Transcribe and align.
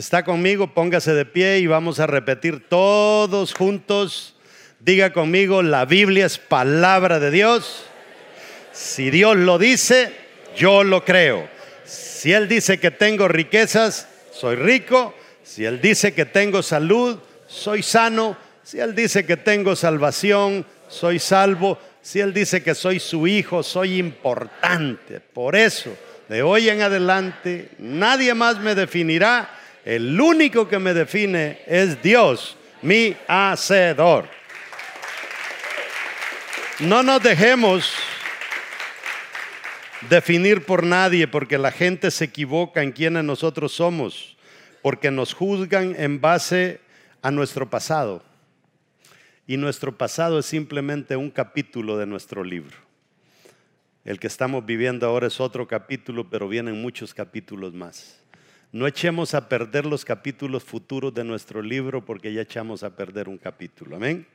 Está 0.00 0.24
conmigo, 0.24 0.72
póngase 0.72 1.12
de 1.12 1.26
pie 1.26 1.58
y 1.58 1.66
vamos 1.66 2.00
a 2.00 2.06
repetir 2.06 2.66
todos 2.70 3.52
juntos. 3.52 4.34
Diga 4.78 5.12
conmigo, 5.12 5.62
la 5.62 5.84
Biblia 5.84 6.24
es 6.24 6.38
palabra 6.38 7.20
de 7.20 7.30
Dios. 7.30 7.84
Si 8.72 9.10
Dios 9.10 9.36
lo 9.36 9.58
dice, 9.58 10.10
yo 10.56 10.84
lo 10.84 11.04
creo. 11.04 11.50
Si 11.84 12.32
Él 12.32 12.48
dice 12.48 12.80
que 12.80 12.90
tengo 12.90 13.28
riquezas, 13.28 14.08
soy 14.32 14.56
rico. 14.56 15.14
Si 15.42 15.66
Él 15.66 15.82
dice 15.82 16.14
que 16.14 16.24
tengo 16.24 16.62
salud, 16.62 17.18
soy 17.46 17.82
sano. 17.82 18.38
Si 18.62 18.80
Él 18.80 18.94
dice 18.94 19.26
que 19.26 19.36
tengo 19.36 19.76
salvación, 19.76 20.64
soy 20.88 21.18
salvo. 21.18 21.78
Si 22.00 22.20
Él 22.20 22.32
dice 22.32 22.62
que 22.62 22.74
soy 22.74 23.00
su 23.00 23.26
hijo, 23.26 23.62
soy 23.62 23.98
importante. 23.98 25.20
Por 25.20 25.56
eso, 25.56 25.94
de 26.26 26.42
hoy 26.42 26.70
en 26.70 26.80
adelante, 26.80 27.72
nadie 27.78 28.32
más 28.32 28.58
me 28.60 28.74
definirá 28.74 29.59
el 29.84 30.20
único 30.20 30.68
que 30.68 30.78
me 30.78 30.94
define 30.94 31.60
es 31.66 32.02
Dios, 32.02 32.56
mi 32.82 33.16
hacedor. 33.26 34.26
No 36.80 37.02
nos 37.02 37.22
dejemos 37.22 37.92
definir 40.08 40.64
por 40.64 40.82
nadie 40.82 41.28
porque 41.28 41.58
la 41.58 41.72
gente 41.72 42.10
se 42.10 42.24
equivoca 42.24 42.82
en 42.82 42.92
quienes 42.92 43.24
nosotros 43.24 43.72
somos, 43.72 44.36
porque 44.82 45.10
nos 45.10 45.34
juzgan 45.34 45.94
en 45.98 46.20
base 46.20 46.80
a 47.22 47.30
nuestro 47.30 47.68
pasado. 47.68 48.22
Y 49.46 49.56
nuestro 49.56 49.96
pasado 49.96 50.38
es 50.38 50.46
simplemente 50.46 51.16
un 51.16 51.30
capítulo 51.30 51.98
de 51.98 52.06
nuestro 52.06 52.44
libro. 52.44 52.76
El 54.04 54.18
que 54.18 54.28
estamos 54.28 54.64
viviendo 54.64 55.06
ahora 55.06 55.26
es 55.26 55.40
otro 55.40 55.66
capítulo, 55.66 56.30
pero 56.30 56.48
vienen 56.48 56.80
muchos 56.80 57.12
capítulos 57.12 57.74
más. 57.74 58.19
No 58.72 58.86
echemos 58.86 59.34
a 59.34 59.48
perder 59.48 59.84
los 59.84 60.04
capítulos 60.04 60.62
futuros 60.62 61.12
de 61.12 61.24
nuestro 61.24 61.60
libro 61.60 62.04
porque 62.04 62.32
ya 62.32 62.42
echamos 62.42 62.84
a 62.84 62.90
perder 62.90 63.28
un 63.28 63.36
capítulo. 63.36 63.96
Amén. 63.96 64.28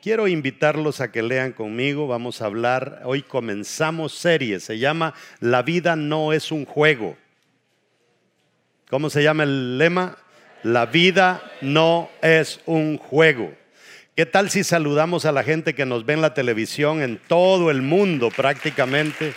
Quiero 0.00 0.26
invitarlos 0.28 1.02
a 1.02 1.12
que 1.12 1.22
lean 1.22 1.52
conmigo. 1.52 2.06
Vamos 2.06 2.40
a 2.40 2.46
hablar. 2.46 3.02
Hoy 3.04 3.20
comenzamos 3.20 4.14
serie. 4.14 4.60
Se 4.60 4.78
llama 4.78 5.12
La 5.40 5.62
vida 5.62 5.94
no 5.94 6.32
es 6.32 6.50
un 6.50 6.64
juego. 6.64 7.18
¿Cómo 8.88 9.10
se 9.10 9.22
llama 9.22 9.42
el 9.42 9.76
lema? 9.76 10.16
La 10.62 10.86
vida 10.86 11.42
no 11.60 12.08
es 12.22 12.60
un 12.64 12.96
juego. 12.96 13.52
¿Qué 14.16 14.24
tal 14.24 14.48
si 14.48 14.64
saludamos 14.64 15.26
a 15.26 15.32
la 15.32 15.42
gente 15.42 15.74
que 15.74 15.84
nos 15.84 16.06
ve 16.06 16.14
en 16.14 16.22
la 16.22 16.32
televisión 16.32 17.02
en 17.02 17.18
todo 17.18 17.70
el 17.70 17.82
mundo 17.82 18.30
prácticamente? 18.30 19.34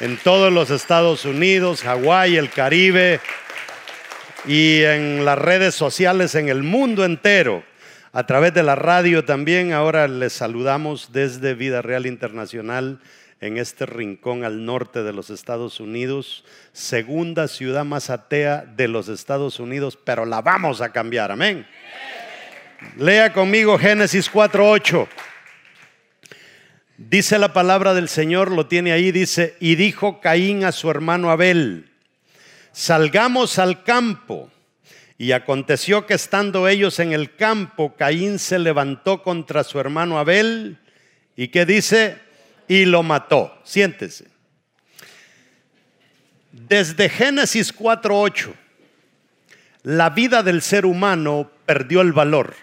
En 0.00 0.16
todos 0.16 0.52
los 0.52 0.70
Estados 0.70 1.24
Unidos, 1.24 1.82
Hawái, 1.82 2.36
el 2.36 2.50
Caribe, 2.50 3.20
y 4.46 4.82
en 4.82 5.24
las 5.24 5.38
redes 5.38 5.74
sociales 5.74 6.34
en 6.34 6.48
el 6.48 6.62
mundo 6.62 7.04
entero. 7.04 7.64
A 8.12 8.26
través 8.26 8.54
de 8.54 8.62
la 8.62 8.76
radio 8.76 9.24
también, 9.24 9.72
ahora 9.72 10.06
les 10.06 10.32
saludamos 10.32 11.12
desde 11.12 11.54
Vida 11.54 11.82
Real 11.82 12.06
Internacional 12.06 13.00
en 13.40 13.58
este 13.58 13.86
rincón 13.86 14.44
al 14.44 14.64
norte 14.64 15.02
de 15.02 15.12
los 15.12 15.30
Estados 15.30 15.80
Unidos, 15.80 16.44
segunda 16.72 17.48
ciudad 17.48 17.84
más 17.84 18.08
atea 18.08 18.64
de 18.76 18.88
los 18.88 19.08
Estados 19.08 19.60
Unidos, 19.60 19.98
pero 20.02 20.24
la 20.24 20.40
vamos 20.40 20.80
a 20.80 20.92
cambiar, 20.92 21.30
amén. 21.32 21.66
Lea 22.96 23.32
conmigo 23.32 23.78
Génesis 23.78 24.30
4:8. 24.30 25.08
Dice 26.96 27.38
la 27.38 27.52
palabra 27.52 27.92
del 27.92 28.08
Señor, 28.08 28.52
lo 28.52 28.66
tiene 28.66 28.92
ahí, 28.92 29.10
dice, 29.10 29.56
y 29.58 29.74
dijo 29.74 30.20
Caín 30.20 30.64
a 30.64 30.70
su 30.70 30.88
hermano 30.90 31.30
Abel, 31.30 31.90
salgamos 32.74 33.58
al 33.58 33.82
campo. 33.84 34.50
Y 35.16 35.30
aconteció 35.32 36.06
que 36.06 36.14
estando 36.14 36.66
ellos 36.68 36.98
en 36.98 37.12
el 37.12 37.36
campo, 37.36 37.94
Caín 37.96 38.38
se 38.38 38.58
levantó 38.58 39.22
contra 39.22 39.62
su 39.62 39.78
hermano 39.78 40.18
Abel 40.18 40.78
y 41.36 41.48
que 41.48 41.64
dice, 41.64 42.18
y 42.66 42.84
lo 42.84 43.04
mató. 43.04 43.56
Siéntese. 43.62 44.26
Desde 46.50 47.08
Génesis 47.08 47.74
4.8, 47.74 48.52
la 49.84 50.10
vida 50.10 50.42
del 50.42 50.62
ser 50.62 50.84
humano 50.84 51.50
perdió 51.64 52.00
el 52.00 52.12
valor. 52.12 52.54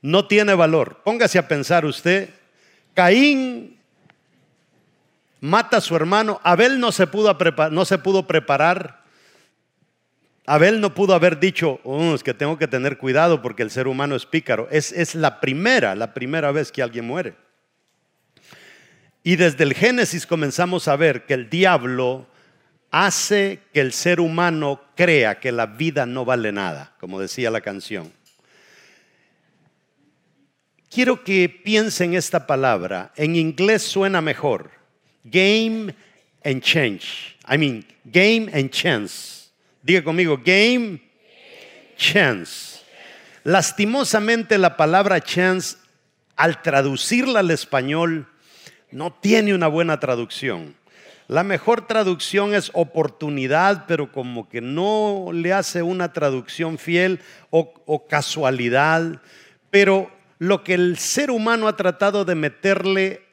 No 0.00 0.26
tiene 0.26 0.54
valor. 0.54 1.02
Póngase 1.04 1.38
a 1.38 1.46
pensar 1.46 1.84
usted, 1.84 2.30
Caín 2.94 3.77
mata 5.40 5.78
a 5.78 5.80
su 5.80 5.96
hermano. 5.96 6.40
Abel 6.42 6.80
no 6.80 6.92
se 6.92 7.06
pudo, 7.06 7.36
no 7.70 7.84
se 7.84 7.98
pudo 7.98 8.26
preparar. 8.26 9.02
Abel 10.46 10.80
no 10.80 10.94
pudo 10.94 11.14
haber 11.14 11.38
dicho, 11.38 11.80
oh, 11.84 12.14
es 12.14 12.22
que 12.22 12.32
tengo 12.32 12.56
que 12.56 12.66
tener 12.66 12.96
cuidado 12.96 13.42
porque 13.42 13.62
el 13.62 13.70
ser 13.70 13.86
humano 13.86 14.16
es 14.16 14.24
pícaro. 14.24 14.66
Es, 14.70 14.92
es 14.92 15.14
la 15.14 15.40
primera, 15.40 15.94
la 15.94 16.14
primera 16.14 16.52
vez 16.52 16.72
que 16.72 16.82
alguien 16.82 17.06
muere. 17.06 17.34
Y 19.22 19.36
desde 19.36 19.64
el 19.64 19.74
Génesis 19.74 20.26
comenzamos 20.26 20.88
a 20.88 20.96
ver 20.96 21.26
que 21.26 21.34
el 21.34 21.50
diablo 21.50 22.26
hace 22.90 23.60
que 23.74 23.80
el 23.80 23.92
ser 23.92 24.20
humano 24.20 24.80
crea 24.96 25.38
que 25.38 25.52
la 25.52 25.66
vida 25.66 26.06
no 26.06 26.24
vale 26.24 26.52
nada, 26.52 26.94
como 26.98 27.20
decía 27.20 27.50
la 27.50 27.60
canción. 27.60 28.10
Quiero 30.90 31.22
que 31.22 31.48
piensen 31.48 32.14
esta 32.14 32.46
palabra. 32.46 33.12
En 33.16 33.36
inglés 33.36 33.82
suena 33.82 34.22
mejor. 34.22 34.77
Game 35.24 35.94
and 36.44 36.62
change. 36.62 37.36
I 37.44 37.56
mean, 37.56 37.84
game 38.10 38.50
and 38.52 38.70
chance. 38.70 39.50
Diga 39.84 40.02
conmigo, 40.02 40.36
game, 40.36 41.00
chance. 41.96 42.80
Lastimosamente 43.44 44.58
la 44.58 44.76
palabra 44.76 45.20
chance, 45.20 45.76
al 46.36 46.62
traducirla 46.62 47.40
al 47.40 47.50
español, 47.50 48.26
no 48.90 49.12
tiene 49.12 49.54
una 49.54 49.68
buena 49.68 50.00
traducción. 50.00 50.76
La 51.28 51.42
mejor 51.42 51.86
traducción 51.86 52.54
es 52.54 52.70
oportunidad, 52.72 53.84
pero 53.86 54.10
como 54.12 54.48
que 54.48 54.62
no 54.62 55.28
le 55.32 55.52
hace 55.52 55.82
una 55.82 56.12
traducción 56.12 56.78
fiel 56.78 57.20
o, 57.50 57.74
o, 57.84 58.06
casualidad. 58.06 59.20
Pero 59.70 60.10
lo 60.38 60.64
que 60.64 60.72
el 60.72 60.96
ser 60.96 61.30
humano 61.30 61.68
ha 61.68 61.76
tratado 61.76 62.24
de 62.24 62.34
meterle 62.34 63.27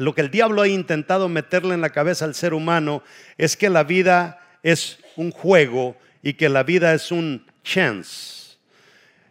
lo 0.00 0.14
que 0.14 0.20
el 0.20 0.30
diablo 0.30 0.62
ha 0.62 0.68
intentado 0.68 1.28
meterle 1.28 1.74
en 1.74 1.80
la 1.80 1.90
cabeza 1.90 2.24
al 2.24 2.34
ser 2.34 2.54
humano 2.54 3.02
es 3.38 3.56
que 3.56 3.68
la 3.68 3.84
vida 3.84 4.40
es 4.62 4.98
un 5.16 5.30
juego 5.30 5.96
y 6.22 6.34
que 6.34 6.48
la 6.48 6.62
vida 6.62 6.94
es 6.94 7.10
un 7.10 7.46
chance. 7.62 8.56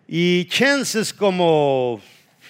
Y 0.07 0.45
chance 0.45 0.99
es 0.99 1.13
como, 1.13 2.01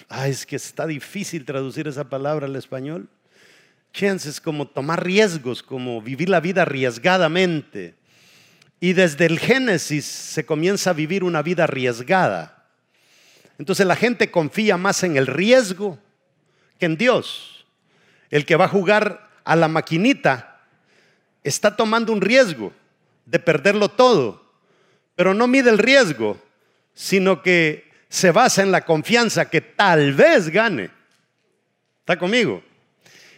ay, 0.08 0.30
es 0.30 0.46
que 0.46 0.56
está 0.56 0.86
difícil 0.86 1.44
traducir 1.44 1.88
esa 1.88 2.08
palabra 2.08 2.46
al 2.46 2.56
español. 2.56 3.08
Chance 3.92 4.30
es 4.30 4.40
como 4.40 4.66
tomar 4.66 5.04
riesgos, 5.04 5.62
como 5.62 6.00
vivir 6.00 6.28
la 6.28 6.40
vida 6.40 6.62
arriesgadamente. 6.62 7.94
Y 8.80 8.94
desde 8.94 9.26
el 9.26 9.38
Génesis 9.38 10.06
se 10.06 10.46
comienza 10.46 10.90
a 10.90 10.94
vivir 10.94 11.22
una 11.22 11.42
vida 11.42 11.64
arriesgada. 11.64 12.66
Entonces 13.58 13.86
la 13.86 13.96
gente 13.96 14.30
confía 14.30 14.78
más 14.78 15.02
en 15.02 15.18
el 15.18 15.26
riesgo 15.26 15.98
que 16.78 16.86
en 16.86 16.96
Dios. 16.96 17.49
El 18.30 18.46
que 18.46 18.56
va 18.56 18.66
a 18.66 18.68
jugar 18.68 19.28
a 19.44 19.56
la 19.56 19.68
maquinita 19.68 20.60
está 21.42 21.76
tomando 21.76 22.12
un 22.12 22.20
riesgo 22.20 22.72
de 23.26 23.38
perderlo 23.38 23.88
todo, 23.88 24.44
pero 25.14 25.34
no 25.34 25.46
mide 25.46 25.70
el 25.70 25.78
riesgo, 25.78 26.40
sino 26.94 27.42
que 27.42 27.90
se 28.08 28.30
basa 28.30 28.62
en 28.62 28.72
la 28.72 28.84
confianza 28.84 29.48
que 29.48 29.60
tal 29.60 30.14
vez 30.14 30.48
gane. 30.48 30.90
¿Está 32.00 32.18
conmigo? 32.18 32.62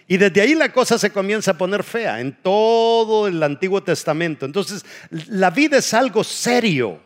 Y 0.08 0.16
desde 0.16 0.40
ahí 0.40 0.54
la 0.54 0.72
cosa 0.72 0.98
se 0.98 1.10
comienza 1.10 1.52
a 1.52 1.58
poner 1.58 1.82
fea 1.82 2.20
en 2.20 2.34
todo 2.42 3.28
el 3.28 3.42
Antiguo 3.42 3.82
Testamento. 3.82 4.44
Entonces, 4.44 4.84
la 5.10 5.50
vida 5.50 5.78
es 5.78 5.94
algo 5.94 6.24
serio. 6.24 7.00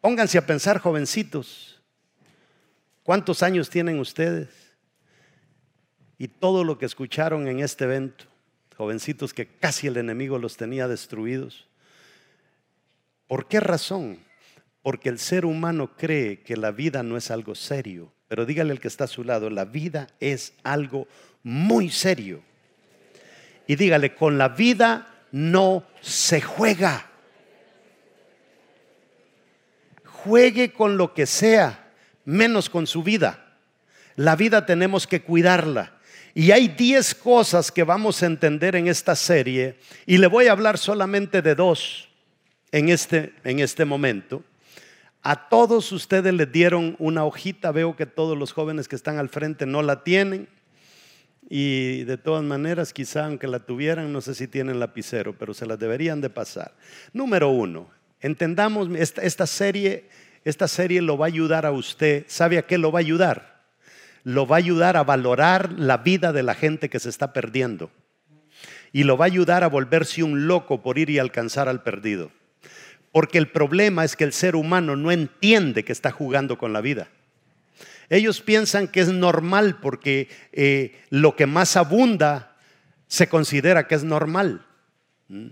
Pónganse 0.00 0.38
a 0.38 0.46
pensar, 0.46 0.78
jovencitos. 0.78 1.80
¿Cuántos 3.02 3.42
años 3.42 3.70
tienen 3.70 3.98
ustedes? 3.98 4.65
Y 6.18 6.28
todo 6.28 6.64
lo 6.64 6.78
que 6.78 6.86
escucharon 6.86 7.48
en 7.48 7.60
este 7.60 7.84
evento, 7.84 8.24
jovencitos 8.76 9.34
que 9.34 9.46
casi 9.46 9.86
el 9.86 9.96
enemigo 9.96 10.38
los 10.38 10.56
tenía 10.56 10.88
destruidos. 10.88 11.66
¿Por 13.26 13.48
qué 13.48 13.60
razón? 13.60 14.18
Porque 14.82 15.08
el 15.08 15.18
ser 15.18 15.44
humano 15.44 15.96
cree 15.96 16.40
que 16.40 16.56
la 16.56 16.70
vida 16.70 17.02
no 17.02 17.16
es 17.16 17.30
algo 17.30 17.54
serio, 17.54 18.12
pero 18.28 18.46
dígale 18.46 18.72
al 18.72 18.80
que 18.80 18.88
está 18.88 19.04
a 19.04 19.08
su 19.08 19.24
lado, 19.24 19.50
la 19.50 19.64
vida 19.64 20.08
es 20.20 20.54
algo 20.62 21.08
muy 21.42 21.90
serio. 21.90 22.42
Y 23.66 23.76
dígale, 23.76 24.14
con 24.14 24.38
la 24.38 24.48
vida 24.48 25.24
no 25.32 25.84
se 26.00 26.40
juega. 26.40 27.10
Juegue 30.04 30.72
con 30.72 30.96
lo 30.96 31.14
que 31.14 31.26
sea, 31.26 31.92
menos 32.24 32.70
con 32.70 32.86
su 32.86 33.02
vida. 33.02 33.58
La 34.14 34.34
vida 34.34 34.66
tenemos 34.66 35.06
que 35.06 35.22
cuidarla. 35.22 35.95
Y 36.38 36.50
hay 36.50 36.68
10 36.68 37.14
cosas 37.14 37.72
que 37.72 37.82
vamos 37.82 38.22
a 38.22 38.26
entender 38.26 38.76
en 38.76 38.88
esta 38.88 39.16
serie 39.16 39.78
y 40.04 40.18
le 40.18 40.26
voy 40.26 40.48
a 40.48 40.52
hablar 40.52 40.76
solamente 40.76 41.40
de 41.40 41.54
dos 41.54 42.10
en 42.72 42.90
este, 42.90 43.32
en 43.42 43.60
este 43.60 43.86
momento. 43.86 44.44
A 45.22 45.48
todos 45.48 45.92
ustedes 45.92 46.34
les 46.34 46.52
dieron 46.52 46.94
una 46.98 47.24
hojita, 47.24 47.72
veo 47.72 47.96
que 47.96 48.04
todos 48.04 48.36
los 48.36 48.52
jóvenes 48.52 48.86
que 48.86 48.96
están 48.96 49.16
al 49.16 49.30
frente 49.30 49.64
no 49.64 49.80
la 49.80 50.04
tienen. 50.04 50.46
Y 51.48 52.04
de 52.04 52.18
todas 52.18 52.44
maneras, 52.44 52.92
quizá 52.92 53.24
aunque 53.24 53.46
la 53.46 53.60
tuvieran, 53.60 54.12
no 54.12 54.20
sé 54.20 54.34
si 54.34 54.46
tienen 54.46 54.78
lapicero, 54.78 55.38
pero 55.38 55.54
se 55.54 55.64
las 55.64 55.78
deberían 55.78 56.20
de 56.20 56.28
pasar. 56.28 56.74
Número 57.14 57.48
uno, 57.48 57.88
entendamos, 58.20 58.90
esta, 58.98 59.22
esta 59.22 59.46
serie, 59.46 60.10
esta 60.44 60.68
serie 60.68 61.00
lo 61.00 61.16
va 61.16 61.24
a 61.24 61.28
ayudar 61.28 61.64
a 61.64 61.72
usted. 61.72 62.26
¿Sabe 62.28 62.58
a 62.58 62.66
qué 62.66 62.76
lo 62.76 62.92
va 62.92 62.98
a 62.98 63.00
ayudar? 63.00 63.55
Lo 64.26 64.44
va 64.44 64.56
a 64.56 64.58
ayudar 64.58 64.96
a 64.96 65.04
valorar 65.04 65.74
la 65.78 65.98
vida 65.98 66.32
de 66.32 66.42
la 66.42 66.56
gente 66.56 66.90
que 66.90 66.98
se 66.98 67.08
está 67.08 67.32
perdiendo. 67.32 67.92
Y 68.92 69.04
lo 69.04 69.16
va 69.16 69.26
a 69.26 69.26
ayudar 69.26 69.62
a 69.62 69.68
volverse 69.68 70.24
un 70.24 70.48
loco 70.48 70.82
por 70.82 70.98
ir 70.98 71.10
y 71.10 71.20
alcanzar 71.20 71.68
al 71.68 71.84
perdido. 71.84 72.32
Porque 73.12 73.38
el 73.38 73.46
problema 73.46 74.04
es 74.04 74.16
que 74.16 74.24
el 74.24 74.32
ser 74.32 74.56
humano 74.56 74.96
no 74.96 75.12
entiende 75.12 75.84
que 75.84 75.92
está 75.92 76.10
jugando 76.10 76.58
con 76.58 76.72
la 76.72 76.80
vida. 76.80 77.06
Ellos 78.10 78.40
piensan 78.40 78.88
que 78.88 78.98
es 78.98 79.08
normal 79.10 79.78
porque 79.80 80.28
eh, 80.50 81.00
lo 81.08 81.36
que 81.36 81.46
más 81.46 81.76
abunda 81.76 82.56
se 83.06 83.28
considera 83.28 83.86
que 83.86 83.94
es 83.94 84.02
normal. 84.02 84.66
¿Mm? 85.28 85.50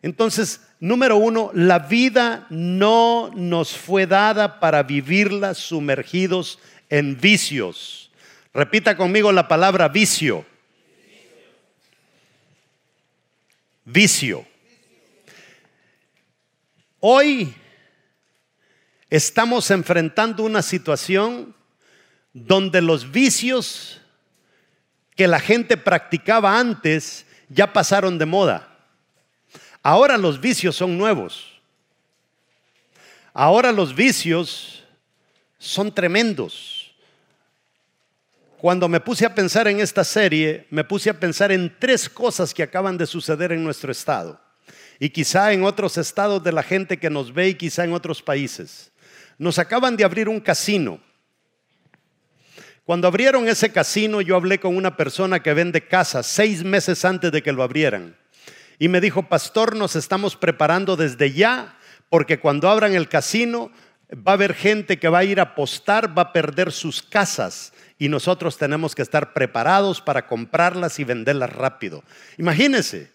Entonces, 0.00 0.62
número 0.80 1.18
uno, 1.18 1.50
la 1.52 1.80
vida 1.80 2.46
no 2.48 3.30
nos 3.34 3.76
fue 3.76 4.06
dada 4.06 4.58
para 4.58 4.84
vivirla 4.84 5.52
sumergidos 5.52 6.58
en 6.88 7.20
vicios. 7.20 8.10
Repita 8.52 8.96
conmigo 8.96 9.32
la 9.32 9.48
palabra 9.48 9.88
vicio. 9.88 10.44
Vicio. 13.84 14.46
Hoy 17.00 17.54
estamos 19.08 19.70
enfrentando 19.70 20.42
una 20.42 20.62
situación 20.62 21.54
donde 22.32 22.82
los 22.82 23.10
vicios 23.10 24.00
que 25.16 25.26
la 25.26 25.40
gente 25.40 25.76
practicaba 25.76 26.58
antes 26.58 27.26
ya 27.48 27.72
pasaron 27.72 28.18
de 28.18 28.26
moda. 28.26 28.68
Ahora 29.82 30.18
los 30.18 30.40
vicios 30.40 30.76
son 30.76 30.98
nuevos. 30.98 31.60
Ahora 33.32 33.72
los 33.72 33.94
vicios 33.94 34.84
son 35.58 35.94
tremendos. 35.94 36.77
Cuando 38.60 38.88
me 38.88 38.98
puse 38.98 39.24
a 39.24 39.34
pensar 39.34 39.68
en 39.68 39.78
esta 39.78 40.02
serie, 40.02 40.66
me 40.70 40.82
puse 40.82 41.08
a 41.08 41.20
pensar 41.20 41.52
en 41.52 41.72
tres 41.78 42.08
cosas 42.08 42.52
que 42.52 42.64
acaban 42.64 42.98
de 42.98 43.06
suceder 43.06 43.52
en 43.52 43.62
nuestro 43.62 43.92
estado 43.92 44.40
y 44.98 45.10
quizá 45.10 45.52
en 45.52 45.62
otros 45.62 45.96
estados 45.96 46.42
de 46.42 46.50
la 46.50 46.64
gente 46.64 46.98
que 46.98 47.08
nos 47.08 47.32
ve 47.32 47.50
y 47.50 47.54
quizá 47.54 47.84
en 47.84 47.92
otros 47.92 48.20
países. 48.20 48.90
Nos 49.38 49.60
acaban 49.60 49.96
de 49.96 50.02
abrir 50.02 50.28
un 50.28 50.40
casino. 50.40 50.98
Cuando 52.84 53.06
abrieron 53.06 53.46
ese 53.46 53.70
casino, 53.70 54.20
yo 54.22 54.34
hablé 54.34 54.58
con 54.58 54.76
una 54.76 54.96
persona 54.96 55.40
que 55.40 55.54
vende 55.54 55.86
casas 55.86 56.26
seis 56.26 56.64
meses 56.64 57.04
antes 57.04 57.30
de 57.30 57.44
que 57.44 57.52
lo 57.52 57.62
abrieran. 57.62 58.16
Y 58.80 58.88
me 58.88 59.00
dijo, 59.00 59.28
pastor, 59.28 59.76
nos 59.76 59.94
estamos 59.94 60.34
preparando 60.34 60.96
desde 60.96 61.32
ya, 61.32 61.78
porque 62.10 62.40
cuando 62.40 62.68
abran 62.68 62.94
el 62.94 63.08
casino 63.08 63.70
va 64.12 64.32
a 64.32 64.34
haber 64.34 64.54
gente 64.54 64.98
que 64.98 65.08
va 65.08 65.18
a 65.18 65.24
ir 65.24 65.38
a 65.38 65.44
apostar, 65.44 66.16
va 66.16 66.22
a 66.22 66.32
perder 66.32 66.72
sus 66.72 67.02
casas 67.02 67.72
y 67.98 68.08
nosotros 68.08 68.56
tenemos 68.56 68.94
que 68.94 69.02
estar 69.02 69.32
preparados 69.32 70.00
para 70.00 70.26
comprarlas 70.26 70.98
y 70.98 71.04
venderlas 71.04 71.52
rápido. 71.52 72.04
Imagínense, 72.36 73.10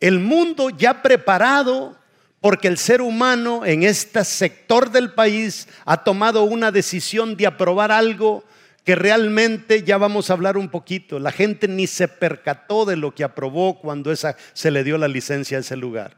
el 0.00 0.18
mundo 0.18 0.70
ya 0.70 1.00
preparado 1.00 1.96
porque 2.40 2.68
el 2.68 2.76
ser 2.76 3.00
humano 3.00 3.64
en 3.64 3.84
este 3.84 4.24
sector 4.24 4.90
del 4.90 5.12
país 5.12 5.68
ha 5.84 6.04
tomado 6.04 6.42
una 6.42 6.70
decisión 6.72 7.36
de 7.36 7.46
aprobar 7.46 7.92
algo 7.92 8.44
que 8.84 8.96
realmente 8.96 9.84
ya 9.84 9.96
vamos 9.96 10.28
a 10.28 10.32
hablar 10.32 10.56
un 10.56 10.68
poquito. 10.68 11.20
La 11.20 11.30
gente 11.30 11.68
ni 11.68 11.86
se 11.86 12.08
percató 12.08 12.84
de 12.84 12.96
lo 12.96 13.14
que 13.14 13.22
aprobó 13.22 13.78
cuando 13.78 14.10
esa, 14.10 14.36
se 14.54 14.72
le 14.72 14.82
dio 14.82 14.98
la 14.98 15.06
licencia 15.06 15.56
a 15.56 15.60
ese 15.60 15.76
lugar. 15.76 16.16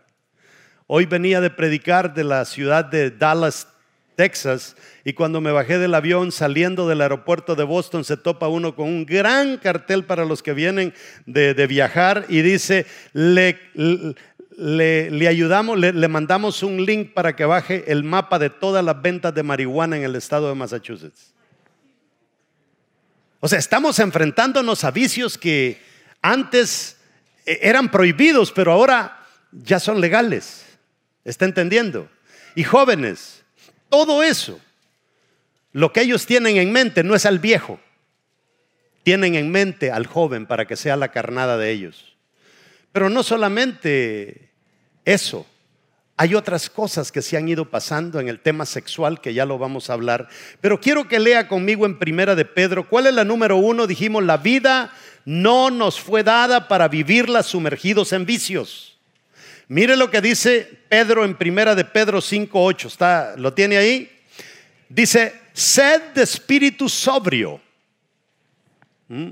Hoy 0.86 1.04
venía 1.04 1.42
de 1.42 1.50
predicar 1.50 2.14
de 2.14 2.24
la 2.24 2.44
ciudad 2.46 2.86
de 2.86 3.10
Dallas, 3.10 3.68
Texas, 4.16 4.76
y 5.04 5.12
cuando 5.12 5.40
me 5.40 5.52
bajé 5.52 5.78
del 5.78 5.94
avión 5.94 6.32
saliendo 6.32 6.88
del 6.88 7.00
aeropuerto 7.00 7.56
de 7.56 7.64
Boston 7.64 8.04
se 8.04 8.16
topa 8.16 8.48
uno 8.48 8.76
con 8.76 8.86
un 8.88 9.06
gran 9.06 9.58
cartel 9.58 10.04
para 10.04 10.24
los 10.24 10.42
que 10.42 10.52
vienen 10.52 10.94
de, 11.26 11.66
viajar 11.66 12.26
y 12.28 12.42
dice, 12.42 12.86
le, 13.12 13.58
le, 14.56 15.28
ayudamos, 15.28 15.78
le, 15.78 15.92
le 15.92 16.08
mandamos 16.08 16.62
un 16.62 16.84
link 16.84 17.12
para 17.12 17.34
que 17.34 17.44
baje 17.44 17.84
el 17.88 18.04
mapa 18.04 18.38
de 18.38 18.50
todas 18.50 18.84
las 18.84 19.00
ventas 19.02 19.34
de 19.34 19.42
marihuana 19.42 19.96
en 19.96 20.04
el 20.04 20.14
estado 20.16 20.48
de 20.48 20.54
Massachusetts. 20.54 21.34
O 23.40 23.48
sea, 23.48 23.58
estamos 23.58 23.98
enfrentándonos 23.98 24.84
a 24.84 24.90
vicios 24.90 25.36
que 25.36 25.78
antes 26.22 26.96
eh, 27.44 27.58
eran 27.62 27.90
prohibidos, 27.90 28.50
pero 28.52 28.72
ahora 28.72 29.20
ya 29.52 29.78
son 29.78 30.00
legales. 30.00 30.64
¿Está 31.24 31.44
entendiendo? 31.44 32.08
Y 32.54 32.64
jóvenes, 32.64 33.33
todo 33.94 34.24
eso, 34.24 34.58
lo 35.70 35.92
que 35.92 36.00
ellos 36.00 36.26
tienen 36.26 36.56
en 36.56 36.72
mente 36.72 37.04
no 37.04 37.14
es 37.14 37.26
al 37.26 37.38
viejo, 37.38 37.78
tienen 39.04 39.36
en 39.36 39.52
mente 39.52 39.92
al 39.92 40.08
joven 40.08 40.46
para 40.46 40.66
que 40.66 40.74
sea 40.74 40.96
la 40.96 41.12
carnada 41.12 41.56
de 41.58 41.70
ellos. 41.70 42.16
Pero 42.90 43.08
no 43.08 43.22
solamente 43.22 44.50
eso, 45.04 45.46
hay 46.16 46.34
otras 46.34 46.68
cosas 46.68 47.12
que 47.12 47.22
se 47.22 47.36
han 47.36 47.48
ido 47.48 47.70
pasando 47.70 48.18
en 48.18 48.26
el 48.26 48.40
tema 48.40 48.66
sexual 48.66 49.20
que 49.20 49.32
ya 49.32 49.46
lo 49.46 49.58
vamos 49.58 49.88
a 49.88 49.92
hablar. 49.92 50.28
Pero 50.60 50.80
quiero 50.80 51.06
que 51.06 51.20
lea 51.20 51.46
conmigo 51.46 51.86
en 51.86 52.00
Primera 52.00 52.34
de 52.34 52.44
Pedro. 52.44 52.88
¿Cuál 52.88 53.06
es 53.06 53.14
la 53.14 53.22
número 53.22 53.58
uno? 53.58 53.86
Dijimos, 53.86 54.24
la 54.24 54.38
vida 54.38 54.92
no 55.24 55.70
nos 55.70 56.00
fue 56.00 56.24
dada 56.24 56.66
para 56.66 56.88
vivirla 56.88 57.44
sumergidos 57.44 58.12
en 58.12 58.26
vicios. 58.26 58.93
Mire 59.68 59.96
lo 59.96 60.10
que 60.10 60.20
dice 60.20 60.68
Pedro 60.88 61.24
en 61.24 61.36
primera 61.36 61.74
de 61.74 61.84
Pedro 61.84 62.20
5:8. 62.20 62.88
¿Está 62.88 63.34
lo 63.36 63.52
tiene 63.52 63.76
ahí? 63.76 64.10
Dice, 64.88 65.34
"Sed 65.52 66.12
de 66.14 66.22
espíritu 66.22 66.88
sobrio." 66.88 67.60
¿Mm? 69.08 69.30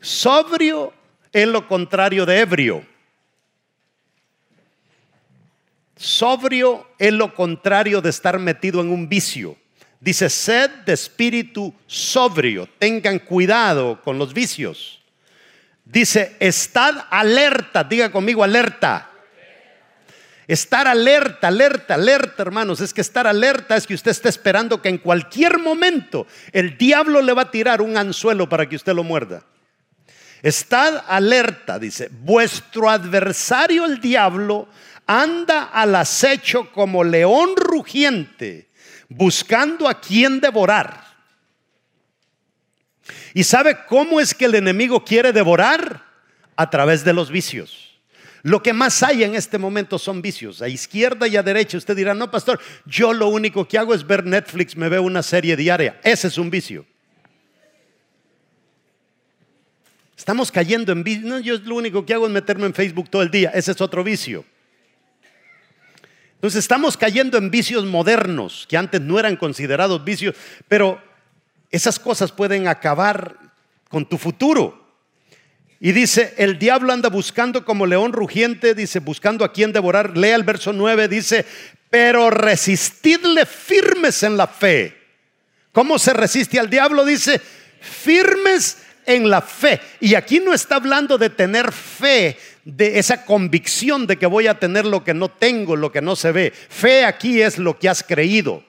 Sobrio 0.00 0.92
es 1.32 1.46
lo 1.48 1.66
contrario 1.66 2.24
de 2.24 2.38
ebrio. 2.38 2.86
Sobrio 5.96 6.86
es 6.98 7.12
lo 7.12 7.34
contrario 7.34 8.00
de 8.00 8.10
estar 8.10 8.38
metido 8.38 8.80
en 8.80 8.90
un 8.90 9.08
vicio. 9.08 9.56
Dice, 9.98 10.28
sed 10.28 10.70
de 10.84 10.92
espíritu 10.92 11.74
sobrio. 11.86 12.68
Tengan 12.78 13.18
cuidado 13.18 14.00
con 14.02 14.18
los 14.18 14.34
vicios. 14.34 15.00
Dice, 15.84 16.36
estad 16.38 17.06
alerta. 17.10 17.82
Diga 17.82 18.12
conmigo, 18.12 18.44
alerta. 18.44 19.10
Estar 20.48 20.86
alerta, 20.86 21.48
alerta, 21.48 21.94
alerta, 21.94 22.42
hermanos. 22.42 22.80
Es 22.80 22.94
que 22.94 23.00
estar 23.00 23.26
alerta 23.26 23.76
es 23.76 23.86
que 23.86 23.94
usted 23.94 24.12
está 24.12 24.28
esperando 24.28 24.80
que 24.80 24.88
en 24.88 24.98
cualquier 24.98 25.58
momento 25.58 26.26
el 26.52 26.78
diablo 26.78 27.20
le 27.20 27.32
va 27.32 27.42
a 27.42 27.50
tirar 27.50 27.82
un 27.82 27.96
anzuelo 27.96 28.48
para 28.48 28.68
que 28.68 28.76
usted 28.76 28.94
lo 28.94 29.02
muerda. 29.02 29.42
Estad 30.42 31.02
alerta, 31.08 31.78
dice. 31.78 32.08
Vuestro 32.12 32.88
adversario, 32.88 33.84
el 33.84 34.00
diablo, 34.00 34.68
anda 35.06 35.64
al 35.64 35.94
acecho 35.96 36.70
como 36.70 37.02
león 37.02 37.56
rugiente, 37.56 38.70
buscando 39.08 39.88
a 39.88 40.00
quien 40.00 40.40
devorar. 40.40 41.04
¿Y 43.34 43.44
sabe 43.44 43.84
cómo 43.86 44.20
es 44.20 44.34
que 44.34 44.44
el 44.44 44.54
enemigo 44.54 45.04
quiere 45.04 45.32
devorar? 45.32 46.04
A 46.56 46.70
través 46.70 47.04
de 47.04 47.12
los 47.12 47.30
vicios. 47.30 47.85
Lo 48.46 48.62
que 48.62 48.72
más 48.72 49.02
hay 49.02 49.24
en 49.24 49.34
este 49.34 49.58
momento 49.58 49.98
son 49.98 50.22
vicios, 50.22 50.62
a 50.62 50.68
izquierda 50.68 51.26
y 51.26 51.36
a 51.36 51.42
derecha. 51.42 51.78
Usted 51.78 51.96
dirá, 51.96 52.14
no, 52.14 52.30
pastor, 52.30 52.60
yo 52.84 53.12
lo 53.12 53.26
único 53.26 53.66
que 53.66 53.76
hago 53.76 53.92
es 53.92 54.06
ver 54.06 54.24
Netflix, 54.24 54.76
me 54.76 54.88
veo 54.88 55.02
una 55.02 55.24
serie 55.24 55.56
diaria. 55.56 56.00
Ese 56.04 56.28
es 56.28 56.38
un 56.38 56.48
vicio. 56.48 56.86
Estamos 60.16 60.52
cayendo 60.52 60.92
en 60.92 61.02
vicios. 61.02 61.24
No, 61.24 61.40
yo 61.40 61.58
lo 61.58 61.74
único 61.74 62.06
que 62.06 62.14
hago 62.14 62.28
es 62.28 62.32
meterme 62.32 62.66
en 62.66 62.74
Facebook 62.74 63.10
todo 63.10 63.22
el 63.22 63.32
día. 63.32 63.50
Ese 63.52 63.72
es 63.72 63.80
otro 63.80 64.04
vicio. 64.04 64.44
Entonces 66.34 66.60
estamos 66.60 66.96
cayendo 66.96 67.38
en 67.38 67.50
vicios 67.50 67.84
modernos 67.84 68.64
que 68.68 68.76
antes 68.76 69.00
no 69.00 69.18
eran 69.18 69.34
considerados 69.34 70.04
vicios, 70.04 70.36
pero 70.68 71.02
esas 71.72 71.98
cosas 71.98 72.30
pueden 72.30 72.68
acabar 72.68 73.36
con 73.88 74.08
tu 74.08 74.16
futuro. 74.16 74.85
Y 75.78 75.92
dice, 75.92 76.34
el 76.38 76.58
diablo 76.58 76.92
anda 76.92 77.08
buscando 77.08 77.64
como 77.64 77.86
león 77.86 78.12
rugiente, 78.12 78.74
dice, 78.74 79.00
buscando 79.00 79.44
a 79.44 79.52
quien 79.52 79.72
devorar. 79.72 80.16
Lea 80.16 80.36
el 80.36 80.44
verso 80.44 80.72
9, 80.72 81.08
dice, 81.08 81.44
pero 81.90 82.30
resistidle 82.30 83.44
firmes 83.44 84.22
en 84.22 84.36
la 84.36 84.46
fe. 84.46 84.96
¿Cómo 85.72 85.98
se 85.98 86.14
resiste 86.14 86.58
al 86.58 86.70
diablo? 86.70 87.04
Dice, 87.04 87.40
firmes 87.80 88.78
en 89.04 89.28
la 89.28 89.42
fe. 89.42 89.80
Y 90.00 90.14
aquí 90.14 90.40
no 90.40 90.54
está 90.54 90.76
hablando 90.76 91.18
de 91.18 91.28
tener 91.28 91.72
fe, 91.72 92.38
de 92.64 92.98
esa 92.98 93.24
convicción 93.24 94.06
de 94.06 94.16
que 94.16 94.26
voy 94.26 94.46
a 94.46 94.58
tener 94.58 94.86
lo 94.86 95.04
que 95.04 95.14
no 95.14 95.28
tengo, 95.28 95.76
lo 95.76 95.92
que 95.92 96.00
no 96.00 96.16
se 96.16 96.32
ve. 96.32 96.52
Fe 96.52 97.04
aquí 97.04 97.42
es 97.42 97.58
lo 97.58 97.78
que 97.78 97.88
has 97.88 98.02
creído 98.02 98.64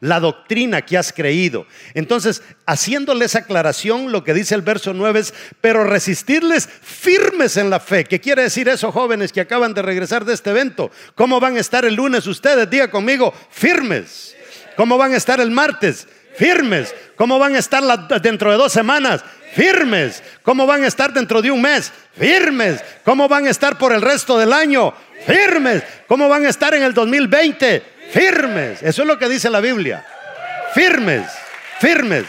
la 0.00 0.18
doctrina 0.18 0.82
que 0.82 0.96
has 0.96 1.12
creído. 1.12 1.66
Entonces, 1.94 2.42
haciéndole 2.66 3.26
esa 3.26 3.40
aclaración, 3.40 4.10
lo 4.10 4.24
que 4.24 4.34
dice 4.34 4.54
el 4.54 4.62
verso 4.62 4.94
9 4.94 5.20
es, 5.20 5.34
pero 5.60 5.84
resistirles 5.84 6.66
firmes 6.66 7.56
en 7.56 7.70
la 7.70 7.80
fe. 7.80 8.04
¿Qué 8.04 8.20
quiere 8.20 8.42
decir 8.42 8.68
eso, 8.68 8.90
jóvenes 8.90 9.32
que 9.32 9.42
acaban 9.42 9.74
de 9.74 9.82
regresar 9.82 10.24
de 10.24 10.34
este 10.34 10.50
evento? 10.50 10.90
¿Cómo 11.14 11.38
van 11.38 11.56
a 11.56 11.60
estar 11.60 11.84
el 11.84 11.94
lunes 11.94 12.26
ustedes? 12.26 12.68
Diga 12.68 12.90
conmigo, 12.90 13.32
firmes. 13.50 14.34
¿Cómo 14.76 14.96
van 14.96 15.12
a 15.12 15.18
estar 15.18 15.40
el 15.40 15.50
martes? 15.50 16.08
Firmes. 16.34 16.94
¿Cómo 17.16 17.38
van 17.38 17.54
a 17.54 17.58
estar 17.58 17.82
dentro 18.22 18.50
de 18.50 18.56
dos 18.56 18.72
semanas? 18.72 19.22
Firmes. 19.52 20.22
¿Cómo 20.42 20.66
van 20.66 20.84
a 20.84 20.86
estar 20.86 21.12
dentro 21.12 21.42
de 21.42 21.50
un 21.50 21.60
mes? 21.60 21.92
Firmes. 22.16 22.82
¿Cómo 23.04 23.28
van 23.28 23.46
a 23.46 23.50
estar 23.50 23.76
por 23.76 23.92
el 23.92 24.00
resto 24.00 24.38
del 24.38 24.52
año? 24.54 24.94
Firmes. 25.26 25.82
¿Cómo 26.06 26.28
van 26.28 26.46
a 26.46 26.48
estar 26.48 26.72
en 26.72 26.82
el 26.82 26.94
2020? 26.94 27.82
Firmes. 28.12 28.82
Eso 28.82 29.02
es 29.02 29.08
lo 29.08 29.18
que 29.18 29.28
dice 29.28 29.50
la 29.50 29.60
Biblia. 29.60 30.04
Firmes, 30.74 31.30
firmes. 31.80 32.26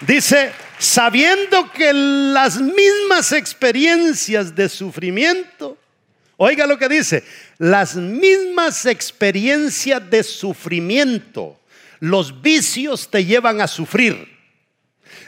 Dice, 0.00 0.52
sabiendo 0.78 1.70
que 1.72 1.92
las 1.92 2.60
mismas 2.60 3.32
experiencias 3.32 4.54
de 4.54 4.68
sufrimiento, 4.68 5.76
oiga 6.36 6.66
lo 6.66 6.78
que 6.78 6.88
dice, 6.88 7.24
las 7.58 7.96
mismas 7.96 8.86
experiencias 8.86 10.08
de 10.08 10.22
sufrimiento, 10.22 11.58
los 12.00 12.40
vicios 12.40 13.10
te 13.10 13.24
llevan 13.24 13.60
a 13.60 13.66
sufrir. 13.66 14.38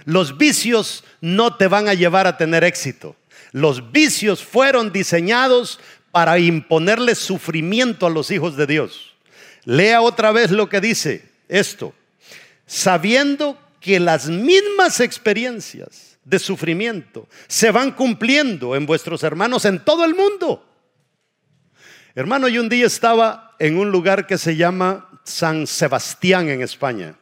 Los 0.05 0.39
vicios 0.39 1.05
no 1.21 1.57
te 1.57 1.67
van 1.67 1.89
a 1.89 1.95
llevar 1.95 2.27
a 2.27 2.37
tener 2.37 2.65
éxito. 2.65 3.17
Los 3.53 3.91
vicios 3.91 4.45
fueron 4.45 4.93
diseñados 4.93 5.81
para 6.13 6.39
imponerle 6.39 7.15
sufrimiento 7.15 8.07
a 8.07 8.11
los 8.11 8.31
hijos 8.31 8.57
de 8.57 8.67
Dios. 8.67 9.15
Lea 9.65 10.01
otra 10.01 10.33
vez 10.33 10.51
lo 10.51 10.69
que 10.69 10.81
dice 10.81 11.29
esto, 11.49 11.95
sabiendo 12.67 13.59
que 13.81 14.01
las 14.01 14.29
mismas 14.29 15.01
experiencias 15.01 16.19
de 16.25 16.39
sufrimiento 16.39 17.29
se 17.49 17.71
van 17.71 17.93
cumpliendo 17.93 18.77
en 18.77 18.87
vuestros 18.87 19.23
hermanos 19.23 19.65
en 19.65 19.85
todo 19.85 20.05
el 20.05 20.15
mundo. 20.15 20.67
Hermano, 22.15 22.49
yo 22.49 22.61
un 22.61 22.69
día 22.69 22.87
estaba 22.87 23.55
en 23.59 23.79
un 23.79 23.91
lugar 23.91 24.27
que 24.27 24.39
se 24.39 24.57
llama 24.57 25.09
San 25.25 25.67
Sebastián 25.67 26.49
en 26.49 26.63
España. 26.63 27.17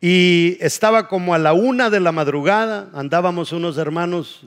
Y 0.00 0.56
estaba 0.60 1.08
como 1.08 1.34
a 1.34 1.38
la 1.38 1.52
una 1.52 1.90
de 1.90 2.00
la 2.00 2.12
madrugada, 2.12 2.90
andábamos 2.92 3.52
unos 3.52 3.78
hermanos 3.78 4.42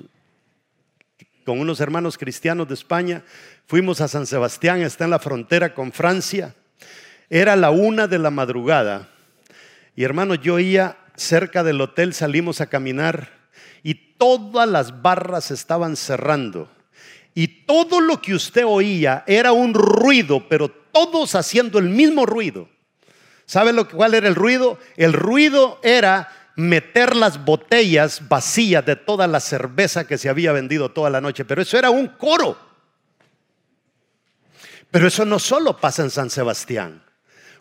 con 1.46 1.60
unos 1.60 1.80
hermanos 1.80 2.18
cristianos 2.18 2.68
de 2.68 2.74
España. 2.74 3.24
Fuimos 3.68 4.02
a 4.02 4.08
San 4.08 4.26
Sebastián, 4.26 4.82
está 4.82 5.06
en 5.06 5.12
la 5.12 5.20
frontera 5.20 5.74
con 5.74 5.92
Francia. 5.92 6.56
Era 7.30 7.56
la 7.56 7.70
una 7.70 8.08
de 8.08 8.20
la 8.20 8.32
madrugada. 8.32 9.10
Y 9.96 10.04
hermano, 10.04 10.36
yo 10.36 10.60
iba 10.60 10.98
cerca 11.16 11.64
del 11.64 11.80
hotel, 11.80 12.14
salimos 12.14 12.60
a 12.60 12.68
caminar 12.68 13.30
y 13.84 13.94
todas 14.18 14.68
las 14.68 15.02
barras 15.02 15.52
estaban 15.52 15.96
cerrando. 15.96 16.70
Y 17.36 17.48
todo 17.66 18.02
lo 18.02 18.22
que 18.22 18.34
usted 18.34 18.66
oía 18.66 19.24
era 19.28 19.52
un 19.52 19.74
ruido, 19.74 20.48
pero 20.50 20.70
todos 20.70 21.36
haciendo 21.36 21.78
el 21.80 21.90
mismo 21.90 22.26
ruido. 22.26 22.70
¿Sabe 23.46 23.72
lo, 23.72 23.88
cuál 23.88 24.16
era 24.16 24.28
el 24.28 24.36
ruido? 24.36 24.80
El 24.96 25.14
ruido 25.14 25.80
era 25.84 26.30
meter 26.56 27.16
las 27.16 27.44
botellas 27.44 28.28
vacías 28.28 28.86
de 28.86 28.96
toda 28.96 29.28
la 29.28 29.40
cerveza 29.40 30.08
que 30.08 30.18
se 30.18 30.30
había 30.30 30.52
vendido 30.52 30.90
toda 30.90 31.10
la 31.10 31.22
noche, 31.22 31.46
pero 31.46 31.62
eso 31.62 31.78
era 31.78 31.90
un 31.90 32.08
coro. 32.08 32.58
Pero 34.92 35.08
eso 35.08 35.26
no 35.26 35.40
solo 35.40 35.78
pasa 35.78 36.04
en 36.04 36.10
San 36.10 36.30
Sebastián. 36.30 37.04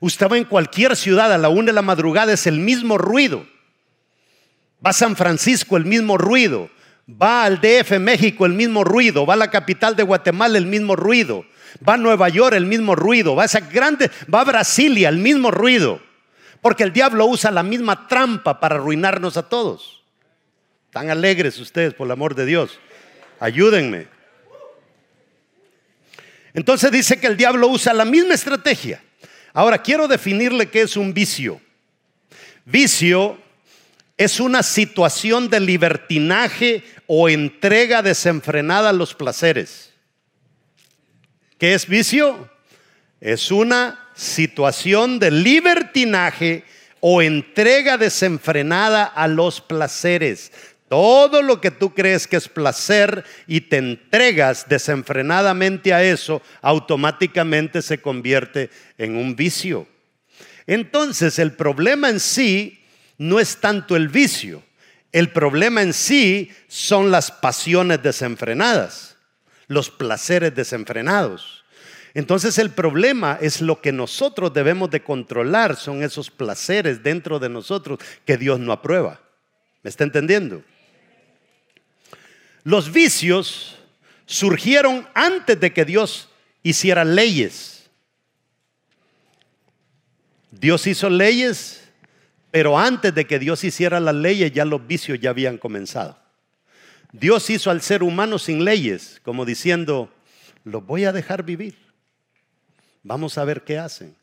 Usted 0.01 0.29
va 0.29 0.39
en 0.39 0.45
cualquier 0.45 0.97
ciudad 0.97 1.33
a 1.33 1.39
la 1.39 1.49
una 1.49 1.67
de 1.67 1.73
la 1.73 1.83
madrugada, 1.83 2.33
es 2.33 2.47
el 2.47 2.59
mismo 2.59 2.99
ruido. 2.99 3.47
Va 4.85 4.91
a 4.91 4.93
San 4.93 5.17
Francisco, 5.17 5.77
el 5.77 5.85
mismo 5.85 6.19
ruido. 6.19 6.71
Va 7.11 7.45
al 7.45 7.61
DF 7.61 7.99
México, 7.99 8.47
el 8.47 8.53
mismo 8.53 8.85
ruido. 8.85 9.27
Va 9.27 9.35
a 9.35 9.39
la 9.39 9.51
capital 9.51 9.97
de 9.97 10.03
Guatemala, 10.03 10.59
el 10.59 10.67
mismo 10.67 10.95
ruido. 10.95 11.45
Va 11.87 11.95
a 11.95 11.97
Nueva 11.97 12.29
York, 12.29 12.55
el 12.55 12.67
mismo 12.67 12.95
ruido. 12.95 13.35
Va 13.35 13.43
a 13.43 13.47
esa 13.47 13.61
grande, 13.61 14.11
va 14.33 14.43
a 14.43 14.45
Brasilia, 14.45 15.09
el 15.09 15.19
mismo 15.19 15.51
ruido. 15.51 16.01
Porque 16.64 16.83
el 16.83 16.94
diablo 16.94 17.26
usa 17.26 17.50
la 17.50 17.62
misma 17.62 18.09
trampa 18.09 18.59
para 18.59 18.76
arruinarnos 18.76 19.37
a 19.37 19.50
todos. 19.50 20.02
Tan 20.92 21.11
alegres 21.11 21.59
ustedes, 21.59 21.92
por 21.92 22.06
el 22.06 22.12
amor 22.12 22.35
de 22.35 22.47
Dios. 22.47 22.80
Ayúdenme. 23.38 24.09
Entonces 26.54 26.90
dice 26.90 27.21
que 27.21 27.26
el 27.26 27.37
diablo 27.37 27.68
usa 27.68 27.92
la 27.92 28.06
misma 28.06 28.33
estrategia. 28.33 29.04
Ahora 29.52 29.83
quiero 29.83 30.09
definirle 30.09 30.71
qué 30.71 30.80
es 30.80 30.97
un 30.97 31.12
vicio. 31.12 31.61
Vicio 32.64 33.38
es 34.16 34.40
una 34.40 34.62
situación 34.62 35.50
de 35.50 35.61
libertinaje 35.61 36.83
o 37.06 37.28
entrega 37.28 38.00
desenfrenada 38.00 38.88
a 38.88 38.94
los 38.94 39.12
placeres. 39.12 39.92
¿Qué 41.59 41.75
es 41.75 41.87
vicio? 41.87 42.50
Es 43.21 43.50
una 43.50 44.03
situación 44.14 45.18
de 45.18 45.30
libertinaje 45.30 46.64
o 47.00 47.21
entrega 47.21 47.99
desenfrenada 47.99 49.04
a 49.04 49.28
los 49.28 49.61
placeres. 49.61 50.52
Todo 50.88 51.42
lo 51.42 51.61
que 51.61 51.71
tú 51.71 51.92
crees 51.92 52.26
que 52.26 52.37
es 52.37 52.49
placer 52.49 53.25
y 53.47 53.62
te 53.62 53.78
entregas 53.78 54.68
desenfrenadamente 54.68 55.92
a 55.92 56.02
eso, 56.02 56.40
automáticamente 56.62 57.83
se 57.83 58.00
convierte 58.00 58.71
en 58.97 59.16
un 59.16 59.35
vicio. 59.35 59.88
Entonces 60.66 61.38
el 61.38 61.52
problema 61.52 62.09
en 62.09 62.21
sí 62.21 62.80
no 63.18 63.40
es 63.40 63.59
tanto 63.59 63.97
el 63.97 64.09
vicio, 64.09 64.62
el 65.12 65.30
problema 65.30 65.83
en 65.83 65.92
sí 65.92 66.50
son 66.68 67.11
las 67.11 67.30
pasiones 67.30 68.02
desenfrenadas, 68.02 69.16
los 69.66 69.90
placeres 69.90 70.54
desenfrenados. 70.54 71.63
Entonces 72.14 72.59
el 72.59 72.71
problema 72.71 73.37
es 73.40 73.61
lo 73.61 73.80
que 73.80 73.90
nosotros 73.90 74.54
debemos 74.54 74.88
de 74.90 75.02
controlar, 75.02 75.75
son 75.75 76.04
esos 76.04 76.30
placeres 76.30 77.02
dentro 77.02 77.40
de 77.40 77.49
nosotros 77.49 77.99
que 78.25 78.37
Dios 78.37 78.61
no 78.61 78.73
aprueba. 78.73 79.21
¿Me 79.83 79.90
está 79.90 80.04
entendiendo? 80.04 80.62
Los 82.62 82.92
vicios 82.92 83.76
surgieron 84.26 85.06
antes 85.12 85.59
de 85.59 85.73
que 85.73 85.85
Dios 85.85 86.30
hiciera 86.62 87.04
leyes. 87.04 87.90
Dios 90.52 90.87
hizo 90.87 91.11
leyes, 91.11 91.83
pero 92.52 92.78
antes 92.78 93.12
de 93.12 93.26
que 93.26 93.40
Dios 93.40 93.64
hiciera 93.64 93.99
las 93.99 94.14
leyes 94.14 94.52
ya 94.52 94.64
los 94.64 94.87
vicios 94.87 95.18
ya 95.21 95.30
habían 95.30 95.59
comenzado. 95.59 96.16
Dios 97.12 97.50
hizo 97.50 97.71
al 97.71 97.83
ser 97.83 98.04
humano 98.04 98.38
sin 98.38 98.64
leyes, 98.64 99.21
como 99.25 99.44
diciendo, 99.44 100.12
los 100.64 100.87
voy 100.87 101.04
a 101.04 101.12
dejar 101.12 101.42
vivir. 101.42 101.84
Vamos 103.04 103.38
a 103.38 103.44
ver 103.44 103.62
qué 103.62 103.78
hacen. 103.78 104.16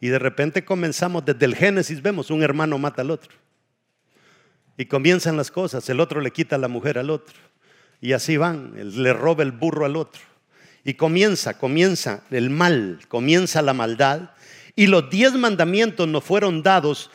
Y 0.00 0.08
de 0.08 0.18
repente 0.18 0.64
comenzamos 0.64 1.24
desde 1.24 1.46
el 1.46 1.56
Génesis, 1.56 2.02
vemos 2.02 2.30
un 2.30 2.42
hermano 2.42 2.76
mata 2.78 3.02
al 3.02 3.10
otro. 3.10 3.30
Y 4.76 4.86
comienzan 4.86 5.36
las 5.36 5.50
cosas, 5.50 5.88
el 5.88 6.00
otro 6.00 6.20
le 6.20 6.30
quita 6.30 6.58
la 6.58 6.68
mujer 6.68 6.98
al 6.98 7.10
otro. 7.10 7.34
Y 8.00 8.12
así 8.12 8.36
van, 8.36 8.74
le 8.76 9.12
roba 9.12 9.42
el 9.42 9.52
burro 9.52 9.84
al 9.84 9.96
otro. 9.96 10.20
Y 10.84 10.94
comienza, 10.94 11.58
comienza 11.58 12.22
el 12.30 12.50
mal, 12.50 13.00
comienza 13.08 13.62
la 13.62 13.72
maldad. 13.72 14.30
Y 14.76 14.86
los 14.86 15.10
diez 15.10 15.32
mandamientos 15.34 16.06
nos 16.06 16.22
fueron 16.22 16.62
dados 16.62 17.10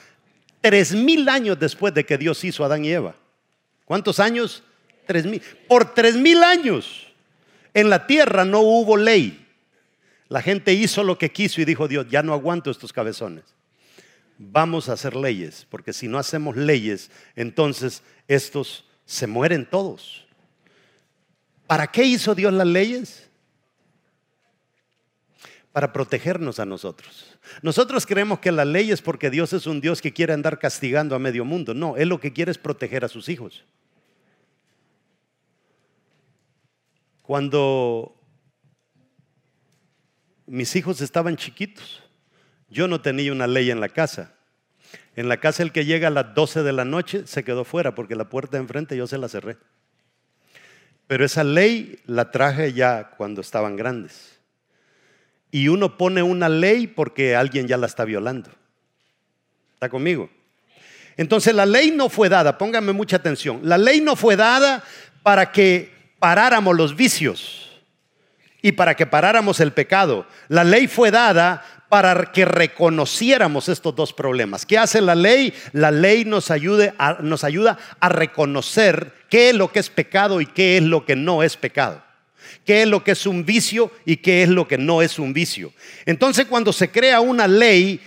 tres 0.60 0.94
mil 0.94 1.30
años 1.30 1.58
después 1.60 1.94
de 1.94 2.06
que 2.06 2.18
Dios 2.18 2.44
hizo 2.44 2.64
a 2.64 2.66
Adán 2.66 2.84
y 2.84 2.92
Eva. 2.92 3.16
¿Cuántos 3.86 4.20
años? 4.20 4.64
Tres 5.06 5.26
mil. 5.26 5.42
Por 5.68 5.94
tres 5.94 6.16
mil 6.16 6.44
años 6.44 7.08
en 7.74 7.90
la 7.90 8.06
tierra 8.06 8.46
no 8.46 8.60
hubo 8.60 8.98
ley. 8.98 9.43
La 10.34 10.42
gente 10.42 10.74
hizo 10.74 11.04
lo 11.04 11.20
que 11.20 11.32
quiso 11.32 11.62
y 11.62 11.66
dijo 11.66 11.88
Dios, 11.88 12.08
ya 12.10 12.24
no 12.24 12.34
aguanto 12.34 12.72
estos 12.72 12.92
cabezones. 12.92 13.44
Vamos 14.40 14.90
a 14.90 14.94
hacer 14.94 15.16
leyes, 15.16 15.68
porque 15.70 15.94
si 15.94 16.08
no 16.08 16.18
hacemos 16.18 16.58
leyes, 16.58 17.12
entonces 17.36 18.02
estos 18.28 18.84
se 19.06 19.28
mueren 19.28 19.64
todos. 19.64 20.26
¿Para 21.68 21.86
qué 21.86 22.06
hizo 22.06 22.34
Dios 22.34 22.52
las 22.52 22.66
leyes? 22.66 23.30
Para 25.72 25.94
protegernos 25.94 26.58
a 26.60 26.66
nosotros. 26.66 27.38
Nosotros 27.62 28.04
creemos 28.08 28.40
que 28.40 28.52
la 28.52 28.66
ley 28.66 28.90
es 28.90 29.04
porque 29.04 29.30
Dios 29.30 29.54
es 29.54 29.68
un 29.68 29.82
Dios 29.82 30.02
que 30.02 30.14
quiere 30.14 30.34
andar 30.34 30.58
castigando 30.58 31.16
a 31.16 31.20
medio 31.20 31.46
mundo. 31.46 31.76
No, 31.76 31.96
Él 31.96 32.10
lo 32.10 32.20
que 32.20 32.34
quiere 32.34 32.50
es 32.50 32.58
proteger 32.58 33.06
a 33.06 33.08
sus 33.08 33.30
hijos. 33.30 33.64
Cuando 37.22 38.16
mis 40.46 40.76
hijos 40.76 41.02
estaban 41.02 41.38
chiquitos. 41.38 42.04
Yo 42.70 42.88
no 42.88 43.02
tenía 43.02 43.32
una 43.32 43.48
ley 43.48 43.72
en 43.72 43.80
la 43.80 43.90
casa. 43.90 44.34
En 45.16 45.30
la 45.30 45.38
casa 45.38 45.64
el 45.64 45.72
que 45.72 45.86
llega 45.86 46.08
a 46.08 46.12
las 46.12 46.34
12 46.34 46.64
de 46.64 46.74
la 46.74 46.86
noche 46.86 47.28
se 47.28 47.44
quedó 47.44 47.64
fuera 47.64 47.94
porque 47.96 48.16
la 48.16 48.30
puerta 48.30 48.58
de 48.58 48.64
enfrente 48.64 48.98
yo 48.98 49.08
se 49.08 49.18
la 49.18 49.30
cerré. 49.30 49.58
Pero 51.08 51.26
esa 51.26 51.44
ley 51.44 52.00
la 52.06 52.32
traje 52.32 52.74
ya 52.74 53.12
cuando 53.18 53.42
estaban 53.42 53.76
grandes. 53.76 54.40
Y 55.52 55.68
uno 55.68 55.98
pone 55.98 56.24
una 56.24 56.50
ley 56.50 56.88
porque 56.88 57.36
alguien 57.36 57.68
ya 57.68 57.78
la 57.78 57.86
está 57.86 58.06
violando. 58.06 58.50
¿Está 59.76 59.90
conmigo? 59.90 60.30
Entonces 61.16 61.54
la 61.54 61.66
ley 61.66 61.92
no 61.92 62.10
fue 62.10 62.30
dada, 62.30 62.58
pónganme 62.58 62.92
mucha 62.92 63.18
atención, 63.18 63.60
la 63.64 63.78
ley 63.78 64.02
no 64.02 64.16
fue 64.16 64.36
dada 64.36 64.84
para 65.22 65.52
que 65.52 65.92
paráramos 66.18 66.76
los 66.76 66.96
vicios 66.96 67.63
y 68.64 68.72
para 68.72 68.96
que 68.96 69.06
paráramos 69.06 69.60
el 69.60 69.74
pecado. 69.74 70.26
La 70.48 70.64
ley 70.64 70.88
fue 70.88 71.12
dada 71.12 71.64
para 71.90 72.32
que 72.32 72.46
reconociéramos 72.46 73.68
estos 73.68 73.94
dos 73.94 74.14
problemas. 74.14 74.66
¿Qué 74.66 74.78
hace 74.78 75.02
la 75.02 75.14
ley? 75.14 75.54
La 75.74 75.92
ley 75.92 76.24
nos, 76.24 76.50
ayuda 76.50 76.96
a 76.98 78.10
reconocer 78.10 79.14
qué 79.30 79.50
es 79.50 79.56
lo 79.56 79.72
que 79.72 79.80
es 79.80 79.90
pecado 79.90 80.40
y 80.40 80.46
qué 80.46 80.78
es 80.78 80.84
lo 80.84 81.06
que 81.06 81.18
no 81.18 81.44
es 81.44 81.58
pecado. 81.58 82.02
Qué 82.66 82.84
es 82.84 82.88
lo 82.88 83.04
que 83.04 83.12
es 83.12 83.28
un 83.28 83.46
vicio 83.46 83.92
y 84.06 84.18
qué 84.18 84.44
es 84.44 84.50
lo 84.50 84.66
que 84.66 84.78
no 84.78 85.02
es 85.02 85.20
un 85.20 85.34
vicio. 85.34 85.74
Entonces 86.06 86.46
cuando 86.46 86.72
se 86.72 86.90
crea 86.90 87.20
una 87.20 87.50
ley, 87.50 88.00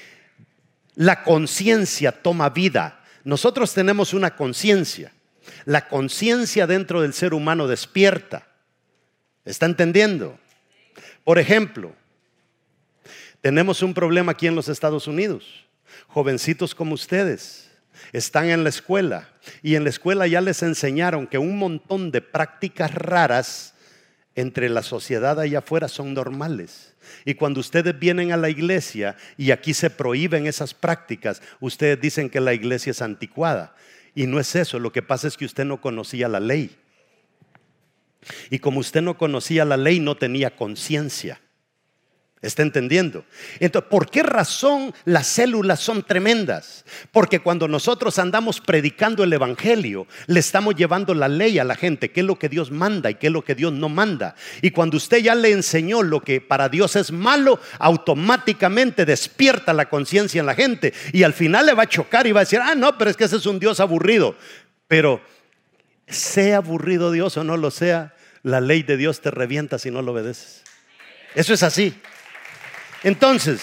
la 0.95 1.23
conciencia 1.23 2.13
toma 2.13 2.49
vida. 2.49 3.05
Nosotros 3.25 3.75
tenemos 3.75 4.15
una 4.15 4.35
conciencia. 4.35 5.13
La 5.67 5.87
conciencia 5.87 6.67
dentro 6.67 7.03
del 7.03 7.13
ser 7.13 7.35
humano 7.35 7.69
despierta. 7.69 8.47
¿Está 9.45 9.67
entendiendo? 9.67 10.39
Por 11.27 11.41
ejemplo, 11.41 11.93
tenemos 13.41 13.83
un 13.83 13.93
problema 13.95 14.31
aquí 14.31 14.47
en 14.47 14.55
los 14.55 14.69
Estados 14.69 15.09
Unidos. 15.09 15.67
Jovencitos 16.07 16.73
como 16.73 16.95
ustedes 16.95 17.69
están 18.13 18.49
en 18.49 18.63
la 18.63 18.69
escuela 18.69 19.29
y 19.61 19.75
en 19.75 19.83
la 19.83 19.91
escuela 19.91 20.29
ya 20.29 20.41
les 20.41 20.63
enseñaron 20.63 21.27
que 21.27 21.39
un 21.39 21.59
montón 21.59 22.13
de 22.13 22.21
prácticas 22.21 22.95
raras 22.95 23.75
entre 24.37 24.69
la 24.69 24.85
sociedad 24.85 25.41
allá 25.41 25.59
afuera 25.59 25.89
son 25.89 26.15
normales. 26.15 26.95
Y 27.25 27.35
cuando 27.35 27.59
ustedes 27.59 27.99
vienen 27.99 28.31
a 28.31 28.37
la 28.37 28.49
iglesia 28.49 29.17
y 29.37 29.51
aquí 29.51 29.75
se 29.75 29.91
prohíben 29.91 30.47
esas 30.47 30.75
prácticas, 30.75 31.43
ustedes 31.59 32.01
dicen 32.01 32.31
que 32.31 32.41
la 32.41 32.55
iglesia 32.55 32.93
es 32.93 33.03
anticuada. 33.03 33.75
Y 34.15 34.29
no 34.29 34.39
es 34.39 34.55
eso, 34.55 34.79
lo 34.79 34.93
que 34.93 35.03
pasa 35.03 35.27
es 35.27 35.37
que 35.37 35.45
usted 35.47 35.65
no 35.65 35.81
conocía 35.81 36.29
la 36.29 36.39
ley. 36.39 36.71
Y 38.51 38.59
como 38.59 38.81
usted 38.81 39.03
no 39.03 39.17
conocía 39.17 39.65
la 39.65 39.77
ley, 39.77 40.01
no 40.01 40.17
tenía 40.17 40.55
conciencia. 40.57 41.41
¿Está 42.43 42.63
entendiendo? 42.63 43.25
Entonces, 43.61 43.89
¿por 43.91 44.11
qué 44.11 44.23
razón 44.23 44.95
las 45.07 45.27
células 45.27 45.81
son 45.81 46.03
tremendas? 46.03 46.85
Porque 47.11 47.41
cuando 47.41 47.67
nosotros 47.67 48.19
andamos 48.19 48.61
predicando 48.61 49.25
el 49.25 49.33
Evangelio, 49.33 50.07
le 50.27 50.41
estamos 50.41 50.75
llevando 50.77 51.15
la 51.15 51.29
ley 51.29 51.59
a 51.59 51.65
la 51.65 51.75
gente, 51.75 52.13
qué 52.13 52.21
es 52.21 52.27
lo 52.27 52.39
que 52.39 52.51
Dios 52.51 52.71
manda 52.71 53.11
y 53.11 53.15
qué 53.15 53.29
es 53.29 53.33
lo 53.33 53.43
que 53.43 53.55
Dios 53.55 53.73
no 53.73 53.89
manda. 53.89 54.35
Y 54.61 54.71
cuando 54.71 54.99
usted 54.99 55.19
ya 55.19 55.35
le 55.35 55.51
enseñó 55.51 56.03
lo 56.03 56.21
que 56.21 56.43
para 56.43 56.69
Dios 56.69 56.95
es 56.97 57.11
malo, 57.11 57.59
automáticamente 57.79 59.07
despierta 59.07 59.73
la 59.73 59.89
conciencia 59.89 60.39
en 60.39 60.47
la 60.47 60.55
gente 60.55 60.93
y 61.15 61.23
al 61.23 61.33
final 61.33 61.65
le 61.65 61.73
va 61.73 61.85
a 61.85 61.89
chocar 61.89 62.27
y 62.27 62.33
va 62.33 62.41
a 62.41 62.45
decir, 62.45 62.61
ah, 62.63 62.75
no, 62.75 62.99
pero 62.99 63.11
es 63.11 63.17
que 63.17 63.25
ese 63.25 63.37
es 63.37 63.47
un 63.47 63.59
Dios 63.59 63.81
aburrido. 63.81 64.37
Pero 64.89 65.23
sea 66.07 66.59
aburrido 66.59 67.11
Dios 67.11 67.37
o 67.39 67.45
no 67.45 67.57
lo 67.57 67.71
sea, 67.71 68.15
la 68.47 68.61
ley 68.61 68.85
de 68.85 68.97
Dios 68.97 69.21
te 69.21 69.33
revienta 69.33 69.77
si 69.77 69.91
no 69.91 70.03
lo 70.03 70.13
obedeces. 70.13 70.63
Eso 71.35 71.53
es 71.53 71.65
así. 71.65 71.93
Entonces, 73.03 73.61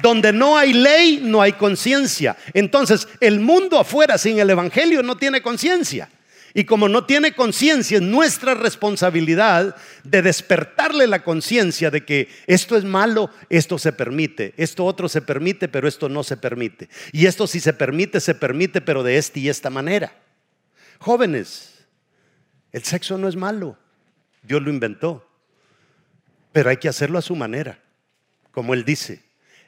donde 0.00 0.32
no 0.32 0.56
hay 0.56 0.72
ley, 0.72 1.20
no 1.22 1.42
hay 1.42 1.52
conciencia. 1.52 2.34
Entonces, 2.54 3.06
el 3.20 3.40
mundo 3.40 3.78
afuera 3.78 4.16
sin 4.16 4.38
el 4.38 4.48
Evangelio 4.48 5.02
no 5.02 5.18
tiene 5.18 5.42
conciencia. 5.42 6.08
Y 6.54 6.64
como 6.64 6.88
no 6.88 7.04
tiene 7.04 7.34
conciencia, 7.34 7.98
es 7.98 8.02
nuestra 8.02 8.54
responsabilidad 8.54 9.76
de 10.02 10.22
despertarle 10.22 11.06
la 11.06 11.22
conciencia 11.22 11.90
de 11.90 12.02
que 12.06 12.28
esto 12.46 12.78
es 12.78 12.84
malo, 12.84 13.28
esto 13.50 13.78
se 13.78 13.92
permite, 13.92 14.54
esto 14.56 14.86
otro 14.86 15.10
se 15.10 15.20
permite, 15.20 15.68
pero 15.68 15.86
esto 15.86 16.08
no 16.08 16.24
se 16.24 16.38
permite. 16.38 16.88
Y 17.12 17.26
esto 17.26 17.46
si 17.46 17.60
se 17.60 17.74
permite, 17.74 18.18
se 18.20 18.34
permite, 18.34 18.80
pero 18.80 19.02
de 19.02 19.18
esta 19.18 19.38
y 19.38 19.50
esta 19.50 19.68
manera. 19.68 20.14
Jóvenes, 20.98 21.84
el 22.72 22.82
sexo 22.82 23.18
no 23.18 23.28
es 23.28 23.36
malo, 23.36 23.76
Dios 24.42 24.62
lo 24.62 24.70
inventó, 24.70 25.26
pero 26.52 26.70
hay 26.70 26.78
que 26.78 26.88
hacerlo 26.88 27.18
a 27.18 27.22
su 27.22 27.36
manera 27.36 27.80
como 28.50 28.74
él 28.74 28.84
dice, 28.84 29.22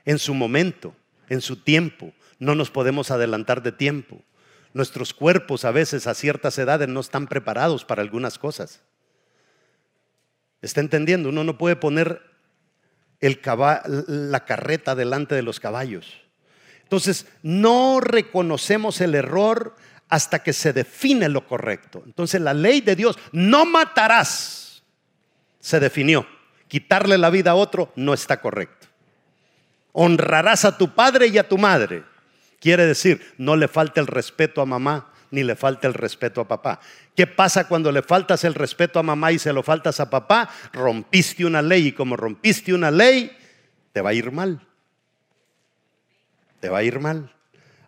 en 0.05 0.19
su 0.19 0.35
momento, 0.35 0.95
en 1.29 1.41
su 1.41 1.57
tiempo. 1.57 2.13
No 2.39 2.55
nos 2.55 2.71
podemos 2.71 3.11
adelantar 3.11 3.63
de 3.63 3.73
tiempo. 3.73 4.23
Nuestros 4.75 5.15
cuerpos 5.15 5.65
a 5.65 5.71
veces 5.71 6.07
a 6.07 6.15
ciertas 6.15 6.59
edades 6.59 6.89
no 6.89 7.01
están 7.01 7.27
preparados 7.27 7.85
para 7.85 8.03
algunas 8.03 8.39
cosas. 8.39 8.81
¿Está 10.61 10.81
entendiendo? 10.81 11.29
Uno 11.29 11.45
no 11.45 11.59
puede 11.59 11.77
poner 11.77 12.23
la 13.21 14.45
carreta 14.45 14.95
delante 14.95 15.35
de 15.35 15.43
los 15.43 15.61
caballos. 15.61 16.21
Entonces, 16.83 17.27
no 17.43 18.01
reconocemos 18.01 19.01
el 19.01 19.15
error 19.15 19.77
hasta 20.09 20.43
que 20.43 20.53
se 20.53 20.73
define 20.73 21.29
lo 21.29 21.47
correcto. 21.47 22.03
Entonces, 22.05 22.41
la 22.41 22.53
ley 22.53 22.81
de 22.81 22.97
Dios, 22.97 23.19
no 23.31 23.65
matarás, 23.65 24.62
se 25.63 25.81
definió 25.81 26.27
quitarle 26.73 27.19
la 27.19 27.29
vida 27.29 27.51
a 27.51 27.55
otro 27.55 27.93
no 27.97 28.15
está 28.15 28.41
correcto. 28.41 28.87
Honrarás 29.93 30.65
a 30.65 30.79
tu 30.79 30.95
padre 30.95 31.27
y 31.27 31.37
a 31.37 31.47
tu 31.47 31.59
madre. 31.59 32.03
Quiere 32.61 32.87
decir, 32.87 33.35
no 33.37 33.57
le 33.57 33.69
falta 33.69 34.01
el 34.01 34.07
respeto 34.07 34.63
a 34.63 34.65
mamá 34.65 35.13
ni 35.31 35.43
le 35.43 35.55
falta 35.55 35.87
el 35.87 35.93
respeto 35.93 36.41
a 36.41 36.49
papá. 36.49 36.81
¿Qué 37.15 37.27
pasa 37.27 37.69
cuando 37.69 37.93
le 37.93 38.01
faltas 38.01 38.45
el 38.45 38.55
respeto 38.55 38.99
a 38.99 39.03
mamá 39.03 39.33
y 39.33 39.39
se 39.39 39.53
lo 39.53 39.63
faltas 39.63 40.01
a 40.01 40.09
papá? 40.09 40.49
Rompiste 40.73 41.45
una 41.45 41.61
ley 41.61 41.89
y 41.89 41.93
como 41.93 42.17
rompiste 42.17 42.73
una 42.73 42.91
ley, 42.91 43.37
te 43.93 44.01
va 44.01 44.11
a 44.11 44.15
ir 44.15 44.33
mal. 44.33 44.67
Te 46.61 46.71
va 46.71 46.79
a 46.79 46.83
ir 46.85 47.01
mal. 47.01 47.35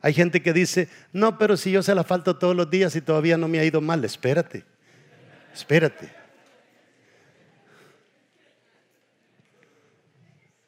Hay 0.02 0.12
gente 0.12 0.42
que 0.42 0.52
dice, 0.52 0.90
no, 1.14 1.38
pero 1.38 1.56
si 1.56 1.70
yo 1.70 1.82
se 1.82 1.94
la 1.94 2.04
falto 2.04 2.36
todos 2.36 2.54
los 2.54 2.68
días 2.68 2.94
y 2.96 3.00
todavía 3.00 3.38
no 3.38 3.48
me 3.48 3.60
ha 3.60 3.64
ido 3.64 3.80
mal, 3.80 4.04
espérate, 4.04 4.62
espérate. 5.54 6.23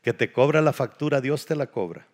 Que 0.06 0.12
te 0.12 0.30
cobra 0.30 0.62
la 0.62 0.72
factura, 0.72 1.20
Dios 1.20 1.46
te 1.46 1.56
la 1.56 1.66
cobra. 1.66 2.06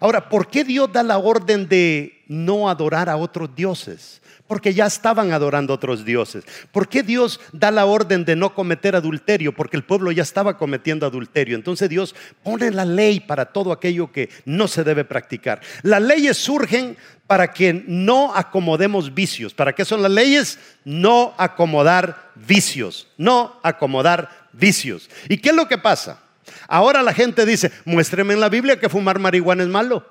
Ahora, 0.00 0.30
¿por 0.30 0.48
qué 0.48 0.64
Dios 0.64 0.90
da 0.90 1.02
la 1.02 1.18
orden 1.18 1.68
de 1.68 2.22
no 2.28 2.70
adorar 2.70 3.10
a 3.10 3.18
otros 3.18 3.54
dioses? 3.54 4.22
Porque 4.46 4.72
ya 4.72 4.86
estaban 4.86 5.32
adorando 5.32 5.74
a 5.74 5.76
otros 5.76 6.02
dioses. 6.02 6.44
¿Por 6.72 6.88
qué 6.88 7.02
Dios 7.02 7.38
da 7.52 7.70
la 7.70 7.84
orden 7.84 8.24
de 8.24 8.36
no 8.36 8.54
cometer 8.54 8.96
adulterio? 8.96 9.54
Porque 9.54 9.76
el 9.76 9.84
pueblo 9.84 10.12
ya 10.12 10.22
estaba 10.22 10.56
cometiendo 10.56 11.04
adulterio. 11.04 11.56
Entonces 11.56 11.90
Dios 11.90 12.14
pone 12.42 12.70
la 12.70 12.86
ley 12.86 13.20
para 13.20 13.44
todo 13.44 13.70
aquello 13.70 14.10
que 14.10 14.30
no 14.46 14.66
se 14.66 14.82
debe 14.82 15.04
practicar. 15.04 15.60
Las 15.82 16.00
leyes 16.00 16.38
surgen 16.38 16.96
para 17.26 17.52
que 17.52 17.84
no 17.86 18.34
acomodemos 18.34 19.12
vicios. 19.12 19.52
¿Para 19.52 19.74
qué 19.74 19.84
son 19.84 20.00
las 20.00 20.10
leyes? 20.10 20.58
No 20.86 21.34
acomodar 21.36 22.30
vicios. 22.34 23.08
No 23.18 23.60
acomodar 23.62 24.48
vicios. 24.54 25.10
¿Y 25.28 25.36
qué 25.36 25.50
es 25.50 25.54
lo 25.54 25.68
que 25.68 25.76
pasa? 25.76 26.22
Ahora 26.68 27.02
la 27.02 27.14
gente 27.14 27.46
dice, 27.46 27.70
muéstreme 27.84 28.34
en 28.34 28.40
la 28.40 28.48
Biblia 28.48 28.78
que 28.78 28.88
fumar 28.88 29.18
marihuana 29.18 29.62
es 29.62 29.68
malo. 29.68 30.06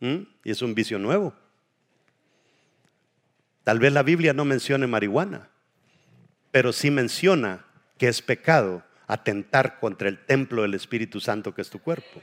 ¿Mm? 0.00 0.22
Y 0.44 0.50
es 0.50 0.62
un 0.62 0.74
vicio 0.74 0.98
nuevo. 0.98 1.34
Tal 3.64 3.78
vez 3.78 3.92
la 3.92 4.02
Biblia 4.02 4.34
no 4.34 4.44
mencione 4.44 4.86
marihuana, 4.86 5.48
pero 6.50 6.72
sí 6.72 6.90
menciona 6.90 7.64
que 7.96 8.08
es 8.08 8.20
pecado 8.20 8.82
atentar 9.06 9.80
contra 9.80 10.08
el 10.08 10.18
templo 10.18 10.62
del 10.62 10.74
Espíritu 10.74 11.20
Santo 11.20 11.54
que 11.54 11.62
es 11.62 11.70
tu 11.70 11.78
cuerpo. 11.78 12.20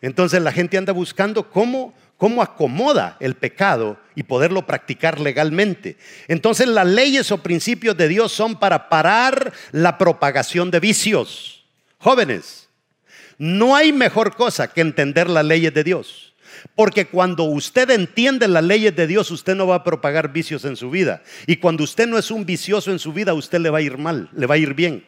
Entonces 0.00 0.42
la 0.42 0.52
gente 0.52 0.78
anda 0.78 0.92
buscando 0.92 1.50
cómo, 1.50 1.94
cómo 2.16 2.42
acomoda 2.42 3.16
el 3.20 3.34
pecado 3.34 3.98
y 4.14 4.22
poderlo 4.22 4.66
practicar 4.66 5.20
legalmente. 5.20 5.96
Entonces 6.28 6.68
las 6.68 6.86
leyes 6.86 7.30
o 7.32 7.42
principios 7.42 7.96
de 7.96 8.08
Dios 8.08 8.32
son 8.32 8.56
para 8.56 8.88
parar 8.88 9.52
la 9.72 9.98
propagación 9.98 10.70
de 10.70 10.80
vicios. 10.80 11.64
Jóvenes, 11.98 12.68
no 13.38 13.74
hay 13.74 13.92
mejor 13.92 14.36
cosa 14.36 14.68
que 14.68 14.80
entender 14.80 15.28
las 15.28 15.44
leyes 15.44 15.74
de 15.74 15.84
Dios. 15.84 16.34
Porque 16.74 17.06
cuando 17.06 17.44
usted 17.44 17.90
entiende 17.90 18.48
las 18.48 18.64
leyes 18.64 18.94
de 18.94 19.06
Dios, 19.06 19.30
usted 19.30 19.54
no 19.54 19.66
va 19.66 19.76
a 19.76 19.84
propagar 19.84 20.32
vicios 20.32 20.64
en 20.64 20.76
su 20.76 20.90
vida. 20.90 21.22
Y 21.46 21.56
cuando 21.56 21.84
usted 21.84 22.06
no 22.06 22.18
es 22.18 22.30
un 22.30 22.44
vicioso 22.44 22.90
en 22.90 22.98
su 22.98 23.12
vida, 23.12 23.34
usted 23.34 23.60
le 23.60 23.70
va 23.70 23.78
a 23.78 23.82
ir 23.82 23.98
mal, 23.98 24.28
le 24.32 24.46
va 24.46 24.54
a 24.56 24.58
ir 24.58 24.74
bien. 24.74 25.04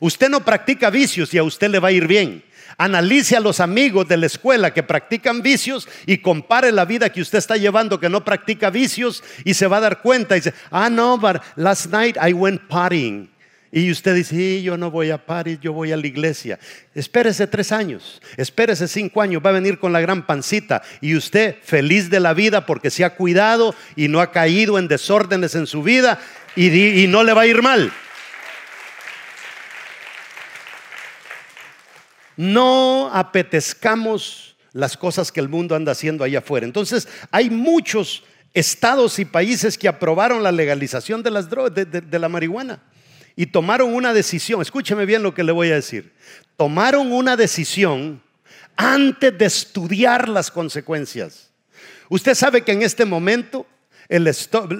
Usted 0.00 0.28
no 0.28 0.44
practica 0.44 0.90
vicios 0.90 1.32
y 1.34 1.38
a 1.38 1.42
usted 1.42 1.70
le 1.70 1.78
va 1.78 1.88
a 1.88 1.92
ir 1.92 2.06
bien. 2.06 2.44
Analice 2.76 3.36
a 3.36 3.40
los 3.40 3.58
amigos 3.58 4.06
de 4.06 4.16
la 4.16 4.26
escuela 4.26 4.72
que 4.72 4.84
practican 4.84 5.42
vicios 5.42 5.88
y 6.06 6.18
compare 6.18 6.70
la 6.70 6.84
vida 6.84 7.10
que 7.10 7.20
usted 7.20 7.38
está 7.38 7.56
llevando 7.56 7.98
que 7.98 8.08
no 8.08 8.24
practica 8.24 8.70
vicios 8.70 9.24
y 9.44 9.54
se 9.54 9.66
va 9.66 9.78
a 9.78 9.80
dar 9.80 10.00
cuenta 10.00 10.36
y 10.36 10.40
dice, 10.40 10.54
ah, 10.70 10.88
no, 10.88 11.18
but 11.18 11.38
last 11.56 11.86
night 11.86 12.16
I 12.16 12.32
went 12.32 12.60
partying. 12.68 13.30
Y 13.70 13.90
usted 13.90 14.14
dice, 14.14 14.34
sí, 14.34 14.62
yo 14.62 14.78
no 14.78 14.90
voy 14.90 15.10
a 15.10 15.18
París, 15.18 15.58
yo 15.60 15.74
voy 15.74 15.92
a 15.92 15.96
la 15.96 16.06
iglesia. 16.06 16.58
Espérese 16.94 17.46
tres 17.46 17.70
años, 17.70 18.22
espérese 18.36 18.88
cinco 18.88 19.20
años, 19.20 19.42
va 19.44 19.50
a 19.50 19.54
venir 19.54 19.78
con 19.78 19.92
la 19.92 20.00
gran 20.00 20.24
pancita. 20.24 20.82
Y 21.02 21.16
usted 21.16 21.56
feliz 21.62 22.08
de 22.08 22.20
la 22.20 22.32
vida 22.32 22.64
porque 22.64 22.90
se 22.90 23.04
ha 23.04 23.14
cuidado 23.14 23.74
y 23.94 24.08
no 24.08 24.20
ha 24.20 24.30
caído 24.30 24.78
en 24.78 24.88
desórdenes 24.88 25.54
en 25.54 25.66
su 25.66 25.82
vida 25.82 26.18
y, 26.56 26.68
y 27.02 27.08
no 27.08 27.24
le 27.24 27.34
va 27.34 27.42
a 27.42 27.46
ir 27.46 27.60
mal. 27.60 27.92
No 32.38 33.10
apetezcamos 33.12 34.56
las 34.72 34.96
cosas 34.96 35.30
que 35.30 35.40
el 35.40 35.50
mundo 35.50 35.74
anda 35.74 35.92
haciendo 35.92 36.24
allá 36.24 36.38
afuera. 36.38 36.64
Entonces, 36.64 37.08
hay 37.30 37.50
muchos 37.50 38.22
estados 38.54 39.18
y 39.18 39.24
países 39.24 39.76
que 39.76 39.88
aprobaron 39.88 40.42
la 40.42 40.52
legalización 40.52 41.22
de, 41.22 41.32
las 41.32 41.50
drogas, 41.50 41.74
de 41.74 42.18
la 42.18 42.28
marihuana 42.30 42.80
y 43.36 43.46
tomaron 43.46 43.92
una 43.92 44.12
decisión, 44.12 44.62
escúcheme 44.62 45.04
bien 45.04 45.22
lo 45.22 45.34
que 45.34 45.44
le 45.44 45.52
voy 45.52 45.70
a 45.70 45.74
decir, 45.74 46.12
tomaron 46.56 47.12
una 47.12 47.36
decisión 47.36 48.22
antes 48.76 49.36
de 49.36 49.44
estudiar 49.44 50.28
las 50.28 50.50
consecuencias. 50.50 51.50
Usted 52.08 52.34
sabe 52.34 52.62
que 52.62 52.72
en 52.72 52.82
este 52.82 53.04
momento 53.04 53.66
el 54.08 54.32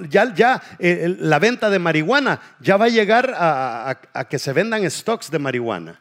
ya, 0.08 0.62
eh, 0.78 1.16
la 1.20 1.38
venta 1.38 1.70
de 1.70 1.78
marihuana 1.78 2.40
ya 2.60 2.76
va 2.76 2.84
a 2.86 2.88
llegar 2.88 3.34
a, 3.36 4.26
que 4.30 4.38
se 4.38 4.52
vendan 4.52 4.88
stocks 4.90 5.30
de 5.30 5.38
marihuana 5.38 6.00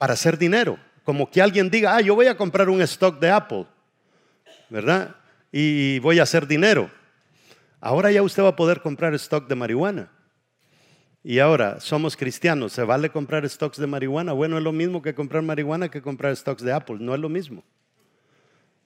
para 0.00 0.14
hacer 0.14 0.38
dinero. 0.38 0.78
Como 1.04 1.30
que 1.30 1.42
alguien 1.42 1.68
diga, 1.68 1.94
ah, 1.94 2.00
yo 2.00 2.14
voy 2.14 2.26
a 2.26 2.34
comprar 2.34 2.70
un 2.70 2.80
stock 2.80 3.20
de 3.20 3.28
Apple, 3.28 3.66
¿verdad? 4.70 5.14
Y 5.52 5.98
voy 5.98 6.18
a 6.18 6.22
hacer 6.22 6.46
dinero. 6.46 6.90
Ahora 7.82 8.10
ya 8.10 8.22
usted 8.22 8.42
va 8.42 8.48
a 8.48 8.56
poder 8.56 8.80
comprar 8.80 9.12
stock 9.12 9.46
de 9.46 9.54
marihuana. 9.54 10.10
Y 11.22 11.38
ahora, 11.38 11.80
somos 11.80 12.16
cristianos, 12.16 12.72
¿se 12.72 12.82
vale 12.82 13.10
comprar 13.10 13.46
stocks 13.46 13.76
de 13.76 13.86
marihuana? 13.86 14.32
Bueno, 14.32 14.56
es 14.56 14.64
lo 14.64 14.72
mismo 14.72 15.02
que 15.02 15.14
comprar 15.14 15.42
marihuana 15.42 15.90
que 15.90 16.00
comprar 16.00 16.34
stocks 16.34 16.62
de 16.62 16.72
Apple, 16.72 16.96
no 16.98 17.12
es 17.14 17.20
lo 17.20 17.28
mismo. 17.28 17.62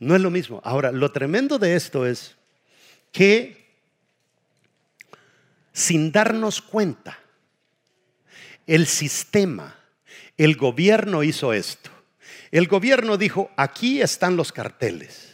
No 0.01 0.17
es 0.17 0.21
lo 0.21 0.31
mismo. 0.31 0.61
Ahora, 0.65 0.91
lo 0.91 1.13
tremendo 1.13 1.61
de 1.61 1.77
esto 1.77 2.05
es 2.05 2.35
que 3.13 3.79
sin 5.73 6.11
darnos 6.11 6.61
cuenta, 6.61 7.17
el 8.67 8.89
sistema, 8.89 9.77
el 10.37 10.57
gobierno 10.57 11.23
hizo 11.23 11.53
esto. 11.53 11.91
El 12.51 12.67
gobierno 12.67 13.17
dijo, 13.17 13.51
aquí 13.57 14.01
están 14.01 14.37
los 14.37 14.53
carteles. 14.53 15.33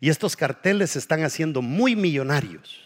Y 0.00 0.10
estos 0.10 0.36
carteles 0.36 0.92
se 0.92 0.98
están 0.98 1.24
haciendo 1.24 1.62
muy 1.62 1.96
millonarios. 1.96 2.80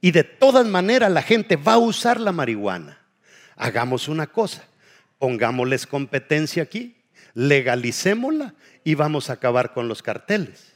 Y 0.00 0.12
de 0.12 0.24
todas 0.24 0.66
maneras 0.66 1.10
la 1.10 1.22
gente 1.22 1.56
va 1.56 1.74
a 1.74 1.78
usar 1.78 2.20
la 2.20 2.32
marihuana. 2.32 3.00
Hagamos 3.56 4.08
una 4.08 4.26
cosa, 4.26 4.64
pongámosles 5.18 5.86
competencia 5.86 6.62
aquí, 6.62 6.96
legalicémosla 7.34 8.54
y 8.84 8.94
vamos 8.94 9.30
a 9.30 9.34
acabar 9.34 9.72
con 9.72 9.88
los 9.88 10.02
carteles. 10.02 10.72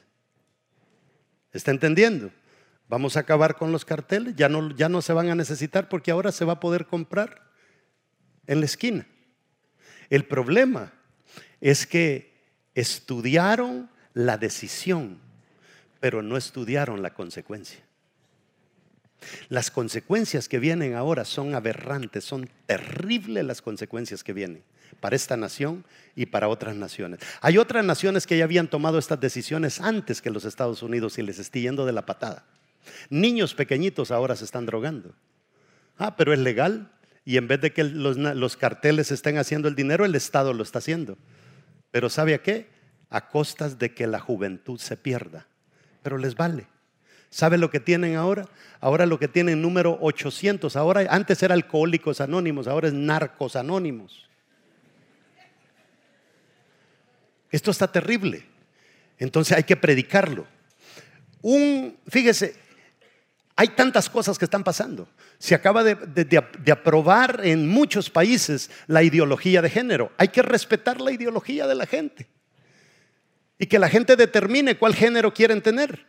¿Está 1.53 1.71
entendiendo? 1.71 2.31
Vamos 2.89 3.17
a 3.17 3.21
acabar 3.21 3.57
con 3.57 3.73
los 3.73 3.85
carteles, 3.85 4.35
ya 4.37 4.49
no, 4.49 4.75
ya 4.75 4.89
no 4.89 5.03
se 5.03 5.13
van 5.13 5.29
a 5.31 5.35
necesitar 5.35 5.89
porque 5.89 6.11
ahora 6.11 6.33
se 6.33 6.45
va 6.45 6.55
a 6.55 6.61
poder 6.61 6.87
comprar 6.87 7.50
en 8.51 8.59
la 8.59 8.67
esquina. 8.67 9.07
El 10.11 10.25
problema 10.25 10.93
es 11.61 11.87
que 11.87 12.33
estudiaron 12.75 13.89
la 14.13 14.39
decisión, 14.39 15.19
pero 16.01 16.21
no 16.21 16.37
estudiaron 16.37 17.01
la 17.01 17.15
consecuencia. 17.15 17.79
Las 19.51 19.71
consecuencias 19.71 20.49
que 20.49 20.59
vienen 20.59 20.97
ahora 20.97 21.25
son 21.25 21.55
aberrantes, 21.55 22.25
son 22.25 22.51
terribles 22.67 23.45
las 23.45 23.63
consecuencias 23.63 24.25
que 24.25 24.33
vienen 24.33 24.65
para 24.99 25.15
esta 25.15 25.37
nación 25.37 25.85
y 26.17 26.27
para 26.27 26.49
otras 26.49 26.75
naciones. 26.75 27.21
Hay 27.43 27.57
otras 27.57 27.85
naciones 27.85 28.27
que 28.27 28.37
ya 28.37 28.45
habían 28.45 28.67
tomado 28.67 28.99
estas 28.99 29.21
decisiones 29.21 29.81
antes 29.81 30.21
que 30.21 30.31
los 30.31 30.45
Estados 30.45 30.83
Unidos 30.83 31.19
y 31.19 31.23
les 31.23 31.39
estoy 31.39 31.63
yendo 31.63 31.87
de 31.87 31.93
la 31.93 32.05
patada. 32.05 32.45
Niños 33.11 33.55
pequeñitos 33.55 34.11
ahora 34.11 34.35
se 34.35 34.45
están 34.45 34.67
drogando. 34.67 35.15
Ah, 35.99 36.17
pero 36.17 36.33
es 36.33 36.41
legal 36.41 36.91
y 37.25 37.37
en 37.37 37.49
vez 37.49 37.61
de 37.61 37.73
que 37.73 37.85
los, 37.85 38.17
los 38.17 38.57
carteles 38.57 39.11
estén 39.11 39.39
haciendo 39.39 39.69
el 39.69 39.75
dinero, 39.75 40.05
el 40.05 40.15
Estado 40.15 40.53
lo 40.53 40.63
está 40.63 40.79
haciendo. 40.79 41.19
Pero 41.91 42.09
¿sabe 42.09 42.35
a 42.35 42.43
qué? 42.43 42.69
A 43.09 43.29
costas 43.29 43.79
de 43.79 43.95
que 43.95 44.07
la 44.07 44.21
juventud 44.21 44.79
se 44.79 44.97
pierda. 44.97 45.47
Pero 46.03 46.19
les 46.19 46.35
vale. 46.35 46.67
¿Sabe 47.29 47.59
lo 47.59 47.71
que 47.71 47.79
tienen 47.79 48.17
ahora? 48.17 48.49
Ahora 48.81 49.07
lo 49.07 49.19
que 49.19 49.29
tienen 49.29 49.63
número 49.63 49.99
800. 50.01 50.75
Ahora 50.77 51.07
antes 51.11 51.43
era 51.43 51.55
alcohólicos 51.55 52.21
anónimos, 52.21 52.67
ahora 52.67 52.89
es 52.89 52.95
narcos 52.95 53.55
anónimos. 53.55 54.29
Esto 57.51 57.71
está 57.71 57.91
terrible. 57.91 58.45
Entonces 59.19 59.57
hay 59.57 59.65
que 59.65 59.77
predicarlo. 59.77 60.47
Un, 61.43 61.97
fíjese, 62.09 62.57
hay 63.61 63.69
tantas 63.69 64.09
cosas 64.09 64.39
que 64.39 64.47
están 64.47 64.65
pasando. 64.65 65.07
Se 65.39 65.55
acaba 65.55 65.85
de, 65.85 66.45
aprobar 66.73 67.43
en 67.45 67.69
muchos 67.69 68.09
países 68.09 68.71
la 68.87 69.03
ideología 69.03 69.61
de 69.61 69.69
género. 69.69 70.13
Hay 70.17 70.29
que 70.29 70.41
respetar 70.41 70.99
la 70.99 71.13
ideología 71.13 71.67
de 71.67 71.75
la 71.75 71.85
gente. 71.85 72.27
Y 73.59 73.67
que 73.67 73.79
la 73.79 73.91
gente 73.91 74.17
determine 74.17 74.79
cuál 74.79 74.95
género 74.95 75.35
quieren 75.35 75.61
tener. 75.61 76.07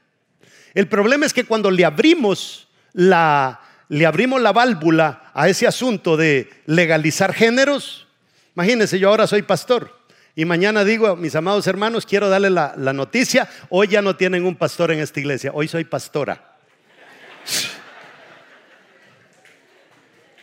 El 0.74 0.88
problema 0.88 1.26
es 1.26 1.34
que 1.34 1.44
cuando 1.44 1.70
le 1.72 1.84
abrimos 1.84 2.70
la, 2.94 3.60
le 3.90 4.06
abrimos 4.06 4.42
la 4.42 4.54
válvula 4.54 5.30
a 5.34 5.50
ese 5.50 5.68
asunto 5.68 6.16
de 6.16 6.50
legalizar 6.68 7.34
géneros, 7.34 8.08
imagínense, 8.56 8.98
yo 8.98 9.10
ahora 9.10 9.28
soy 9.28 9.42
pastor 9.42 10.00
y 10.38 10.46
mañana 10.46 10.86
digo, 10.86 11.18
mis 11.18 11.36
amados 11.36 11.68
hermanos, 11.68 12.06
quiero 12.06 12.30
darle 12.30 12.50
la, 12.50 12.76
la 12.78 12.94
noticia, 12.94 13.50
hoy 13.68 13.90
ya 13.90 14.02
no 14.02 14.16
tienen 14.16 14.46
un 14.46 14.56
pastor 14.56 14.94
en 14.94 15.00
esta 15.00 15.20
iglesia, 15.20 15.52
hoy 15.54 15.68
soy 15.68 15.84
pastora. 15.84 16.51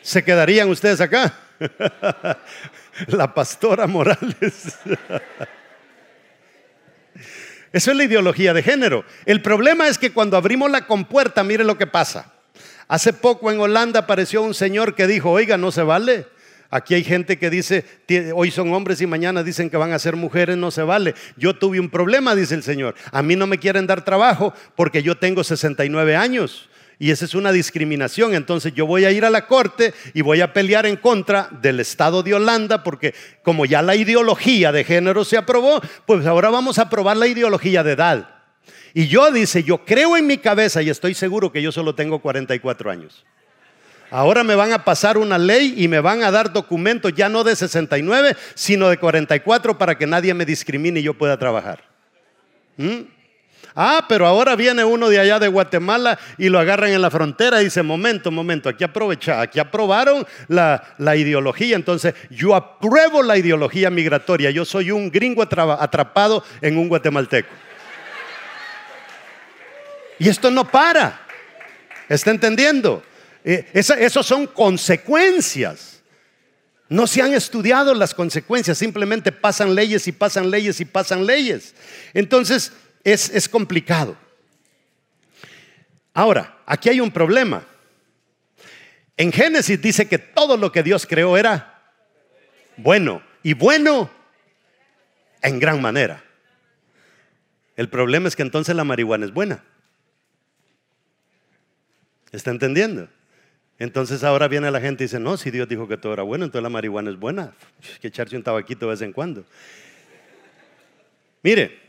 ¿Se 0.09 0.25
quedarían 0.25 0.71
ustedes 0.71 1.03
acá? 1.03 1.35
la 3.09 3.35
pastora 3.35 3.87
Morales. 3.87 4.75
Eso 7.75 7.91
es 7.91 7.97
la 7.99 8.05
ideología 8.05 8.55
de 8.55 8.63
género. 8.63 9.05
El 9.27 9.43
problema 9.43 9.87
es 9.87 9.99
que 9.99 10.11
cuando 10.11 10.39
abrimos 10.39 10.71
la 10.71 10.87
compuerta, 10.87 11.45
mire 11.45 11.63
lo 11.63 11.77
que 11.77 11.87
pasa. 11.87 12.33
Hace 12.89 13.13
poco 13.13 13.53
en 13.53 13.61
Holanda 13.61 14.01
apareció 14.01 14.41
un 14.41 14.55
señor 14.55 14.95
que 14.95 15.07
dijo, 15.07 15.31
oiga, 15.31 15.59
no 15.59 15.71
se 15.71 15.83
vale. 15.83 16.25
Aquí 16.71 16.95
hay 16.95 17.05
gente 17.05 17.39
que 17.39 17.51
dice, 17.51 17.85
hoy 18.35 18.51
son 18.51 18.73
hombres 18.73 19.03
y 19.03 19.07
mañana 19.07 19.43
dicen 19.43 19.69
que 19.69 19.77
van 19.77 19.93
a 19.93 19.99
ser 19.99 20.17
mujeres, 20.17 20.57
no 20.57 20.71
se 20.71 20.85
vale. 20.85 21.17
Yo 21.37 21.55
tuve 21.55 21.81
un 21.81 21.91
problema, 21.91 22.35
dice 22.35 22.55
el 22.55 22.63
Señor. 22.63 22.95
A 23.13 23.23
mí 23.23 23.37
no 23.37 23.47
me 23.47 23.59
quieren 23.59 23.87
dar 23.87 24.07
trabajo 24.07 24.55
porque 24.75 25.03
yo 25.03 25.19
tengo 25.19 25.45
69 25.45 26.17
años. 26.17 26.68
Y 26.99 27.11
esa 27.11 27.25
es 27.25 27.35
una 27.35 27.53
discriminación. 27.53 28.35
Entonces 28.35 28.75
yo 28.75 28.87
voy 28.87 29.05
a 29.05 29.11
ir 29.11 29.25
a 29.25 29.31
la 29.31 29.47
corte 29.47 29.95
y 30.15 30.23
voy 30.23 30.41
a 30.41 30.53
pelear 30.53 30.87
en 30.87 30.97
contra 30.97 31.49
del 31.63 31.81
Estado 31.81 32.23
de 32.23 32.35
Holanda 32.35 32.83
porque 32.83 33.15
como 33.43 33.67
ya 33.67 33.83
la 33.83 33.95
ideología 33.95 34.73
de 34.73 34.85
género 34.85 35.25
se 35.25 35.37
aprobó, 35.37 35.81
pues 36.07 36.27
ahora 36.27 36.51
vamos 36.51 36.79
a 36.79 36.83
aprobar 36.83 37.17
la 37.17 37.29
ideología 37.29 37.83
de 37.83 37.93
edad. 37.93 38.29
Y 38.95 39.07
yo 39.07 39.31
dice, 39.31 39.63
yo 39.63 39.85
creo 39.85 40.17
en 40.17 40.27
mi 40.27 40.39
cabeza 40.39 40.83
y 40.83 40.91
estoy 40.91 41.15
seguro 41.15 41.53
que 41.53 41.63
yo 41.63 41.71
solo 41.71 41.95
tengo 41.95 42.19
44 42.21 42.91
años. 42.91 43.25
Ahora 44.11 44.43
me 44.43 44.55
van 44.55 44.73
a 44.73 44.85
pasar 44.85 45.19
una 45.19 45.37
ley 45.37 45.75
y 45.77 45.87
me 45.87 46.01
van 46.01 46.23
a 46.23 46.31
dar 46.31 46.53
documentos 46.53 47.13
ya 47.15 47.29
no 47.29 47.45
de 47.45 47.55
69, 47.55 48.37
sino 48.55 48.89
de 48.89 48.97
44 48.97 49.77
para 49.77 49.99
que 49.99 50.07
nadie 50.07 50.33
me 50.33 50.47
discrimine 50.47 51.01
y 51.01 51.03
yo 51.03 51.15
pueda 51.15 51.39
trabajar. 51.39 51.85
¿Mm? 52.79 53.18
Ah, 53.81 54.07
pero 54.09 54.27
ahora 54.27 54.57
viene 54.57 54.85
uno 54.85 55.09
de 55.09 55.21
allá 55.21 55.39
de 55.39 55.47
Guatemala 55.47 56.19
y 56.37 56.49
lo 56.49 56.59
agarran 56.59 56.91
en 56.91 57.01
la 57.01 57.13
frontera 57.13 57.61
y 57.61 57.67
dice, 57.67 57.81
momento, 57.81 58.33
momento, 58.33 58.69
aquí 58.69 58.83
aprovecha, 58.83 59.41
aquí 59.41 59.61
aprobaron 59.61 60.27
la, 60.49 60.97
la 60.99 61.15
ideología, 61.15 61.77
entonces 61.77 62.13
yo 62.29 62.57
apruebo 62.57 63.23
la 63.23 63.39
ideología 63.39 63.89
migratoria, 63.89 64.51
yo 64.51 64.65
soy 64.65 64.91
un 64.91 65.13
gringo 65.13 65.45
atrapado 65.45 66.43
en 66.61 66.77
un 66.77 66.89
guatemalteco. 66.89 67.55
Y 70.19 70.29
esto 70.29 70.51
no 70.51 70.69
para, 70.69 71.21
¿está 72.09 72.33
entendiendo? 72.33 73.05
Eh, 73.45 73.65
Esas 73.73 74.27
son 74.27 74.49
consecuencias. 74.49 76.03
No 76.89 77.07
se 77.07 77.23
han 77.23 77.33
estudiado 77.33 77.95
las 77.95 78.13
consecuencias, 78.13 78.77
simplemente 78.77 79.31
pasan 79.31 79.77
leyes 79.77 80.09
y 80.09 80.13
pasan 80.13 80.51
leyes 80.51 80.81
y 80.81 80.85
pasan 80.85 81.27
leyes. 81.27 81.77
Entonces, 82.13 82.73
es, 83.05 83.49
complicado. 83.49 84.17
Ahora, 86.15 86.59
aquí 86.67 86.89
hay 86.89 87.01
un 87.01 87.11
problema. 87.11 87.65
En 89.17 89.33
Génesis 89.33 89.81
dice 89.81 90.09
que 90.09 90.19
todo 90.19 90.57
lo 90.57 90.71
que 90.71 90.83
Dios 90.83 91.07
creó 91.07 91.37
era 91.37 91.93
bueno 92.77 93.23
y 93.43 93.55
bueno 93.55 94.11
en 95.43 95.59
gran 95.59 95.81
manera. 95.81 96.23
El 97.77 97.89
problema 97.89 98.29
es 98.29 98.37
que 98.37 98.43
entonces 98.43 98.75
la 98.75 98.85
marihuana 98.85 99.27
es 99.27 99.33
buena. 99.33 99.63
¿Está 102.33 102.51
entendiendo? 102.51 103.09
Entonces 103.79 104.25
ahora 104.25 104.49
viene 104.49 104.71
la 104.71 104.81
gente 104.81 105.05
y 105.05 105.07
dice, 105.07 105.21
no, 105.21 105.37
si 105.37 105.51
Dios 105.53 105.69
dijo 105.69 105.87
que 105.87 105.97
todo 105.97 106.13
era 106.13 106.25
bueno, 106.25 106.45
entonces 106.45 106.65
la 106.65 106.69
marihuana 106.69 107.11
es 107.11 107.17
buena. 107.19 107.55
Hay 107.81 107.99
que 108.01 108.09
echarse 108.09 108.37
un 108.37 108.43
tabaquito 108.43 108.87
de 108.87 108.91
vez 108.91 109.03
en 109.03 109.13
cuando. 109.13 109.45
Mire, 111.43 111.88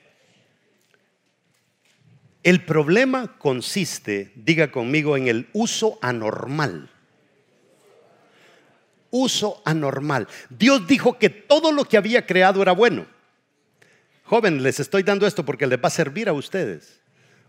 el 2.43 2.63
problema 2.63 3.37
consiste, 3.37 4.31
diga 4.35 4.71
conmigo, 4.71 5.17
en 5.17 5.27
el 5.27 5.47
uso 5.53 5.99
anormal. 6.01 6.89
Uso 9.11 9.61
anormal. 9.65 10.27
Dios 10.49 10.87
dijo 10.87 11.17
que 11.17 11.29
todo 11.29 11.71
lo 11.71 11.83
que 11.85 11.97
había 11.97 12.25
creado 12.25 12.61
era 12.61 12.71
bueno. 12.71 13.07
Joven, 14.23 14.63
les 14.63 14.79
estoy 14.79 15.03
dando 15.03 15.25
esto 15.25 15.43
porque 15.43 15.67
les 15.67 15.79
va 15.79 15.87
a 15.87 15.91
servir 15.91 16.29
a 16.29 16.33
ustedes. 16.33 17.01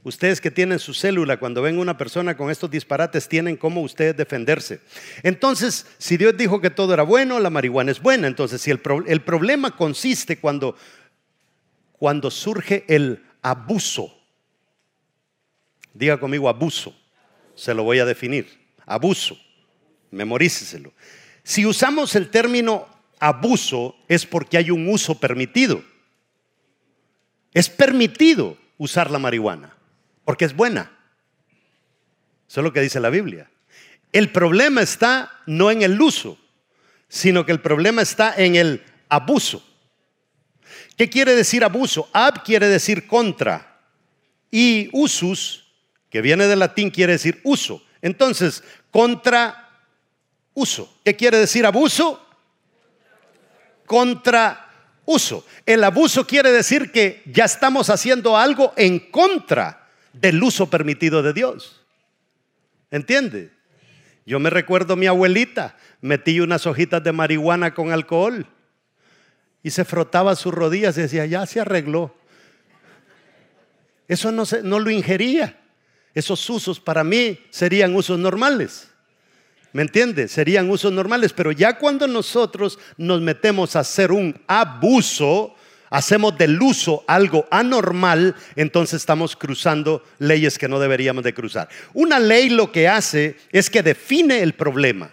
Ustedes 0.03 0.41
que 0.41 0.51
tienen 0.51 0.79
su 0.79 0.95
célula, 0.95 1.37
cuando 1.37 1.61
ven 1.61 1.79
una 1.79 1.99
persona 1.99 2.35
con 2.35 2.51
estos 2.51 2.71
disparates, 2.71 3.29
tienen 3.29 3.59
cómo 3.59 3.83
ustedes 3.83 4.17
defenderse. 4.17 4.81
Entonces, 5.23 5.87
si 5.99 6.17
Dios 6.17 6.37
dijo 6.39 6.63
que 6.63 6.71
todo 6.71 6.95
era 6.95 7.03
bueno, 7.03 7.39
la 7.39 7.51
marihuana 7.51 7.91
es 7.91 8.01
buena. 8.01 8.27
Entonces, 8.27 8.63
si 8.63 8.71
el, 8.71 8.81
el 9.07 9.21
problema 9.21 9.77
consiste 9.77 10.39
cuando, 10.39 10.75
cuando 11.93 12.31
surge 12.31 12.87
el 12.89 13.23
abuso, 13.43 14.20
diga 15.95 16.19
conmigo 16.19 16.49
abuso, 16.49 16.95
se 17.55 17.75
lo 17.75 17.83
voy 17.83 17.99
a 17.99 18.05
definir, 18.05 18.49
abuso, 18.87 19.39
memoríceselo. 20.11 20.93
Si 21.43 21.67
usamos 21.67 22.15
el 22.17 22.31
término 22.31 22.87
abuso, 23.19 23.97
es 24.09 24.27
porque 24.27 24.57
hay 24.57 24.71
un 24.71 24.89
uso 24.89 25.19
permitido. 25.19 25.85
Es 27.53 27.69
permitido 27.69 28.57
usar 28.79 29.11
la 29.11 29.19
marihuana 29.19 29.77
porque 30.25 30.45
es 30.45 30.55
buena. 30.55 30.91
Eso 32.49 32.61
es 32.61 32.65
lo 32.65 32.73
que 32.73 32.81
dice 32.81 33.01
la 33.01 33.11
Biblia. 33.11 33.51
El 34.13 34.31
problema 34.31 34.81
está 34.81 35.31
no 35.47 35.71
en 35.71 35.83
el 35.83 36.01
uso, 36.01 36.39
sino 37.09 37.45
que 37.45 37.53
el 37.53 37.61
problema 37.61 38.03
está 38.03 38.35
en 38.37 38.55
el 38.57 38.85
abuso. 39.09 39.65
¿Qué 40.97 41.11
quiere 41.11 41.35
decir 41.35 41.65
abuso? 41.65 42.09
Ab 42.13 42.45
quiere 42.45 42.69
decir 42.69 43.07
contra 43.07 43.81
y 44.51 44.89
usus, 44.93 45.70
que 46.11 46.21
viene 46.21 46.47
del 46.47 46.59
latín, 46.59 46.91
quiere 46.91 47.13
decir 47.13 47.41
uso. 47.45 47.83
Entonces, 48.03 48.63
contra 48.91 49.71
uso. 50.55 50.93
¿Qué 51.05 51.17
quiere 51.17 51.39
decir 51.39 51.65
abuso? 51.65 52.27
Contra 53.87 54.69
uso. 55.05 55.47
El 55.65 55.85
abuso 55.85 56.27
quiere 56.27 56.53
decir 56.53 56.93
que 56.93 57.23
ya 57.27 57.45
estamos 57.45 57.91
haciendo 57.91 58.37
algo 58.37 58.73
en 58.77 58.99
contra 59.11 59.89
del 60.13 60.43
uso 60.43 60.69
permitido 60.69 61.23
de 61.23 61.33
Dios. 61.33 61.81
¿Entiende? 62.91 63.53
Yo 64.27 64.39
me 64.39 64.51
recuerdo 64.51 64.97
mi 64.97 65.07
abuelita, 65.07 65.77
metí 66.01 66.41
unas 66.41 66.67
hojitas 66.67 67.03
de 67.03 67.13
marihuana 67.13 67.75
con 67.75 67.93
alcohol 67.93 68.47
y 69.63 69.71
se 69.71 69.85
frotaba 69.85 70.37
sus 70.37 70.53
rodillas 70.53 70.97
y 70.99 71.03
decía, 71.03 71.27
ya 71.27 71.47
se 71.47 71.61
arregló. 71.61 72.15
Eso 74.09 74.33
no, 74.33 74.47
se, 74.47 74.63
no 74.63 74.79
lo 74.79 74.91
ingería. 74.91 75.61
Esos 76.15 76.49
usos 76.51 76.81
para 76.81 77.05
mí 77.05 77.39
serían 77.51 77.95
usos 77.95 78.19
normales. 78.19 78.89
¿Me 79.73 79.83
entiende? 79.83 80.27
Serían 80.27 80.69
usos 80.69 80.93
normales, 80.93 81.33
pero 81.33 81.53
ya 81.53 81.79
cuando 81.79 82.07
nosotros 82.09 82.79
nos 82.97 83.21
metemos 83.21 83.77
a 83.77 83.81
hacer 83.81 84.11
un 84.11 84.41
abuso, 84.49 85.55
hacemos 85.91 86.37
del 86.37 86.61
uso 86.61 87.05
algo 87.07 87.47
anormal, 87.51 88.35
entonces 88.57 89.01
estamos 89.01 89.37
cruzando 89.37 90.05
leyes 90.19 90.59
que 90.59 90.69
no 90.69 90.81
deberíamos 90.81 91.23
de 91.23 91.35
cruzar. 91.35 91.69
Una 91.93 92.19
ley 92.19 92.49
lo 92.51 92.73
que 92.73 92.89
hace 92.89 93.37
es 93.53 93.71
que 93.71 93.83
define 93.83 94.43
el 94.43 94.55
problema. 94.55 95.13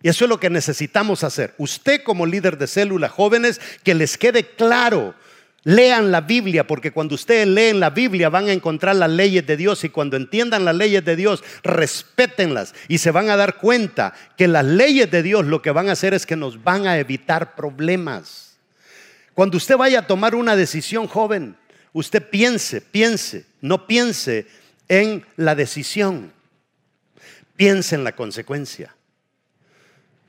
Y 0.00 0.10
eso 0.10 0.26
es 0.26 0.28
lo 0.28 0.38
que 0.38 0.50
necesitamos 0.50 1.24
hacer. 1.24 1.54
Usted 1.56 2.02
como 2.02 2.26
líder 2.26 2.58
de 2.58 2.66
célula, 2.66 3.08
jóvenes, 3.08 3.58
que 3.82 3.94
les 3.94 4.18
quede 4.18 4.46
claro. 4.54 5.14
Lean 5.64 6.12
la 6.12 6.20
Biblia, 6.20 6.66
porque 6.66 6.92
cuando 6.92 7.14
ustedes 7.14 7.48
leen 7.48 7.80
la 7.80 7.90
Biblia 7.90 8.28
van 8.28 8.48
a 8.48 8.52
encontrar 8.52 8.96
las 8.96 9.10
leyes 9.10 9.46
de 9.46 9.56
Dios 9.56 9.82
y 9.84 9.88
cuando 9.88 10.16
entiendan 10.16 10.66
las 10.66 10.76
leyes 10.76 11.04
de 11.04 11.16
Dios, 11.16 11.42
respétenlas 11.62 12.74
y 12.86 12.98
se 12.98 13.10
van 13.10 13.30
a 13.30 13.36
dar 13.36 13.56
cuenta 13.56 14.12
que 14.36 14.46
las 14.46 14.64
leyes 14.64 15.10
de 15.10 15.22
Dios 15.22 15.46
lo 15.46 15.62
que 15.62 15.70
van 15.70 15.88
a 15.88 15.92
hacer 15.92 16.12
es 16.12 16.26
que 16.26 16.36
nos 16.36 16.62
van 16.62 16.86
a 16.86 16.98
evitar 16.98 17.54
problemas. 17.54 18.58
Cuando 19.32 19.56
usted 19.56 19.76
vaya 19.78 20.00
a 20.00 20.06
tomar 20.06 20.34
una 20.34 20.54
decisión, 20.54 21.08
joven, 21.08 21.56
usted 21.94 22.28
piense, 22.28 22.82
piense, 22.82 23.46
no 23.62 23.86
piense 23.86 24.46
en 24.88 25.24
la 25.36 25.54
decisión, 25.54 26.30
piense 27.56 27.94
en 27.94 28.04
la 28.04 28.14
consecuencia. 28.14 28.94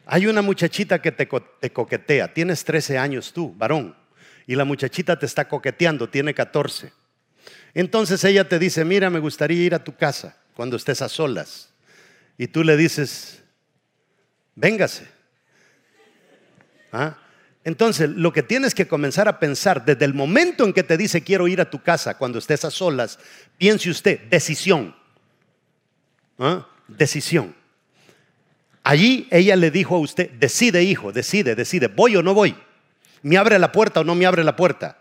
Hay 0.05 0.27
una 0.27 0.41
muchachita 0.41 1.01
que 1.01 1.11
te, 1.11 1.27
coquetea, 1.27 2.33
tienes 2.33 2.63
13 2.63 2.97
años 2.97 3.33
tú, 3.33 3.53
varón, 3.57 3.95
y 4.47 4.55
la 4.55 4.65
muchachita 4.65 5.17
te 5.17 5.25
está 5.25 5.47
coqueteando, 5.47 6.10
tiene 6.10 6.34
14. 6.34 6.91
Entonces 7.73 8.23
ella 8.23 8.47
te 8.47 8.60
dice, 8.60 8.86
mira, 8.86 9.10
me 9.10 9.19
gustaría 9.19 9.63
ir 9.63 9.75
a 9.75 9.84
tu 9.84 9.95
casa 9.95 10.38
cuando 10.55 10.77
estés 10.77 11.01
a 11.01 11.10
solas. 11.10 11.69
Y 12.38 12.47
tú 12.47 12.63
le 12.63 12.77
dices, 12.77 13.41
véngase. 14.55 15.08
¿Ah? 16.91 17.17
Entonces, 17.63 18.10
lo 18.10 18.31
que 18.31 18.43
tienes 18.43 18.75
que 18.75 18.88
comenzar 18.88 19.27
a 19.27 19.39
pensar 19.39 19.84
desde 19.86 20.05
el 20.05 20.13
momento 20.13 20.63
en 20.63 20.73
que 20.73 20.84
te 20.84 20.97
dice 20.97 21.23
quiero 21.23 21.47
ir 21.47 21.60
a 21.60 21.69
tu 21.69 21.81
casa, 21.81 22.17
cuando 22.17 22.38
estés 22.38 22.63
a 22.63 22.71
solas, 22.71 23.17
piense 23.58 23.89
usted, 23.89 24.21
decisión. 24.29 24.95
¿Ah? 26.38 26.67
Decisión. 26.88 27.55
Allí 28.84 29.27
ella 29.31 29.55
le 29.55 29.71
dijo 29.71 29.95
a 29.95 29.99
usted, 29.99 30.29
decide 30.34 30.84
hijo, 30.84 31.12
decide, 31.12 31.55
decide, 31.55 31.88
voy 31.88 32.15
o 32.15 32.21
no 32.21 32.36
voy. 32.36 32.55
¿Me 33.25 33.38
abre 33.38 33.57
la 33.57 33.71
puerta 33.71 34.01
o 34.01 34.03
no 34.03 34.13
me 34.13 34.27
abre 34.27 34.43
la 34.43 34.55
puerta? 34.55 34.99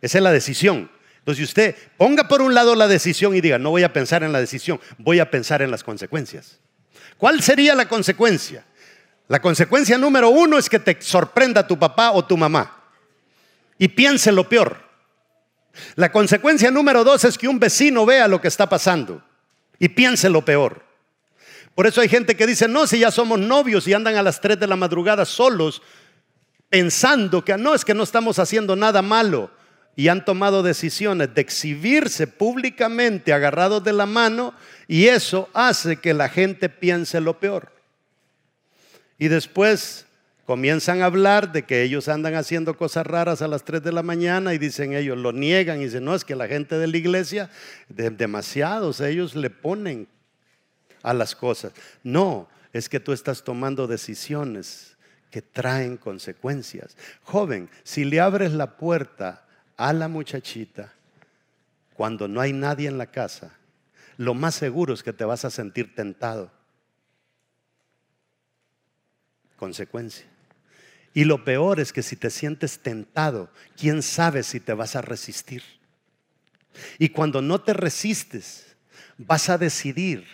Esa 0.00 0.16
es 0.16 0.24
la 0.24 0.32
decisión. 0.32 0.90
Entonces 1.18 1.44
usted 1.44 1.76
ponga 1.98 2.26
por 2.26 2.40
un 2.40 2.54
lado 2.54 2.74
la 2.74 2.88
decisión 2.88 3.36
y 3.36 3.42
diga, 3.42 3.58
no 3.58 3.68
voy 3.68 3.82
a 3.82 3.92
pensar 3.92 4.22
en 4.22 4.32
la 4.32 4.40
decisión, 4.40 4.80
voy 4.96 5.20
a 5.20 5.30
pensar 5.30 5.60
en 5.60 5.70
las 5.70 5.84
consecuencias. 5.84 6.60
¿Cuál 7.18 7.42
sería 7.42 7.74
la 7.74 7.86
consecuencia? 7.86 8.64
La 9.26 9.42
consecuencia 9.42 9.98
número 9.98 10.30
uno 10.30 10.56
es 10.56 10.70
que 10.70 10.78
te 10.78 10.96
sorprenda 11.02 11.66
tu 11.66 11.78
papá 11.78 12.12
o 12.12 12.24
tu 12.24 12.38
mamá 12.38 12.74
y 13.76 13.88
piense 13.88 14.32
lo 14.32 14.48
peor. 14.48 14.78
La 15.94 16.10
consecuencia 16.10 16.70
número 16.70 17.04
dos 17.04 17.22
es 17.24 17.36
que 17.36 17.48
un 17.48 17.60
vecino 17.60 18.06
vea 18.06 18.28
lo 18.28 18.40
que 18.40 18.48
está 18.48 18.66
pasando 18.66 19.22
y 19.78 19.90
piense 19.90 20.30
lo 20.30 20.42
peor. 20.42 20.86
Por 21.74 21.86
eso 21.86 22.00
hay 22.00 22.08
gente 22.08 22.34
que 22.34 22.46
dice, 22.46 22.66
no, 22.66 22.86
si 22.86 23.00
ya 23.00 23.10
somos 23.10 23.38
novios 23.38 23.86
y 23.86 23.92
andan 23.92 24.16
a 24.16 24.22
las 24.22 24.40
3 24.40 24.58
de 24.58 24.66
la 24.66 24.74
madrugada 24.74 25.26
solos, 25.26 25.82
pensando 26.70 27.44
que 27.44 27.56
no, 27.56 27.74
es 27.74 27.84
que 27.84 27.94
no 27.94 28.02
estamos 28.02 28.38
haciendo 28.38 28.76
nada 28.76 29.02
malo. 29.02 29.50
Y 29.96 30.06
han 30.08 30.24
tomado 30.24 30.62
decisiones 30.62 31.34
de 31.34 31.40
exhibirse 31.40 32.28
públicamente 32.28 33.32
agarrados 33.32 33.82
de 33.82 33.92
la 33.92 34.06
mano 34.06 34.54
y 34.86 35.06
eso 35.06 35.48
hace 35.52 35.96
que 35.96 36.14
la 36.14 36.28
gente 36.28 36.68
piense 36.68 37.20
lo 37.20 37.40
peor. 37.40 37.72
Y 39.18 39.26
después 39.26 40.06
comienzan 40.46 41.02
a 41.02 41.06
hablar 41.06 41.50
de 41.50 41.64
que 41.64 41.82
ellos 41.82 42.06
andan 42.06 42.36
haciendo 42.36 42.76
cosas 42.76 43.08
raras 43.08 43.42
a 43.42 43.48
las 43.48 43.64
3 43.64 43.82
de 43.82 43.90
la 43.90 44.04
mañana 44.04 44.54
y 44.54 44.58
dicen 44.58 44.94
ellos, 44.94 45.18
lo 45.18 45.32
niegan 45.32 45.80
y 45.80 45.86
dicen, 45.86 46.04
no, 46.04 46.14
es 46.14 46.24
que 46.24 46.36
la 46.36 46.46
gente 46.46 46.78
de 46.78 46.86
la 46.86 46.96
iglesia, 46.96 47.50
demasiados, 47.88 49.00
ellos 49.00 49.34
le 49.34 49.50
ponen 49.50 50.06
a 51.02 51.12
las 51.12 51.34
cosas. 51.34 51.72
No, 52.04 52.48
es 52.72 52.88
que 52.88 53.00
tú 53.00 53.12
estás 53.12 53.42
tomando 53.42 53.88
decisiones 53.88 54.96
que 55.30 55.42
traen 55.42 55.96
consecuencias. 55.96 56.96
Joven, 57.22 57.70
si 57.82 58.04
le 58.04 58.20
abres 58.20 58.52
la 58.52 58.76
puerta 58.76 59.46
a 59.76 59.92
la 59.92 60.08
muchachita 60.08 60.92
cuando 61.94 62.28
no 62.28 62.40
hay 62.40 62.52
nadie 62.52 62.88
en 62.88 62.98
la 62.98 63.06
casa, 63.06 63.52
lo 64.16 64.34
más 64.34 64.54
seguro 64.54 64.94
es 64.94 65.02
que 65.02 65.12
te 65.12 65.24
vas 65.24 65.44
a 65.44 65.50
sentir 65.50 65.94
tentado 65.94 66.50
consecuencia. 69.56 70.26
Y 71.14 71.24
lo 71.24 71.44
peor 71.44 71.80
es 71.80 71.92
que 71.92 72.02
si 72.02 72.16
te 72.16 72.30
sientes 72.30 72.78
tentado, 72.78 73.50
¿quién 73.76 74.02
sabe 74.02 74.42
si 74.42 74.60
te 74.60 74.72
vas 74.72 74.94
a 74.96 75.02
resistir? 75.02 75.62
Y 76.98 77.08
cuando 77.08 77.42
no 77.42 77.60
te 77.60 77.72
resistes, 77.72 78.76
vas 79.16 79.48
a 79.48 79.58
decidir 79.58 80.24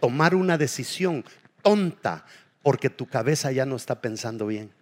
tomar 0.00 0.34
una 0.34 0.56
decisión 0.56 1.24
tonta 1.62 2.24
porque 2.62 2.90
tu 2.90 3.06
cabeza 3.06 3.52
ya 3.52 3.66
no 3.66 3.76
está 3.76 4.00
pensando 4.00 4.46
bien. 4.46 4.72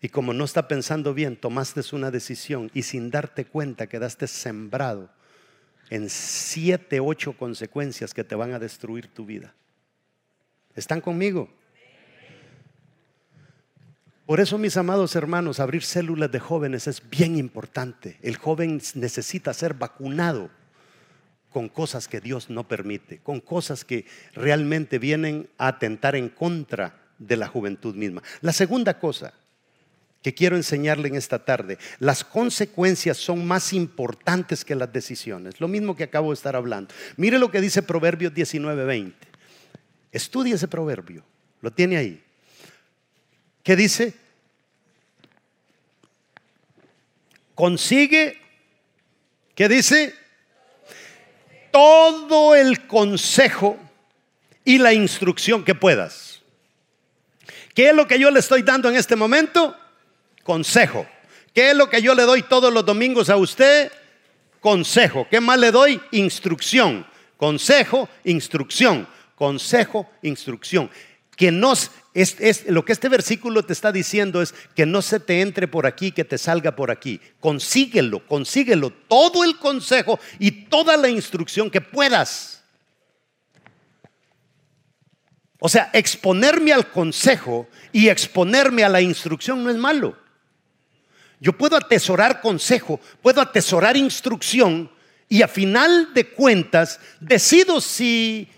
Y 0.00 0.10
como 0.10 0.34
no 0.34 0.44
está 0.44 0.68
pensando 0.68 1.14
bien, 1.14 1.36
tomaste 1.36 1.80
una 1.92 2.10
decisión 2.10 2.70
y 2.74 2.82
sin 2.82 3.10
darte 3.10 3.46
cuenta 3.46 3.86
quedaste 3.86 4.26
sembrado 4.26 5.08
en 5.88 6.10
siete, 6.10 7.00
ocho 7.00 7.32
consecuencias 7.34 8.12
que 8.12 8.24
te 8.24 8.34
van 8.34 8.52
a 8.52 8.58
destruir 8.58 9.08
tu 9.08 9.24
vida. 9.24 9.54
¿Están 10.74 11.00
conmigo? 11.00 11.48
Por 14.26 14.40
eso, 14.40 14.56
mis 14.58 14.76
amados 14.76 15.16
hermanos, 15.16 15.60
abrir 15.60 15.82
células 15.82 16.32
de 16.32 16.40
jóvenes 16.40 16.86
es 16.86 17.02
bien 17.10 17.36
importante. 17.36 18.18
El 18.22 18.36
joven 18.36 18.80
necesita 18.94 19.52
ser 19.52 19.74
vacunado 19.74 20.50
con 21.54 21.68
cosas 21.68 22.08
que 22.08 22.20
Dios 22.20 22.50
no 22.50 22.66
permite, 22.66 23.20
con 23.20 23.38
cosas 23.38 23.84
que 23.84 24.06
realmente 24.32 24.98
vienen 24.98 25.48
a 25.56 25.68
atentar 25.68 26.16
en 26.16 26.28
contra 26.28 27.00
de 27.16 27.36
la 27.36 27.46
juventud 27.46 27.94
misma. 27.94 28.24
La 28.40 28.52
segunda 28.52 28.98
cosa 28.98 29.32
que 30.20 30.34
quiero 30.34 30.56
enseñarle 30.56 31.06
en 31.06 31.14
esta 31.14 31.44
tarde, 31.44 31.78
las 32.00 32.24
consecuencias 32.24 33.18
son 33.18 33.46
más 33.46 33.72
importantes 33.72 34.64
que 34.64 34.74
las 34.74 34.92
decisiones. 34.92 35.60
Lo 35.60 35.68
mismo 35.68 35.94
que 35.94 36.02
acabo 36.02 36.30
de 36.30 36.34
estar 36.34 36.56
hablando. 36.56 36.92
Mire 37.16 37.38
lo 37.38 37.52
que 37.52 37.60
dice 37.60 37.84
Proverbios 37.84 38.34
19:20. 38.34 39.14
Estudie 40.10 40.54
ese 40.54 40.66
proverbio, 40.66 41.24
lo 41.60 41.70
tiene 41.70 41.98
ahí. 41.98 42.20
¿Qué 43.62 43.76
dice? 43.76 44.12
Consigue, 47.54 48.40
¿qué 49.54 49.68
dice? 49.68 50.23
Todo 51.74 52.54
el 52.54 52.86
consejo 52.86 53.76
y 54.64 54.78
la 54.78 54.92
instrucción 54.92 55.64
que 55.64 55.74
puedas. 55.74 56.40
¿Qué 57.74 57.88
es 57.88 57.96
lo 57.96 58.06
que 58.06 58.16
yo 58.16 58.30
le 58.30 58.38
estoy 58.38 58.62
dando 58.62 58.88
en 58.88 58.94
este 58.94 59.16
momento? 59.16 59.76
Consejo. 60.44 61.04
¿Qué 61.52 61.70
es 61.70 61.76
lo 61.76 61.90
que 61.90 62.00
yo 62.00 62.14
le 62.14 62.22
doy 62.22 62.44
todos 62.44 62.72
los 62.72 62.86
domingos 62.86 63.28
a 63.28 63.36
usted? 63.36 63.90
Consejo. 64.60 65.26
¿Qué 65.28 65.40
más 65.40 65.58
le 65.58 65.72
doy? 65.72 66.00
Instrucción. 66.12 67.04
Consejo, 67.36 68.08
instrucción. 68.22 69.08
Consejo, 69.34 70.08
instrucción. 70.22 70.88
Que 71.36 71.50
nos, 71.50 71.90
es, 72.14 72.66
lo 72.66 72.84
que 72.84 72.92
este 72.92 73.08
versículo 73.08 73.64
te 73.64 73.72
está 73.72 73.90
diciendo 73.90 74.40
es 74.40 74.54
que 74.74 74.86
no 74.86 75.02
se 75.02 75.20
te 75.20 75.40
entre 75.40 75.66
por 75.66 75.86
aquí, 75.86 76.12
que 76.12 76.24
te 76.24 76.38
salga 76.38 76.76
por 76.76 76.90
aquí. 76.90 77.20
Consíguelo, 77.40 78.26
consíguelo. 78.26 78.90
Todo 78.90 79.44
el 79.44 79.58
consejo 79.58 80.20
y 80.38 80.50
toda 80.50 80.96
la 80.96 81.08
instrucción 81.08 81.70
que 81.70 81.80
puedas. 81.80 82.62
O 85.58 85.68
sea, 85.68 85.90
exponerme 85.92 86.72
al 86.72 86.90
consejo 86.90 87.68
y 87.90 88.08
exponerme 88.08 88.84
a 88.84 88.88
la 88.88 89.00
instrucción 89.00 89.64
no 89.64 89.70
es 89.70 89.76
malo. 89.76 90.16
Yo 91.40 91.52
puedo 91.52 91.76
atesorar 91.76 92.40
consejo, 92.40 93.00
puedo 93.22 93.40
atesorar 93.40 93.96
instrucción 93.96 94.90
y 95.28 95.42
a 95.42 95.48
final 95.48 96.14
de 96.14 96.28
cuentas 96.28 97.00
decido 97.18 97.80
si 97.80 98.48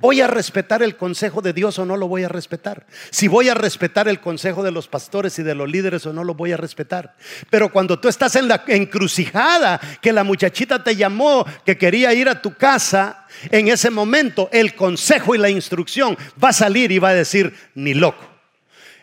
voy 0.00 0.20
a 0.20 0.26
respetar 0.26 0.82
el 0.82 0.96
consejo 0.96 1.42
de 1.42 1.52
Dios 1.52 1.78
o 1.78 1.86
no 1.86 1.96
lo 1.96 2.08
voy 2.08 2.24
a 2.24 2.28
respetar. 2.28 2.86
Si 3.10 3.28
voy 3.28 3.48
a 3.48 3.54
respetar 3.54 4.08
el 4.08 4.20
consejo 4.20 4.62
de 4.62 4.70
los 4.70 4.88
pastores 4.88 5.38
y 5.38 5.42
de 5.42 5.54
los 5.54 5.68
líderes 5.68 6.06
o 6.06 6.12
no 6.12 6.24
lo 6.24 6.34
voy 6.34 6.52
a 6.52 6.56
respetar. 6.56 7.16
Pero 7.50 7.70
cuando 7.70 7.98
tú 7.98 8.08
estás 8.08 8.36
en 8.36 8.48
la 8.48 8.64
encrucijada, 8.66 9.80
que 10.00 10.12
la 10.12 10.24
muchachita 10.24 10.82
te 10.82 10.96
llamó, 10.96 11.44
que 11.64 11.78
quería 11.78 12.12
ir 12.14 12.28
a 12.28 12.40
tu 12.40 12.54
casa, 12.54 13.26
en 13.50 13.68
ese 13.68 13.90
momento 13.90 14.48
el 14.52 14.74
consejo 14.74 15.34
y 15.34 15.38
la 15.38 15.50
instrucción 15.50 16.16
va 16.42 16.50
a 16.50 16.54
salir 16.54 16.92
y 16.92 16.98
va 16.98 17.10
a 17.10 17.14
decir, 17.14 17.54
ni 17.74 17.94
loco. 17.94 18.24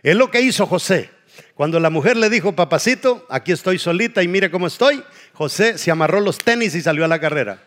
Es 0.02 0.16
lo 0.16 0.30
que 0.30 0.42
hizo 0.42 0.66
José. 0.66 1.10
Cuando 1.56 1.80
la 1.80 1.90
mujer 1.90 2.18
le 2.18 2.30
dijo, 2.30 2.54
papacito, 2.54 3.26
aquí 3.30 3.52
estoy 3.52 3.78
solita 3.78 4.24
y 4.24 4.28
mire 4.28 4.50
cómo 4.50 4.68
estoy, 4.68 5.04
José 5.34 5.78
se 5.78 5.92
amarró 5.92 6.20
los 6.20 6.40
tenis 6.40 6.76
y 6.76 6.82
salió 6.82 7.06
a 7.06 7.08
la 7.08 7.20
carrera. 7.20 7.64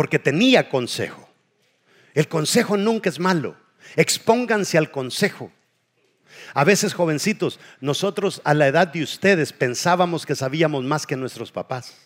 Porque 0.00 0.18
tenía 0.18 0.70
consejo. 0.70 1.28
El 2.14 2.26
consejo 2.26 2.78
nunca 2.78 3.10
es 3.10 3.18
malo. 3.18 3.54
Expónganse 3.96 4.78
al 4.78 4.90
consejo. 4.90 5.52
A 6.54 6.64
veces, 6.64 6.94
jovencitos, 6.94 7.60
nosotros 7.82 8.40
a 8.44 8.54
la 8.54 8.66
edad 8.66 8.88
de 8.88 9.02
ustedes 9.02 9.52
pensábamos 9.52 10.24
que 10.24 10.34
sabíamos 10.34 10.84
más 10.84 11.06
que 11.06 11.16
nuestros 11.16 11.52
papás. 11.52 11.98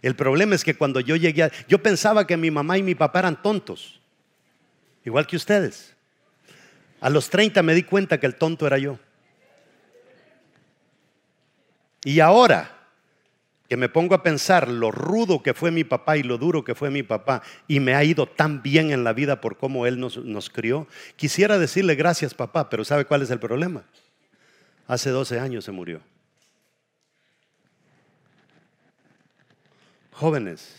El 0.00 0.16
problema 0.16 0.54
es 0.54 0.64
que 0.64 0.74
cuando 0.74 1.00
yo 1.00 1.16
llegué, 1.16 1.52
yo 1.68 1.82
pensaba 1.82 2.26
que 2.26 2.38
mi 2.38 2.50
mamá 2.50 2.78
y 2.78 2.82
mi 2.82 2.94
papá 2.94 3.18
eran 3.18 3.42
tontos, 3.42 4.00
igual 5.04 5.26
que 5.26 5.36
ustedes. 5.36 5.94
A 7.02 7.10
los 7.10 7.28
30 7.28 7.62
me 7.62 7.74
di 7.74 7.82
cuenta 7.82 8.18
que 8.18 8.24
el 8.24 8.36
tonto 8.36 8.66
era 8.66 8.78
yo. 8.78 8.98
Y 12.04 12.20
ahora 12.20 12.79
que 13.70 13.76
me 13.76 13.88
pongo 13.88 14.16
a 14.16 14.24
pensar 14.24 14.66
lo 14.66 14.90
rudo 14.90 15.44
que 15.44 15.54
fue 15.54 15.70
mi 15.70 15.84
papá 15.84 16.16
y 16.16 16.24
lo 16.24 16.38
duro 16.38 16.64
que 16.64 16.74
fue 16.74 16.90
mi 16.90 17.04
papá 17.04 17.40
y 17.68 17.78
me 17.78 17.94
ha 17.94 18.02
ido 18.02 18.26
tan 18.26 18.62
bien 18.62 18.90
en 18.90 19.04
la 19.04 19.12
vida 19.12 19.40
por 19.40 19.58
cómo 19.58 19.86
él 19.86 20.00
nos, 20.00 20.16
nos 20.16 20.50
crió, 20.50 20.88
quisiera 21.14 21.56
decirle 21.56 21.94
gracias 21.94 22.34
papá, 22.34 22.68
pero 22.68 22.84
¿sabe 22.84 23.04
cuál 23.04 23.22
es 23.22 23.30
el 23.30 23.38
problema? 23.38 23.84
Hace 24.88 25.10
12 25.10 25.38
años 25.38 25.64
se 25.64 25.70
murió. 25.70 26.00
Jóvenes, 30.10 30.74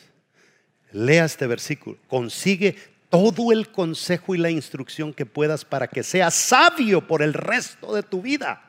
lea 0.92 1.24
este 1.24 1.48
versículo, 1.48 1.98
consigue 2.10 2.76
todo 3.10 3.54
el 3.54 3.72
consejo 3.72 4.36
y 4.36 4.38
la 4.38 4.50
instrucción 4.50 5.14
que 5.14 5.26
puedas 5.26 5.64
para 5.64 5.88
que 5.88 6.04
seas 6.04 6.34
sabio 6.34 7.08
por 7.08 7.22
el 7.22 7.34
resto 7.36 7.96
de 7.96 8.04
tu 8.04 8.22
vida. 8.22 8.62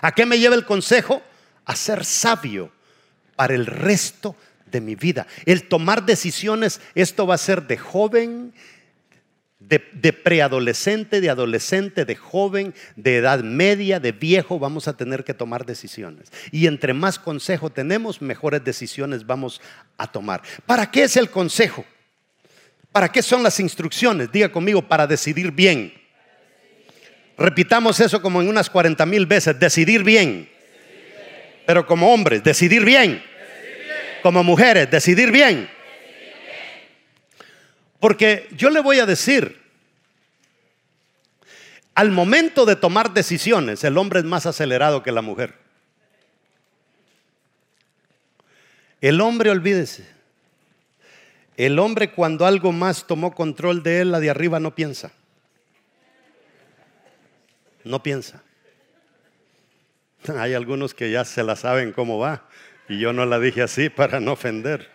¿A 0.00 0.12
qué 0.12 0.24
me 0.24 0.38
lleva 0.38 0.54
el 0.54 0.64
consejo? 0.64 1.20
A 1.66 1.76
ser 1.76 2.06
sabio 2.06 2.72
para 3.36 3.54
el 3.54 3.66
resto 3.66 4.36
de 4.66 4.80
mi 4.80 4.94
vida. 4.94 5.26
El 5.46 5.68
tomar 5.68 6.04
decisiones, 6.04 6.80
esto 6.94 7.26
va 7.26 7.34
a 7.34 7.38
ser 7.38 7.66
de 7.66 7.78
joven, 7.78 8.52
de, 9.68 10.12
preadolescente, 10.12 11.20
de 11.20 11.30
adolescente, 11.30 12.04
de 12.04 12.16
joven, 12.16 12.74
de 12.96 13.16
edad 13.16 13.42
media, 13.42 13.98
de 13.98 14.12
viejo, 14.12 14.58
vamos 14.58 14.88
a 14.88 14.96
tener 14.96 15.24
que 15.24 15.34
tomar 15.34 15.64
decisiones. 15.64 16.30
Y 16.50 16.66
entre 16.66 16.92
más 16.92 17.18
consejo 17.18 17.70
tenemos, 17.70 18.20
mejores 18.20 18.62
decisiones 18.62 19.26
vamos 19.26 19.60
a 19.96 20.10
tomar. 20.10 20.42
¿Para 20.66 20.90
qué 20.90 21.04
es 21.04 21.16
el 21.16 21.30
consejo? 21.30 21.84
¿Para 22.92 23.10
qué 23.10 23.22
son 23.22 23.42
las 23.42 23.58
instrucciones? 23.58 24.30
Diga 24.30 24.52
conmigo, 24.52 24.86
para 24.86 25.06
decidir 25.06 25.50
bien. 25.50 25.92
Repitamos 27.36 27.98
eso 28.00 28.22
como 28.22 28.40
en 28.40 28.48
unas 28.48 28.70
40 28.70 29.04
mil 29.06 29.26
veces, 29.26 29.58
decidir 29.58 30.04
bien. 30.04 30.48
Pero 31.66 31.86
como 31.86 32.12
hombres, 32.12 32.42
decidir 32.42 32.84
bien. 32.84 33.22
Como 34.22 34.42
mujeres, 34.42 34.90
decidir 34.90 35.30
bien. 35.30 35.68
Porque 38.00 38.48
yo 38.52 38.70
le 38.70 38.80
voy 38.80 38.98
a 38.98 39.06
decir, 39.06 39.60
al 41.94 42.10
momento 42.10 42.66
de 42.66 42.76
tomar 42.76 43.14
decisiones, 43.14 43.84
el 43.84 43.96
hombre 43.96 44.20
es 44.20 44.24
más 44.24 44.46
acelerado 44.46 45.02
que 45.02 45.12
la 45.12 45.22
mujer. 45.22 45.54
El 49.00 49.20
hombre, 49.20 49.50
olvídese, 49.50 50.06
el 51.56 51.78
hombre 51.78 52.10
cuando 52.10 52.46
algo 52.46 52.72
más 52.72 53.06
tomó 53.06 53.34
control 53.34 53.82
de 53.82 54.00
él, 54.00 54.10
la 54.10 54.20
de 54.20 54.30
arriba 54.30 54.58
no 54.58 54.74
piensa. 54.74 55.12
No 57.84 58.02
piensa. 58.02 58.42
Hay 60.38 60.54
algunos 60.54 60.94
que 60.94 61.10
ya 61.10 61.24
se 61.24 61.42
la 61.42 61.56
saben 61.56 61.92
cómo 61.92 62.18
va 62.18 62.48
y 62.88 62.98
yo 62.98 63.12
no 63.12 63.26
la 63.26 63.38
dije 63.38 63.62
así 63.62 63.88
para 63.90 64.20
no 64.20 64.32
ofender. 64.32 64.90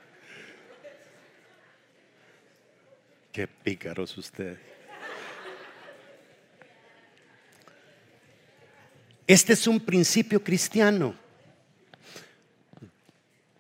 Qué 3.32 3.48
pícaros 3.48 4.18
ustedes. 4.18 4.58
Este 9.28 9.54
es 9.54 9.68
un 9.68 9.80
principio 9.80 10.44
cristiano. 10.44 11.14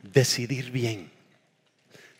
Decidir 0.01 0.71
bien 0.71 1.18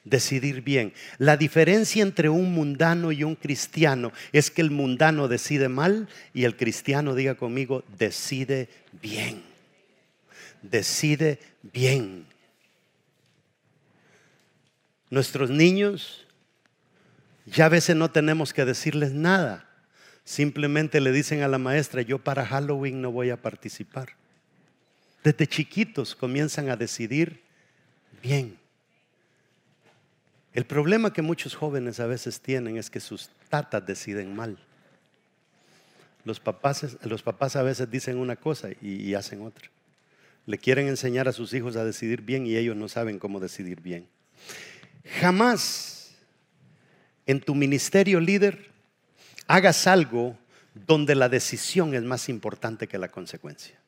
decidir 0.04 0.62
bien. 0.62 0.94
La 1.18 1.38
diferencia 1.38 2.02
entre 2.02 2.30
un 2.30 2.54
mundano 2.54 3.12
y 3.12 3.24
un 3.24 3.36
cristiano 3.36 4.12
es 4.32 4.52
que 4.52 4.62
el 4.62 4.72
mundano 4.72 5.28
decide 5.28 5.70
mal 5.70 6.08
y 6.34 6.44
el 6.44 6.56
cristiano, 6.56 7.16
diga 7.16 7.36
conmigo, 7.36 7.84
decide 7.98 8.70
bien. 9.02 9.44
Decide 10.62 11.40
bien. 11.62 12.26
Nuestros 15.10 15.50
niños 15.50 16.26
ya 17.46 17.66
a 17.66 17.70
veces 17.70 17.96
no 17.96 18.12
tenemos 18.12 18.54
que 18.54 18.66
decirles 18.66 19.12
nada. 19.12 19.68
Simplemente 20.24 21.02
le 21.02 21.12
dicen 21.12 21.42
a 21.42 21.48
la 21.48 21.58
maestra, 21.58 22.04
yo 22.04 22.20
para 22.20 22.46
Halloween 22.46 23.02
no 23.02 23.12
voy 23.12 23.32
a 23.32 23.42
participar. 23.42 24.10
Desde 25.24 25.48
chiquitos 25.48 26.16
comienzan 26.16 26.70
a 26.70 26.76
decidir 26.76 27.42
bien. 28.22 28.59
El 30.54 30.66
problema 30.66 31.14
que 31.14 31.22
muchos 31.22 31.56
jóvenes 31.56 32.00
a 32.00 32.08
veces 32.08 32.42
tienen 32.42 32.78
es 32.78 32.90
que 32.90 33.00
sus 33.00 33.30
tatas 33.50 33.86
deciden 33.86 34.36
mal. 34.36 34.58
Los 36.26 36.40
papás, 36.40 36.98
los 37.04 37.22
papás 37.22 37.56
a 37.56 37.64
veces 37.64 37.90
dicen 37.90 38.18
una 38.18 38.36
cosa 38.36 38.70
y, 38.82 39.04
y 39.04 39.14
hacen 39.14 39.42
otra. 39.42 39.70
Le 40.46 40.58
quieren 40.58 40.88
enseñar 40.88 41.28
a 41.28 41.34
sus 41.34 41.54
hijos 41.54 41.76
a 41.76 41.86
decidir 41.86 42.22
bien 42.22 42.46
y 42.46 42.56
ellos 42.58 42.76
no 42.76 42.90
saben 42.90 43.20
cómo 43.20 43.40
decidir 43.40 43.82
bien. 43.82 44.08
Jamás 45.20 46.16
en 47.26 47.40
tu 47.40 47.54
ministerio 47.54 48.20
líder 48.20 48.72
hagas 49.48 49.86
algo 49.88 50.38
donde 50.74 51.16
la 51.16 51.30
decisión 51.30 51.94
es 51.94 52.04
más 52.04 52.30
importante 52.30 52.88
que 52.88 52.98
la 52.98 53.10
consecuencia. 53.10 53.80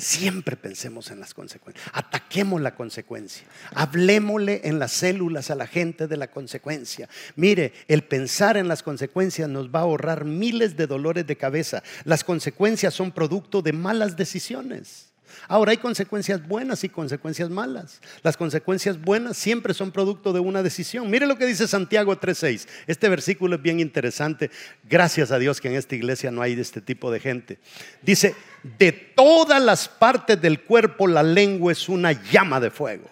Siempre 0.00 0.56
pensemos 0.56 1.10
en 1.10 1.20
las 1.20 1.34
consecuencias. 1.34 1.86
Ataquemos 1.92 2.60
la 2.60 2.74
consecuencia. 2.74 3.46
Hablemosle 3.74 4.62
en 4.64 4.78
las 4.78 4.92
células 4.92 5.50
a 5.50 5.54
la 5.54 5.66
gente 5.66 6.06
de 6.06 6.16
la 6.16 6.30
consecuencia. 6.30 7.08
Mire, 7.36 7.72
el 7.86 8.02
pensar 8.02 8.56
en 8.56 8.68
las 8.68 8.82
consecuencias 8.82 9.48
nos 9.48 9.68
va 9.68 9.80
a 9.80 9.82
ahorrar 9.82 10.24
miles 10.24 10.76
de 10.76 10.86
dolores 10.86 11.26
de 11.26 11.36
cabeza. 11.36 11.82
Las 12.04 12.24
consecuencias 12.24 12.94
son 12.94 13.12
producto 13.12 13.62
de 13.62 13.72
malas 13.72 14.16
decisiones. 14.16 15.09
Ahora 15.48 15.72
hay 15.72 15.78
consecuencias 15.78 16.46
buenas 16.46 16.84
y 16.84 16.88
consecuencias 16.88 17.50
malas. 17.50 18.00
Las 18.22 18.36
consecuencias 18.36 19.00
buenas 19.00 19.36
siempre 19.36 19.74
son 19.74 19.90
producto 19.90 20.32
de 20.32 20.40
una 20.40 20.62
decisión. 20.62 21.10
Mire 21.10 21.26
lo 21.26 21.36
que 21.36 21.46
dice 21.46 21.66
Santiago 21.66 22.16
3:6. 22.18 22.68
Este 22.86 23.08
versículo 23.08 23.56
es 23.56 23.62
bien 23.62 23.80
interesante. 23.80 24.50
Gracias 24.88 25.30
a 25.30 25.38
Dios 25.38 25.60
que 25.60 25.68
en 25.68 25.74
esta 25.74 25.94
iglesia 25.94 26.30
no 26.30 26.42
hay 26.42 26.54
de 26.54 26.62
este 26.62 26.80
tipo 26.80 27.10
de 27.10 27.20
gente. 27.20 27.58
Dice, 28.02 28.34
de 28.78 28.92
todas 28.92 29.62
las 29.62 29.88
partes 29.88 30.40
del 30.40 30.62
cuerpo 30.62 31.06
la 31.06 31.22
lengua 31.22 31.72
es 31.72 31.88
una 31.88 32.12
llama 32.12 32.60
de 32.60 32.70
fuego. 32.70 33.10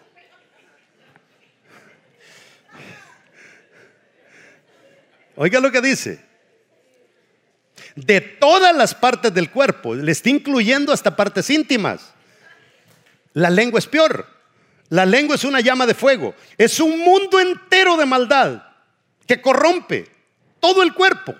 Oiga 5.37 5.61
lo 5.61 5.71
que 5.71 5.81
dice. 5.81 6.28
De 8.05 8.21
todas 8.21 8.77
las 8.77 8.95
partes 8.95 9.35
del 9.35 9.51
cuerpo, 9.51 9.93
le 9.93 10.13
está 10.13 10.31
incluyendo 10.31 10.93
hasta 10.93 11.17
partes 11.17 11.51
íntimas. 11.51 12.13
La 13.33 13.51
lengua 13.51 13.81
es 13.81 13.89
peor. 13.89 14.25
La 14.89 15.05
lengua 15.05 15.35
es 15.35 15.43
una 15.43 15.61
llama 15.61 15.85
de 15.85 15.95
fuego. 15.95 16.33
Es 16.57 16.79
un 16.79 17.01
mundo 17.01 17.41
entero 17.41 17.97
de 17.97 18.07
maldad 18.07 18.63
que 19.27 19.43
corrompe 19.43 20.09
todo 20.61 20.85
el 20.85 20.95
cuerpo. 20.95 21.35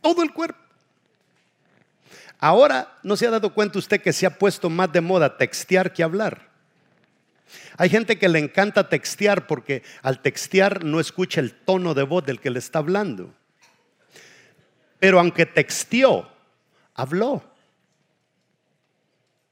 Todo 0.00 0.24
el 0.24 0.32
cuerpo. 0.32 0.58
Ahora, 2.40 2.96
¿no 3.04 3.16
se 3.16 3.28
ha 3.28 3.30
dado 3.30 3.54
cuenta 3.54 3.78
usted 3.78 4.02
que 4.02 4.12
se 4.12 4.26
ha 4.26 4.38
puesto 4.38 4.68
más 4.68 4.92
de 4.92 5.00
moda 5.00 5.38
textear 5.38 5.92
que 5.92 6.02
hablar? 6.02 6.48
Hay 7.76 7.90
gente 7.90 8.18
que 8.18 8.28
le 8.28 8.40
encanta 8.40 8.88
textear 8.88 9.46
porque 9.46 9.84
al 10.02 10.20
textear 10.20 10.84
no 10.84 10.98
escucha 10.98 11.40
el 11.40 11.52
tono 11.52 11.94
de 11.94 12.02
voz 12.02 12.26
del 12.26 12.40
que 12.40 12.50
le 12.50 12.58
está 12.58 12.80
hablando. 12.80 13.37
Pero 14.98 15.18
aunque 15.18 15.46
texteó, 15.46 16.28
habló. 16.94 17.42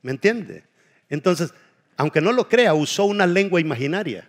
¿Me 0.03 0.13
entiende? 0.13 0.65
Entonces, 1.09 1.53
aunque 1.97 2.21
no 2.21 2.33
lo 2.33 2.49
crea, 2.49 2.75
usó 2.75 3.05
una 3.05 3.27
lengua 3.27 3.61
imaginaria. 3.61 4.29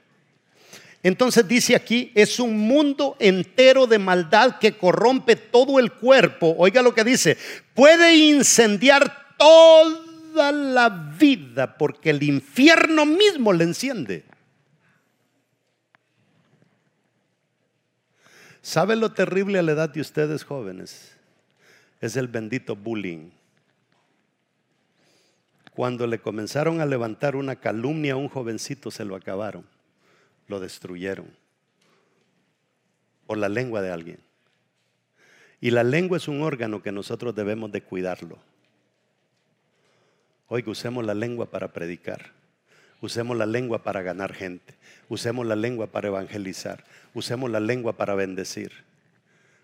Entonces 1.03 1.47
dice 1.47 1.76
aquí, 1.76 2.11
es 2.15 2.39
un 2.39 2.57
mundo 2.57 3.15
entero 3.20 3.88
de 3.88 3.99
maldad 3.99 4.57
que 4.59 4.74
corrompe 4.74 5.36
todo 5.36 5.80
el 5.80 5.93
cuerpo. 5.93 6.55
Oiga 6.57 6.82
lo 6.82 6.93
que 6.93 7.03
dice, 7.03 7.38
puede 7.74 8.15
incendiar 8.15 9.36
toda 9.38 10.51
la 10.51 10.89
vida 10.89 11.78
porque 11.78 12.09
el 12.09 12.24
infierno 12.24 13.05
mismo 13.05 13.53
le 13.53 13.65
enciende. 13.65 14.26
¿Sabe 18.68 18.97
lo 18.97 19.13
terrible 19.13 19.59
a 19.59 19.61
la 19.61 19.72
edad 19.72 19.89
de 19.89 20.01
ustedes 20.01 20.43
jóvenes? 20.43 21.15
Es 22.01 22.18
el 22.18 22.28
bendito 22.28 22.76
bullying. 22.76 23.30
Cuando 25.74 26.05
le 26.05 26.20
comenzaron 26.20 26.82
a 26.82 26.86
levantar 26.86 27.38
una 27.38 27.55
calumnia 27.55 28.11
a 28.11 28.18
un 28.18 28.28
jovencito, 28.28 28.91
se 28.91 29.05
lo 29.05 29.15
acabaron, 29.15 29.63
lo 30.49 30.59
destruyeron 30.59 31.28
por 33.26 33.38
la 33.38 33.47
lengua 33.47 33.82
de 33.82 33.89
alguien. 33.89 34.20
Y 35.61 35.72
la 35.72 35.86
lengua 35.86 36.18
es 36.18 36.28
un 36.28 36.41
órgano 36.41 36.84
que 36.84 36.91
nosotros 36.91 37.34
debemos 37.34 37.72
de 37.72 37.84
cuidarlo. 37.84 38.38
Oiga, 40.49 40.72
usemos 40.72 41.05
la 41.05 41.13
lengua 41.13 41.49
para 41.49 41.72
predicar. 41.72 42.34
Usemos 43.02 43.38
la 43.38 43.45
lengua 43.45 43.84
para 43.84 44.02
ganar 44.02 44.34
gente. 44.34 44.76
Usemos 45.10 45.45
la 45.45 45.56
lengua 45.56 45.88
para 45.88 46.08
evangelizar. 46.08 46.84
Usemos 47.14 47.52
la 47.52 47.60
lengua 47.60 47.93
para 47.93 48.16
bendecir. 48.16 48.72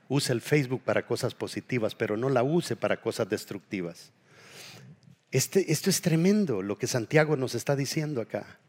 Use 0.08 0.32
el 0.32 0.42
Facebook 0.42 0.82
para 0.84 1.08
cosas 1.08 1.34
positivas, 1.34 1.96
pero 1.96 2.18
no 2.18 2.30
la 2.30 2.44
use 2.44 2.76
para 2.76 3.02
cosas 3.02 3.30
destructivas. 3.30 4.12
Este, 5.32 5.72
esto 5.72 5.90
es 5.90 6.02
tremendo 6.02 6.62
lo 6.62 6.78
que 6.78 6.86
Santiago 6.86 7.36
nos 7.36 7.56
está 7.56 7.76
diciendo 7.76 8.22
acá. 8.22 8.60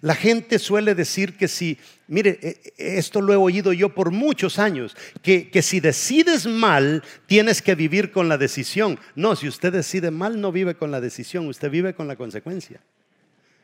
La 0.00 0.14
gente 0.14 0.58
suele 0.58 0.94
decir 0.94 1.36
que 1.36 1.46
si, 1.46 1.78
mire, 2.08 2.38
eh, 2.42 2.72
esto 2.76 3.20
lo 3.20 3.32
he 3.32 3.36
oído 3.36 3.72
yo 3.72 3.94
por 3.94 4.10
muchos 4.10 4.58
años, 4.58 4.96
que, 5.22 5.50
que, 5.50 5.62
si 5.62 5.78
decides 5.78 6.46
mal, 6.46 7.04
tienes 7.26 7.62
que 7.62 7.74
vivir 7.74 8.10
con 8.10 8.28
la 8.28 8.38
decisión. 8.38 8.98
No, 9.14 9.36
si 9.36 9.46
usted 9.46 9.72
decide 9.72 10.10
mal, 10.10 10.40
no 10.40 10.50
vive 10.50 10.74
con 10.74 10.90
la 10.90 11.00
decisión, 11.00 11.46
usted 11.46 11.70
vive 11.70 11.94
con 11.94 12.08
la 12.08 12.16
consecuencia. 12.16 12.80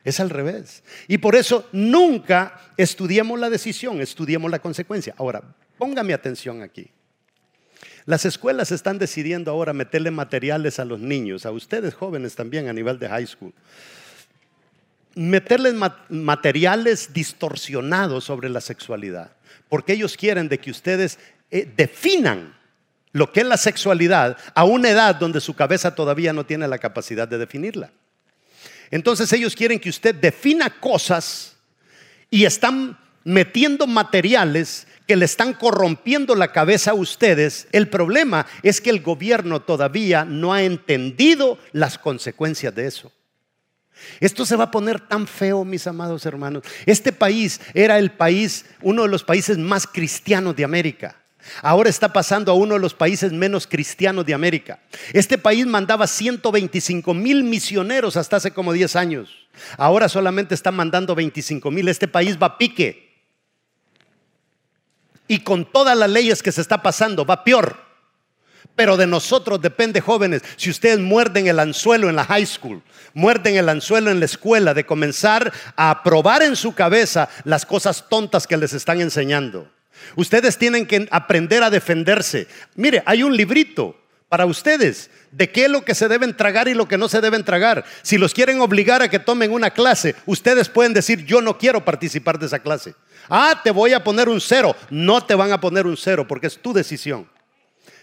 Es 0.05 0.19
al 0.19 0.29
revés. 0.29 0.83
Y 1.07 1.17
por 1.17 1.35
eso 1.35 1.67
nunca 1.71 2.61
estudiemos 2.77 3.39
la 3.39 3.49
decisión, 3.49 3.99
estudiemos 3.99 4.49
la 4.51 4.59
consecuencia. 4.59 5.15
Ahora, 5.17 5.41
póngame 5.77 6.13
atención 6.13 6.61
aquí. 6.61 6.91
Las 8.05 8.23
escuelas 8.23 8.71
están 8.71 8.99
decidiendo 8.99 9.49
ahora 9.49 9.73
meterle 9.73 10.11
materiales 10.11 10.79
a 10.79 10.85
los 10.85 10.99
niños, 10.99 11.45
a 11.47 11.51
ustedes 11.51 11.95
jóvenes 11.95 12.35
también 12.35 12.69
a 12.69 12.73
nivel 12.73 12.99
de 12.99 13.09
high 13.09 13.25
school. 13.25 13.51
Meterles 15.15 15.73
materiales 16.09 17.11
distorsionados 17.11 18.25
sobre 18.25 18.49
la 18.49 18.61
sexualidad, 18.61 19.31
porque 19.69 19.93
ellos 19.93 20.15
quieren 20.17 20.47
de 20.49 20.59
que 20.59 20.69
ustedes 20.69 21.17
eh, 21.49 21.67
definan 21.75 22.55
lo 23.11 23.31
que 23.31 23.39
es 23.39 23.47
la 23.47 23.57
sexualidad 23.57 24.37
a 24.53 24.65
una 24.65 24.89
edad 24.89 25.15
donde 25.15 25.41
su 25.41 25.55
cabeza 25.55 25.95
todavía 25.95 26.31
no 26.31 26.45
tiene 26.45 26.67
la 26.67 26.77
capacidad 26.77 27.27
de 27.27 27.39
definirla. 27.39 27.91
Entonces 28.91 29.31
ellos 29.33 29.55
quieren 29.55 29.79
que 29.79 29.89
usted 29.89 30.15
defina 30.15 30.69
cosas 30.69 31.55
y 32.29 32.45
están 32.45 32.97
metiendo 33.23 33.87
materiales 33.87 34.87
que 35.07 35.15
le 35.15 35.25
están 35.25 35.53
corrompiendo 35.53 36.35
la 36.35 36.51
cabeza 36.51 36.91
a 36.91 36.95
ustedes. 36.95 37.67
El 37.71 37.89
problema 37.89 38.45
es 38.63 38.81
que 38.81 38.89
el 38.89 39.01
gobierno 39.01 39.61
todavía 39.61 40.25
no 40.25 40.53
ha 40.53 40.63
entendido 40.63 41.59
las 41.71 41.97
consecuencias 41.97 42.73
de 42.73 42.87
eso. 42.87 43.11
Esto 44.19 44.45
se 44.45 44.55
va 44.55 44.65
a 44.65 44.71
poner 44.71 44.99
tan 44.99 45.25
feo, 45.25 45.63
mis 45.63 45.87
amados 45.87 46.25
hermanos. 46.25 46.63
Este 46.85 47.11
país 47.11 47.61
era 47.73 47.97
el 47.97 48.11
país, 48.11 48.65
uno 48.81 49.03
de 49.03 49.09
los 49.09 49.23
países 49.23 49.57
más 49.57 49.87
cristianos 49.87 50.55
de 50.55 50.63
América. 50.63 51.15
Ahora 51.61 51.89
está 51.89 52.11
pasando 52.11 52.51
a 52.51 52.55
uno 52.55 52.75
de 52.75 52.79
los 52.79 52.93
países 52.93 53.31
menos 53.31 53.67
cristianos 53.67 54.25
de 54.25 54.33
América. 54.33 54.79
Este 55.13 55.37
país 55.37 55.65
mandaba 55.65 56.07
125 56.07 57.13
mil 57.13 57.43
misioneros 57.43 58.17
hasta 58.17 58.37
hace 58.37 58.51
como 58.51 58.73
10 58.73 58.95
años. 58.95 59.47
Ahora 59.77 60.09
solamente 60.09 60.55
está 60.55 60.71
mandando 60.71 61.15
25 61.15 61.71
mil. 61.71 61.87
Este 61.87 62.07
país 62.07 62.37
va 62.41 62.47
a 62.47 62.57
pique 62.57 63.05
y 65.27 65.39
con 65.39 65.65
todas 65.71 65.97
las 65.97 66.09
leyes 66.09 66.43
que 66.43 66.51
se 66.51 66.61
está 66.61 66.81
pasando 66.81 67.25
va 67.25 67.43
peor. 67.43 67.85
Pero 68.75 68.97
de 68.97 69.07
nosotros 69.07 69.61
depende, 69.61 70.01
jóvenes, 70.01 70.41
si 70.57 70.69
ustedes 70.69 70.99
muerden 70.99 71.47
el 71.47 71.59
anzuelo 71.59 72.09
en 72.09 72.15
la 72.15 72.25
high 72.25 72.45
school, 72.45 72.81
muerden 73.13 73.55
el 73.55 73.69
anzuelo 73.69 74.11
en 74.11 74.19
la 74.19 74.25
escuela, 74.25 74.73
de 74.73 74.85
comenzar 74.85 75.53
a 75.77 76.03
probar 76.03 76.43
en 76.43 76.55
su 76.55 76.73
cabeza 76.73 77.29
las 77.45 77.65
cosas 77.65 78.09
tontas 78.09 78.47
que 78.47 78.57
les 78.57 78.73
están 78.73 78.99
enseñando. 78.99 79.71
Ustedes 80.15 80.57
tienen 80.57 80.85
que 80.85 81.07
aprender 81.11 81.63
a 81.63 81.69
defenderse. 81.69 82.47
Mire, 82.75 83.03
hay 83.05 83.23
un 83.23 83.35
librito 83.35 83.97
para 84.29 84.45
ustedes 84.45 85.09
de 85.31 85.51
qué 85.51 85.65
es 85.65 85.71
lo 85.71 85.85
que 85.85 85.95
se 85.95 86.07
deben 86.07 86.35
tragar 86.35 86.67
y 86.67 86.73
lo 86.73 86.87
que 86.87 86.97
no 86.97 87.07
se 87.07 87.21
deben 87.21 87.43
tragar. 87.43 87.85
Si 88.01 88.17
los 88.17 88.33
quieren 88.33 88.61
obligar 88.61 89.01
a 89.01 89.09
que 89.09 89.19
tomen 89.19 89.51
una 89.51 89.71
clase, 89.71 90.15
ustedes 90.25 90.69
pueden 90.69 90.93
decir, 90.93 91.25
yo 91.25 91.41
no 91.41 91.57
quiero 91.57 91.83
participar 91.83 92.39
de 92.39 92.47
esa 92.47 92.59
clase. 92.59 92.95
Ah, 93.29 93.61
te 93.63 93.71
voy 93.71 93.93
a 93.93 94.03
poner 94.03 94.29
un 94.29 94.41
cero. 94.41 94.75
No 94.89 95.23
te 95.23 95.35
van 95.35 95.51
a 95.51 95.59
poner 95.59 95.85
un 95.85 95.97
cero 95.97 96.27
porque 96.27 96.47
es 96.47 96.57
tu 96.57 96.73
decisión. 96.73 97.27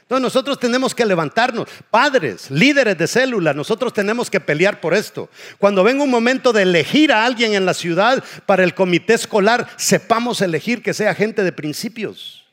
Entonces 0.03 0.23
nosotros 0.23 0.59
tenemos 0.59 0.95
que 0.95 1.07
levantarnos, 1.07 1.67
padres, 1.91 2.51
líderes 2.51 2.99
de 2.99 3.07
célula, 3.07 3.55
nosotros 3.55 3.95
tenemos 3.95 4.29
que 4.29 4.41
pelear 4.41 4.81
por 4.81 4.93
esto. 4.93 5.31
Cuando 5.59 5.83
venga 5.83 6.05
un 6.05 6.11
momento 6.11 6.53
de 6.53 6.63
elegir 6.63 7.13
a 7.13 7.25
alguien 7.25 7.55
en 7.55 7.65
la 7.65 7.73
ciudad 7.73 8.23
para 8.45 8.63
el 8.63 8.75
comité 8.75 9.15
escolar, 9.15 9.69
sepamos 9.77 10.43
elegir 10.43 10.83
que 10.83 10.93
sea 10.93 11.15
gente 11.15 11.43
de 11.43 11.53
principios. 11.53 12.45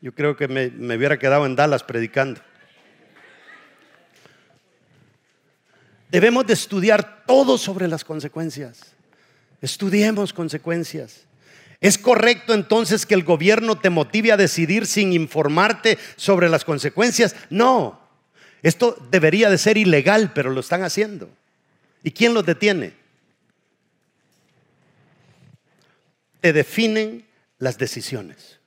Yo 0.00 0.12
creo 0.12 0.36
que 0.36 0.48
me, 0.48 0.96
hubiera 0.96 1.18
quedado 1.18 1.46
en 1.46 1.56
Dallas 1.56 1.82
predicando. 1.82 2.40
Debemos 6.10 6.46
de 6.46 6.54
estudiar 6.54 7.24
todo 7.26 7.58
sobre 7.58 7.88
las 7.88 8.04
consecuencias. 8.04 8.94
Estudiemos 9.60 10.32
consecuencias. 10.32 11.25
¿Es 11.80 11.98
correcto 11.98 12.54
entonces 12.54 13.04
que 13.04 13.14
el 13.14 13.22
gobierno 13.22 13.78
te 13.78 13.90
motive 13.90 14.32
a 14.32 14.36
decidir 14.36 14.86
sin 14.86 15.12
informarte 15.12 15.98
sobre 16.16 16.48
las 16.48 16.64
consecuencias? 16.64 17.36
No. 17.50 18.00
Esto 18.62 18.96
debería 19.10 19.50
de 19.50 19.58
ser 19.58 19.76
ilegal, 19.76 20.32
pero 20.34 20.50
lo 20.50 20.60
están 20.60 20.82
haciendo. 20.82 21.28
¿Y 22.02 22.12
quién 22.12 22.34
los 22.34 22.46
detiene? 22.46 22.94
Te 26.40 26.52
definen 26.52 27.26
las 27.58 27.78
decisiones 27.78 28.58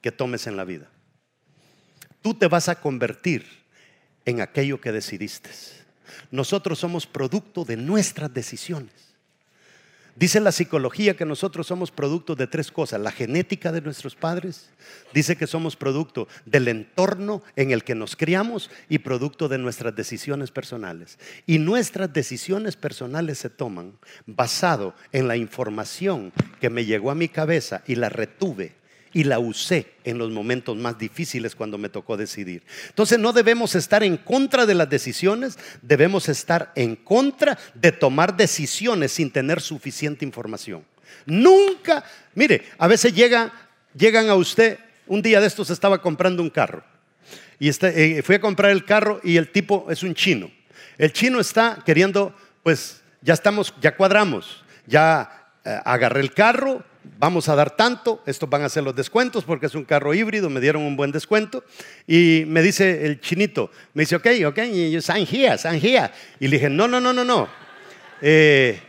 que 0.00 0.12
tomes 0.12 0.46
en 0.46 0.56
la 0.56 0.64
vida. 0.64 0.88
Tú 2.22 2.34
te 2.34 2.46
vas 2.46 2.68
a 2.68 2.80
convertir 2.80 3.46
en 4.24 4.40
aquello 4.40 4.80
que 4.80 4.92
decidiste. 4.92 5.50
Nosotros 6.30 6.78
somos 6.78 7.06
producto 7.06 7.64
de 7.64 7.76
nuestras 7.76 8.32
decisiones. 8.32 9.07
Dice 10.18 10.40
la 10.40 10.50
psicología 10.50 11.14
que 11.14 11.24
nosotros 11.24 11.68
somos 11.68 11.92
producto 11.92 12.34
de 12.34 12.48
tres 12.48 12.72
cosas. 12.72 13.00
La 13.00 13.12
genética 13.12 13.70
de 13.70 13.80
nuestros 13.80 14.16
padres. 14.16 14.68
Dice 15.14 15.36
que 15.36 15.46
somos 15.46 15.76
producto 15.76 16.26
del 16.44 16.66
entorno 16.66 17.44
en 17.54 17.70
el 17.70 17.84
que 17.84 17.94
nos 17.94 18.16
criamos 18.16 18.68
y 18.88 18.98
producto 18.98 19.48
de 19.48 19.58
nuestras 19.58 19.94
decisiones 19.94 20.50
personales. 20.50 21.20
Y 21.46 21.60
nuestras 21.60 22.12
decisiones 22.12 22.74
personales 22.74 23.38
se 23.38 23.48
toman 23.48 23.92
basado 24.26 24.92
en 25.12 25.28
la 25.28 25.36
información 25.36 26.32
que 26.60 26.68
me 26.68 26.84
llegó 26.84 27.12
a 27.12 27.14
mi 27.14 27.28
cabeza 27.28 27.84
y 27.86 27.94
la 27.94 28.08
retuve 28.08 28.74
y 29.18 29.24
la 29.24 29.40
usé 29.40 29.94
en 30.04 30.16
los 30.16 30.30
momentos 30.30 30.76
más 30.76 30.96
difíciles 30.96 31.56
cuando 31.56 31.76
me 31.76 31.88
tocó 31.88 32.16
decidir. 32.16 32.62
Entonces 32.86 33.18
no 33.18 33.32
debemos 33.32 33.74
estar 33.74 34.04
en 34.04 34.16
contra 34.16 34.64
de 34.64 34.76
las 34.76 34.88
decisiones, 34.88 35.58
debemos 35.82 36.28
estar 36.28 36.70
en 36.76 36.94
contra 36.94 37.58
de 37.74 37.90
tomar 37.90 38.36
decisiones 38.36 39.10
sin 39.10 39.32
tener 39.32 39.60
suficiente 39.60 40.24
información. 40.24 40.84
Nunca, 41.26 42.04
mire, 42.36 42.62
a 42.78 42.86
veces 42.86 43.12
llega, 43.12 43.52
llegan 43.92 44.28
a 44.28 44.36
usted, 44.36 44.78
un 45.08 45.20
día 45.20 45.40
de 45.40 45.48
estos 45.48 45.68
estaba 45.70 46.00
comprando 46.00 46.40
un 46.40 46.50
carro 46.50 46.84
y 47.58 47.68
este, 47.68 48.18
eh, 48.18 48.22
fui 48.22 48.36
a 48.36 48.40
comprar 48.40 48.70
el 48.70 48.84
carro 48.84 49.20
y 49.24 49.36
el 49.36 49.50
tipo 49.50 49.88
es 49.90 50.04
un 50.04 50.14
chino. 50.14 50.48
El 50.96 51.12
chino 51.12 51.40
está 51.40 51.82
queriendo, 51.84 52.32
pues 52.62 53.02
ya 53.20 53.34
estamos, 53.34 53.74
ya 53.80 53.96
cuadramos, 53.96 54.62
ya 54.86 55.50
eh, 55.64 55.76
agarré 55.84 56.20
el 56.20 56.32
carro, 56.32 56.84
vamos 57.18 57.48
a 57.48 57.54
dar 57.54 57.76
tanto, 57.76 58.22
estos 58.26 58.48
van 58.48 58.62
a 58.62 58.68
ser 58.68 58.82
los 58.82 58.94
descuentos 58.94 59.44
porque 59.44 59.66
es 59.66 59.74
un 59.74 59.84
carro 59.84 60.14
híbrido, 60.14 60.50
me 60.50 60.60
dieron 60.60 60.82
un 60.82 60.96
buen 60.96 61.12
descuento. 61.12 61.64
Y 62.06 62.44
me 62.46 62.62
dice 62.62 63.06
el 63.06 63.20
chinito, 63.20 63.70
me 63.94 64.02
dice, 64.02 64.16
ok, 64.16 64.26
ok, 64.46 64.58
y 64.70 64.90
yo, 64.90 65.00
sign 65.00 65.26
here, 65.30 65.56
sign 65.58 65.80
here. 65.82 66.10
Y 66.40 66.48
le 66.48 66.56
dije, 66.56 66.70
no, 66.70 66.88
no, 66.88 67.00
no, 67.00 67.12
no, 67.12 67.24
no. 67.24 67.48
Eh, 68.20 68.80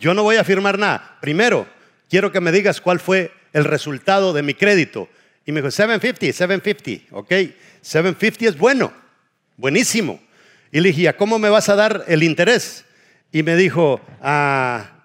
yo 0.00 0.14
no 0.14 0.22
voy 0.22 0.36
a 0.36 0.44
firmar 0.44 0.78
nada. 0.78 1.18
Primero, 1.20 1.66
quiero 2.08 2.32
que 2.32 2.40
me 2.40 2.52
digas 2.52 2.80
cuál 2.80 3.00
fue 3.00 3.32
el 3.52 3.64
resultado 3.64 4.32
de 4.32 4.42
mi 4.42 4.54
crédito. 4.54 5.08
Y 5.46 5.52
me 5.52 5.60
dijo, 5.60 5.70
750, 5.70 6.36
750, 6.36 7.16
ok, 7.16 7.28
750 7.80 8.44
es 8.46 8.58
bueno, 8.58 8.92
buenísimo. 9.56 10.20
Y 10.70 10.80
le 10.80 10.90
dije, 10.92 11.14
¿cómo 11.14 11.38
me 11.38 11.48
vas 11.48 11.68
a 11.68 11.76
dar 11.76 12.04
el 12.08 12.22
interés? 12.22 12.84
Y 13.32 13.42
me 13.42 13.56
dijo, 13.56 14.00
ah 14.20 14.97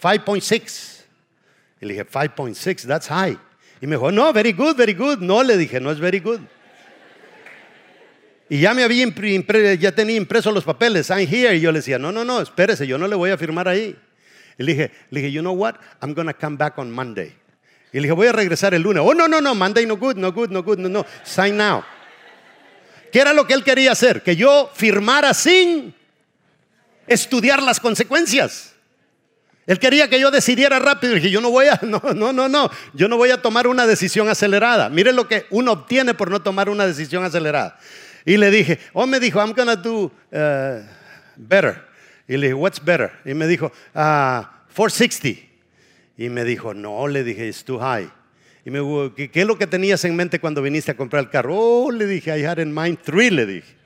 5.6. 0.00 1.04
Y 1.80 1.86
le 1.86 1.94
dije, 1.94 2.06
5.6, 2.06 2.86
that's 2.86 3.08
high. 3.08 3.38
Y 3.80 3.86
me 3.86 3.96
dijo, 3.96 4.10
no, 4.12 4.32
very 4.32 4.52
good, 4.52 4.76
very 4.76 4.94
good. 4.94 5.18
No, 5.18 5.42
le 5.42 5.56
dije, 5.56 5.80
no 5.80 5.90
es 5.90 5.98
very 5.98 6.20
good. 6.20 6.40
Y 8.48 8.60
ya 8.60 8.74
me 8.74 8.82
había 8.82 9.06
ya 9.78 9.92
tenía 9.92 10.16
impreso 10.16 10.50
los 10.50 10.64
papeles, 10.64 11.08
I'm 11.08 11.26
here. 11.26 11.54
Y 11.54 11.60
yo 11.60 11.70
le 11.70 11.78
decía, 11.78 11.98
no, 11.98 12.10
no, 12.10 12.24
no, 12.24 12.40
espérese, 12.40 12.86
yo 12.86 12.98
no 12.98 13.06
le 13.06 13.14
voy 13.14 13.30
a 13.30 13.38
firmar 13.38 13.68
ahí. 13.68 13.96
Y 14.58 14.62
le 14.64 14.72
dije, 14.72 14.90
le 15.10 15.20
dije, 15.20 15.32
you 15.32 15.40
know 15.40 15.54
what? 15.54 15.76
I'm 16.02 16.14
to 16.14 16.34
come 16.38 16.56
back 16.56 16.76
on 16.76 16.90
Monday. 16.90 17.32
Y 17.92 17.96
le 17.96 18.02
dije, 18.02 18.12
voy 18.12 18.26
a 18.26 18.32
regresar 18.32 18.74
el 18.74 18.82
lunes. 18.82 19.02
Oh, 19.06 19.14
no, 19.14 19.28
no, 19.28 19.40
no, 19.40 19.54
Monday 19.54 19.86
no 19.86 19.96
good, 19.96 20.16
no 20.16 20.32
good, 20.32 20.50
no 20.50 20.62
good, 20.62 20.78
no, 20.78 20.88
no. 20.88 21.06
Sign 21.22 21.56
now. 21.56 21.84
¿Qué 23.12 23.20
era 23.20 23.32
lo 23.32 23.46
que 23.46 23.54
él 23.54 23.64
quería 23.64 23.92
hacer? 23.92 24.22
Que 24.22 24.36
yo 24.36 24.70
firmara 24.74 25.32
sin 25.32 25.94
estudiar 27.06 27.62
las 27.62 27.80
consecuencias. 27.80 28.69
Él 29.70 29.78
quería 29.78 30.10
que 30.10 30.18
yo 30.18 30.32
decidiera 30.32 30.80
rápido. 30.80 31.12
Y 31.12 31.20
dije, 31.20 31.30
yo 31.30 31.40
no 31.40 31.48
voy 31.52 31.66
a, 31.66 31.78
no, 31.86 32.02
no, 32.12 32.32
no, 32.32 32.48
no, 32.48 32.68
yo 32.92 33.06
no 33.06 33.16
voy 33.16 33.30
a 33.30 33.40
tomar 33.40 33.68
una 33.68 33.86
decisión 33.86 34.28
acelerada. 34.28 34.88
Mire 34.88 35.12
lo 35.12 35.28
que 35.28 35.46
uno 35.50 35.70
obtiene 35.70 36.12
por 36.12 36.28
no 36.28 36.42
tomar 36.42 36.68
una 36.68 36.88
decisión 36.88 37.22
acelerada. 37.22 37.78
Y 38.24 38.36
le 38.36 38.50
dije, 38.50 38.80
oh, 38.94 39.06
me 39.06 39.20
dijo, 39.20 39.38
I'm 39.38 39.52
gonna 39.52 39.76
do 39.76 40.06
uh, 40.32 40.82
better. 41.36 41.84
Y 42.26 42.36
le 42.36 42.48
dije, 42.48 42.54
what's 42.54 42.84
better? 42.84 43.12
Y 43.24 43.32
me 43.32 43.46
dijo, 43.46 43.66
uh, 43.94 44.42
460. 44.74 45.40
Y 46.18 46.28
me 46.30 46.42
dijo, 46.42 46.74
no, 46.74 47.06
le 47.06 47.22
dije, 47.22 47.46
it's 47.46 47.62
too 47.62 47.78
high. 47.78 48.10
Y 48.64 48.70
me 48.70 48.80
dijo, 48.80 49.14
¿qué, 49.14 49.30
es 49.32 49.46
lo 49.46 49.56
que 49.56 49.68
tenías 49.68 50.04
en 50.04 50.16
mente 50.16 50.40
cuando 50.40 50.62
viniste 50.62 50.90
a 50.90 50.96
comprar 50.96 51.22
el 51.22 51.30
carro? 51.30 51.56
Oh, 51.56 51.92
le 51.92 52.06
dije, 52.06 52.36
I 52.36 52.44
had 52.44 52.58
in 52.58 52.74
mind 52.74 52.98
three, 53.04 53.30
le 53.30 53.46
dije. 53.46 53.76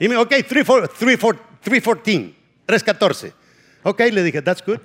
Y 0.00 0.08
me 0.08 0.14
dijo, 0.14 0.22
ok, 0.22 0.36
314, 0.48 2.34
314. 2.64 3.43
Ok, 3.84 4.00
le 4.10 4.22
dije, 4.22 4.42
that's 4.42 4.64
good. 4.64 4.80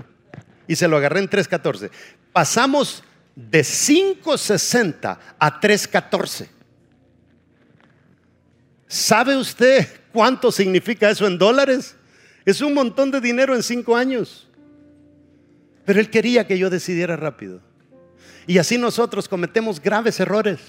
Y 0.67 0.75
se 0.75 0.87
lo 0.87 0.97
agarré 0.97 1.19
en 1.21 1.29
3.14. 1.29 1.89
Pasamos 2.31 3.03
de 3.35 3.61
5.60 3.61 5.17
a 5.39 5.61
3.14. 5.61 6.47
¿Sabe 8.87 9.37
usted 9.37 9.87
cuánto 10.11 10.51
significa 10.51 11.09
eso 11.09 11.25
en 11.25 11.37
dólares? 11.37 11.95
Es 12.45 12.61
un 12.61 12.73
montón 12.73 13.09
de 13.09 13.21
dinero 13.21 13.55
en 13.55 13.63
cinco 13.63 13.95
años. 13.95 14.47
Pero 15.85 15.99
él 15.99 16.09
quería 16.09 16.45
que 16.45 16.57
yo 16.57 16.69
decidiera 16.69 17.15
rápido. 17.15 17.61
Y 18.47 18.57
así 18.57 18.77
nosotros 18.77 19.29
cometemos 19.29 19.79
graves 19.79 20.19
errores. 20.19 20.59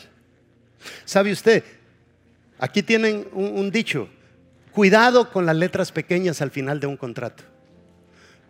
¿Sabe 1.05 1.33
usted? 1.33 1.65
Aquí 2.59 2.83
tienen 2.83 3.27
un, 3.33 3.59
un 3.59 3.71
dicho. 3.71 4.09
Cuidado 4.73 5.31
con 5.33 5.47
las 5.47 5.57
letras 5.57 5.91
pequeñas 5.91 6.41
al 6.43 6.51
final 6.51 6.79
de 6.79 6.87
un 6.87 6.97
contrato. 6.97 7.43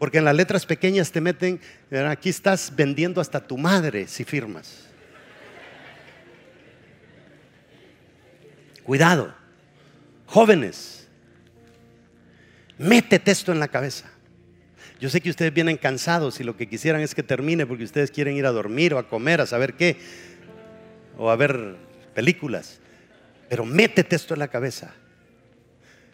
Porque 0.00 0.16
en 0.16 0.24
las 0.24 0.34
letras 0.34 0.64
pequeñas 0.64 1.12
te 1.12 1.20
meten, 1.20 1.60
aquí 2.08 2.30
estás 2.30 2.72
vendiendo 2.74 3.20
hasta 3.20 3.46
tu 3.46 3.58
madre 3.58 4.08
si 4.08 4.24
firmas. 4.24 4.86
Cuidado, 8.82 9.34
jóvenes, 10.24 11.06
métete 12.78 13.30
esto 13.30 13.52
en 13.52 13.60
la 13.60 13.68
cabeza. 13.68 14.10
Yo 14.98 15.10
sé 15.10 15.20
que 15.20 15.28
ustedes 15.28 15.52
vienen 15.52 15.76
cansados 15.76 16.40
y 16.40 16.44
lo 16.44 16.56
que 16.56 16.66
quisieran 16.66 17.02
es 17.02 17.14
que 17.14 17.22
termine 17.22 17.66
porque 17.66 17.84
ustedes 17.84 18.10
quieren 18.10 18.38
ir 18.38 18.46
a 18.46 18.52
dormir 18.52 18.94
o 18.94 18.98
a 18.98 19.06
comer, 19.06 19.42
a 19.42 19.46
saber 19.46 19.74
qué, 19.74 19.98
o 21.18 21.28
a 21.28 21.36
ver 21.36 21.76
películas. 22.14 22.80
Pero 23.50 23.66
métete 23.66 24.16
esto 24.16 24.32
en 24.32 24.40
la 24.40 24.48
cabeza. 24.48 24.94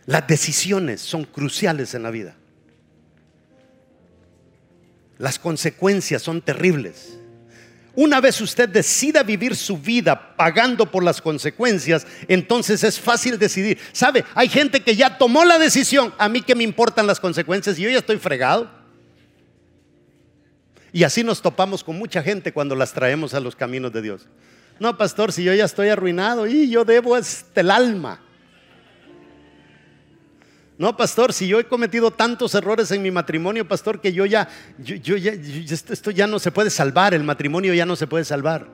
Las 0.07 0.27
decisiones 0.27 1.01
son 1.01 1.25
cruciales 1.25 1.95
en 1.95 2.03
la 2.03 2.11
vida. 2.11 2.35
Las 5.19 5.39
consecuencias 5.39 6.23
son 6.23 6.43
terribles. 6.43 7.19
Una 7.95 8.21
vez 8.21 8.39
usted 8.43 8.69
decida 8.69 9.23
vivir 9.23 9.57
su 9.57 9.79
vida 9.79 10.37
pagando 10.37 10.91
por 10.91 11.03
las 11.03 11.23
consecuencias, 11.23 12.07
entonces 12.29 12.85
es 12.85 13.01
fácil 13.01 13.39
decidir. 13.39 13.79
¿Sabe? 13.93 14.23
Hay 14.35 14.51
gente 14.51 14.81
que 14.81 14.95
ya 14.95 15.17
tomó 15.17 15.47
la 15.47 15.59
decisión. 15.59 16.13
A 16.19 16.29
mí 16.29 16.43
que 16.43 16.55
me 16.55 16.63
importan 16.63 17.07
las 17.07 17.19
consecuencias 17.19 17.79
y 17.79 17.83
yo 17.83 17.91
ya 17.91 17.99
estoy 17.99 18.19
fregado. 18.19 18.71
Y 20.93 21.05
así 21.05 21.25
nos 21.25 21.41
topamos 21.41 21.83
con 21.83 21.97
mucha 21.99 22.23
gente 22.23 22.53
cuando 22.53 22.75
las 22.75 22.93
traemos 22.93 23.33
a 23.33 23.41
los 23.41 23.57
caminos 23.57 23.93
de 23.95 24.03
Dios. 24.03 24.29
No, 24.79 24.99
pastor, 24.99 25.33
si 25.33 25.43
yo 25.43 25.55
ya 25.55 25.65
estoy 25.65 25.89
arruinado 25.89 26.47
y 26.47 26.69
yo 26.69 26.85
debo 26.85 27.15
hasta 27.15 27.63
el 27.63 27.71
alma. 27.71 28.21
No, 30.79 30.95
pastor, 30.97 31.33
si 31.33 31.49
yo 31.49 31.59
he 31.59 31.65
cometido 31.65 32.11
tantos 32.11 32.55
errores 32.55 32.91
en 32.91 33.01
mi 33.01 33.11
matrimonio, 33.11 33.67
pastor, 33.67 34.01
que 34.01 34.13
yo 34.13 34.27
ya, 34.27 34.49
yo, 34.79 35.17
ya, 35.17 35.33
esto 35.33 36.11
ya 36.11 36.27
no 36.27 36.39
se 36.39 36.51
puede 36.53 36.69
salvar, 36.69 37.15
el 37.15 37.25
matrimonio 37.25 37.73
ya 37.73 37.87
no 37.87 37.97
se 37.97 38.07
puede 38.07 38.25
salvar. 38.25 38.69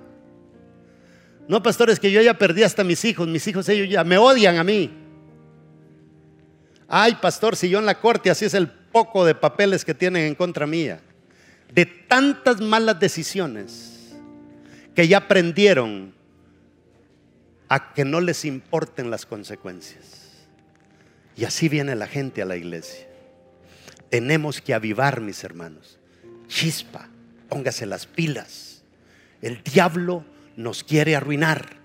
No, 1.46 1.62
pastor, 1.62 1.90
es 1.90 2.00
que 2.00 2.10
yo 2.10 2.20
ya 2.20 2.34
perdí 2.34 2.64
hasta 2.64 2.82
mis 2.82 3.04
hijos, 3.04 3.28
mis 3.28 3.46
hijos 3.46 3.68
ellos 3.68 3.88
ya 3.88 4.02
me 4.02 4.18
odian 4.18 4.58
a 4.58 4.64
mí. 4.64 4.90
Ay, 6.88 7.16
pastor, 7.20 7.54
si 7.56 7.70
yo 7.70 7.78
en 7.78 7.86
la 7.86 8.00
corte 8.00 8.30
así 8.30 8.44
es 8.46 8.54
el 8.54 8.68
poco 8.68 9.24
de 9.24 9.34
papeles 9.34 9.84
que 9.84 9.94
tienen 9.94 10.24
en 10.24 10.34
contra 10.34 10.66
mía, 10.66 11.00
de 11.72 11.86
tantas 11.86 12.60
malas 12.60 12.98
decisiones 12.98 14.12
que 14.94 15.06
ya 15.06 15.18
aprendieron 15.18 16.12
a 17.68 17.94
que 17.94 18.04
no 18.04 18.20
les 18.20 18.44
importen 18.44 19.10
las 19.10 19.24
consecuencias. 19.24 20.21
Y 21.36 21.44
así 21.44 21.68
viene 21.68 21.94
la 21.94 22.06
gente 22.06 22.42
a 22.42 22.46
la 22.46 22.56
iglesia. 22.56 23.06
Tenemos 24.10 24.60
que 24.60 24.74
avivar, 24.74 25.20
mis 25.20 25.42
hermanos. 25.44 25.98
Chispa, 26.46 27.08
póngase 27.48 27.86
las 27.86 28.06
pilas. 28.06 28.82
El 29.40 29.62
diablo 29.62 30.24
nos 30.56 30.84
quiere 30.84 31.16
arruinar. 31.16 31.76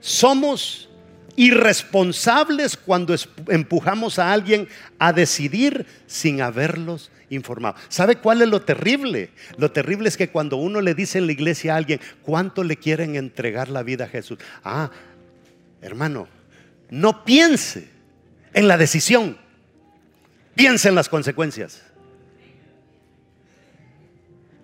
Somos 0.00 0.88
irresponsables 1.36 2.76
cuando 2.76 3.14
empujamos 3.46 4.18
a 4.18 4.32
alguien 4.32 4.68
a 4.98 5.12
decidir 5.12 5.86
sin 6.08 6.42
haberlos 6.42 7.12
informado. 7.30 7.76
¿Sabe 7.88 8.16
cuál 8.16 8.42
es 8.42 8.48
lo 8.48 8.62
terrible? 8.62 9.30
Lo 9.56 9.70
terrible 9.70 10.08
es 10.08 10.16
que 10.16 10.30
cuando 10.30 10.56
uno 10.56 10.80
le 10.80 10.94
dice 10.94 11.18
en 11.18 11.26
la 11.26 11.32
iglesia 11.32 11.74
a 11.74 11.76
alguien 11.76 12.00
cuánto 12.22 12.64
le 12.64 12.76
quieren 12.76 13.14
entregar 13.14 13.68
la 13.68 13.84
vida 13.84 14.06
a 14.06 14.08
Jesús. 14.08 14.38
Ah, 14.64 14.90
hermano, 15.80 16.26
no 16.90 17.24
piense 17.24 17.97
en 18.58 18.68
la 18.68 18.76
decisión. 18.76 19.38
Piensa 20.54 20.88
en 20.88 20.94
las 20.94 21.08
consecuencias. 21.08 21.82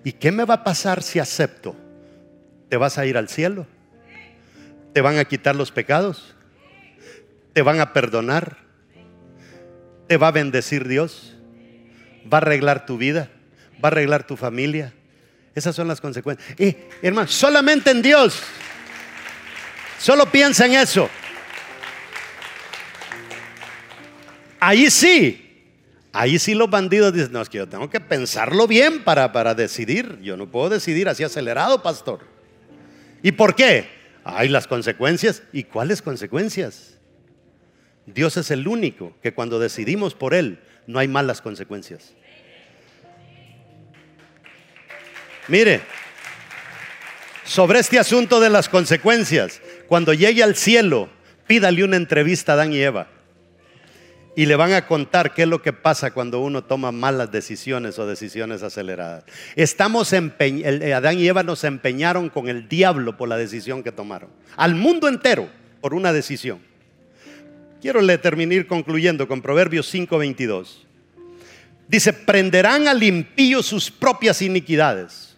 ¿Y 0.02 0.12
qué 0.12 0.32
me 0.32 0.44
va 0.44 0.54
a 0.54 0.64
pasar 0.64 1.02
si 1.02 1.18
acepto? 1.18 1.74
¿Te 2.68 2.76
vas 2.76 2.98
a 2.98 3.06
ir 3.06 3.16
al 3.16 3.28
cielo? 3.28 3.66
¿Te 4.92 5.00
van 5.00 5.18
a 5.18 5.24
quitar 5.24 5.56
los 5.56 5.70
pecados? 5.70 6.34
te 7.54 7.62
van 7.62 7.80
a 7.80 7.92
perdonar, 7.92 8.58
te 10.08 10.16
va 10.18 10.28
a 10.28 10.32
bendecir 10.32 10.86
Dios, 10.86 11.34
va 12.30 12.38
a 12.38 12.40
arreglar 12.40 12.84
tu 12.84 12.98
vida, 12.98 13.30
va 13.82 13.88
a 13.88 13.92
arreglar 13.92 14.26
tu 14.26 14.36
familia. 14.36 14.92
Esas 15.54 15.76
son 15.76 15.86
las 15.86 16.00
consecuencias. 16.00 16.60
Y 16.60 16.76
hermano, 17.00 17.28
solamente 17.28 17.92
en 17.92 18.02
Dios. 18.02 18.42
Solo 20.00 20.26
piensa 20.26 20.66
en 20.66 20.74
eso. 20.74 21.08
Ahí 24.66 24.90
sí, 24.90 25.40
Ahí 26.16 26.38
sí 26.38 26.54
los 26.54 26.70
bandidos 26.70 27.12
dicen, 27.12 27.32
no, 27.32 27.42
es 27.42 27.48
que 27.48 27.58
yo 27.58 27.68
tengo 27.68 27.90
que 27.90 27.98
pensarlo 27.98 28.68
bien 28.68 29.02
para, 29.02 29.32
para 29.32 29.52
decidir. 29.52 30.20
Yo 30.22 30.36
no 30.36 30.48
puedo 30.48 30.68
decidir 30.68 31.08
así 31.08 31.24
acelerado, 31.24 31.82
pastor. 31.82 32.20
¿Y 33.20 33.32
por 33.32 33.56
qué? 33.56 33.88
Hay 34.22 34.48
las 34.48 34.68
consecuencias. 34.68 35.42
¿Y 35.52 35.64
cuáles 35.64 36.02
consecuencias? 36.02 36.98
Dios 38.06 38.36
es 38.36 38.52
el 38.52 38.68
único 38.68 39.12
que 39.24 39.34
cuando 39.34 39.58
decidimos 39.58 40.14
por 40.14 40.34
Él 40.34 40.60
no 40.86 41.00
hay 41.00 41.08
malas 41.08 41.42
consecuencias. 41.42 42.14
Mire, 45.48 45.80
sobre 47.44 47.80
este 47.80 47.98
asunto 47.98 48.38
de 48.38 48.50
las 48.50 48.68
consecuencias, 48.68 49.60
cuando 49.88 50.14
llegue 50.14 50.44
al 50.44 50.54
cielo, 50.54 51.08
pídale 51.48 51.82
una 51.82 51.96
entrevista 51.96 52.52
a 52.52 52.54
Adán 52.54 52.72
y 52.72 52.78
Eva 52.78 53.08
y 54.36 54.46
le 54.46 54.56
van 54.56 54.72
a 54.72 54.86
contar 54.86 55.32
qué 55.32 55.42
es 55.42 55.48
lo 55.48 55.62
que 55.62 55.72
pasa 55.72 56.12
cuando 56.12 56.40
uno 56.40 56.64
toma 56.64 56.92
malas 56.92 57.30
decisiones 57.30 57.98
o 57.98 58.06
decisiones 58.06 58.62
aceleradas. 58.62 59.24
Estamos 59.54 60.12
eh, 60.12 60.94
Adán 60.94 61.18
y 61.18 61.28
Eva 61.28 61.42
nos 61.42 61.64
empeñaron 61.64 62.28
con 62.28 62.48
el 62.48 62.68
diablo 62.68 63.16
por 63.16 63.28
la 63.28 63.36
decisión 63.36 63.82
que 63.82 63.92
tomaron. 63.92 64.30
Al 64.56 64.74
mundo 64.74 65.08
entero 65.08 65.48
por 65.80 65.94
una 65.94 66.12
decisión. 66.12 66.60
Quiero 67.80 68.00
terminar 68.18 68.66
concluyendo 68.66 69.28
con 69.28 69.42
Proverbios 69.42 69.92
5:22. 69.92 70.86
Dice, 71.86 72.14
prenderán 72.14 72.88
al 72.88 73.02
impío 73.02 73.62
sus 73.62 73.90
propias 73.90 74.40
iniquidades 74.40 75.36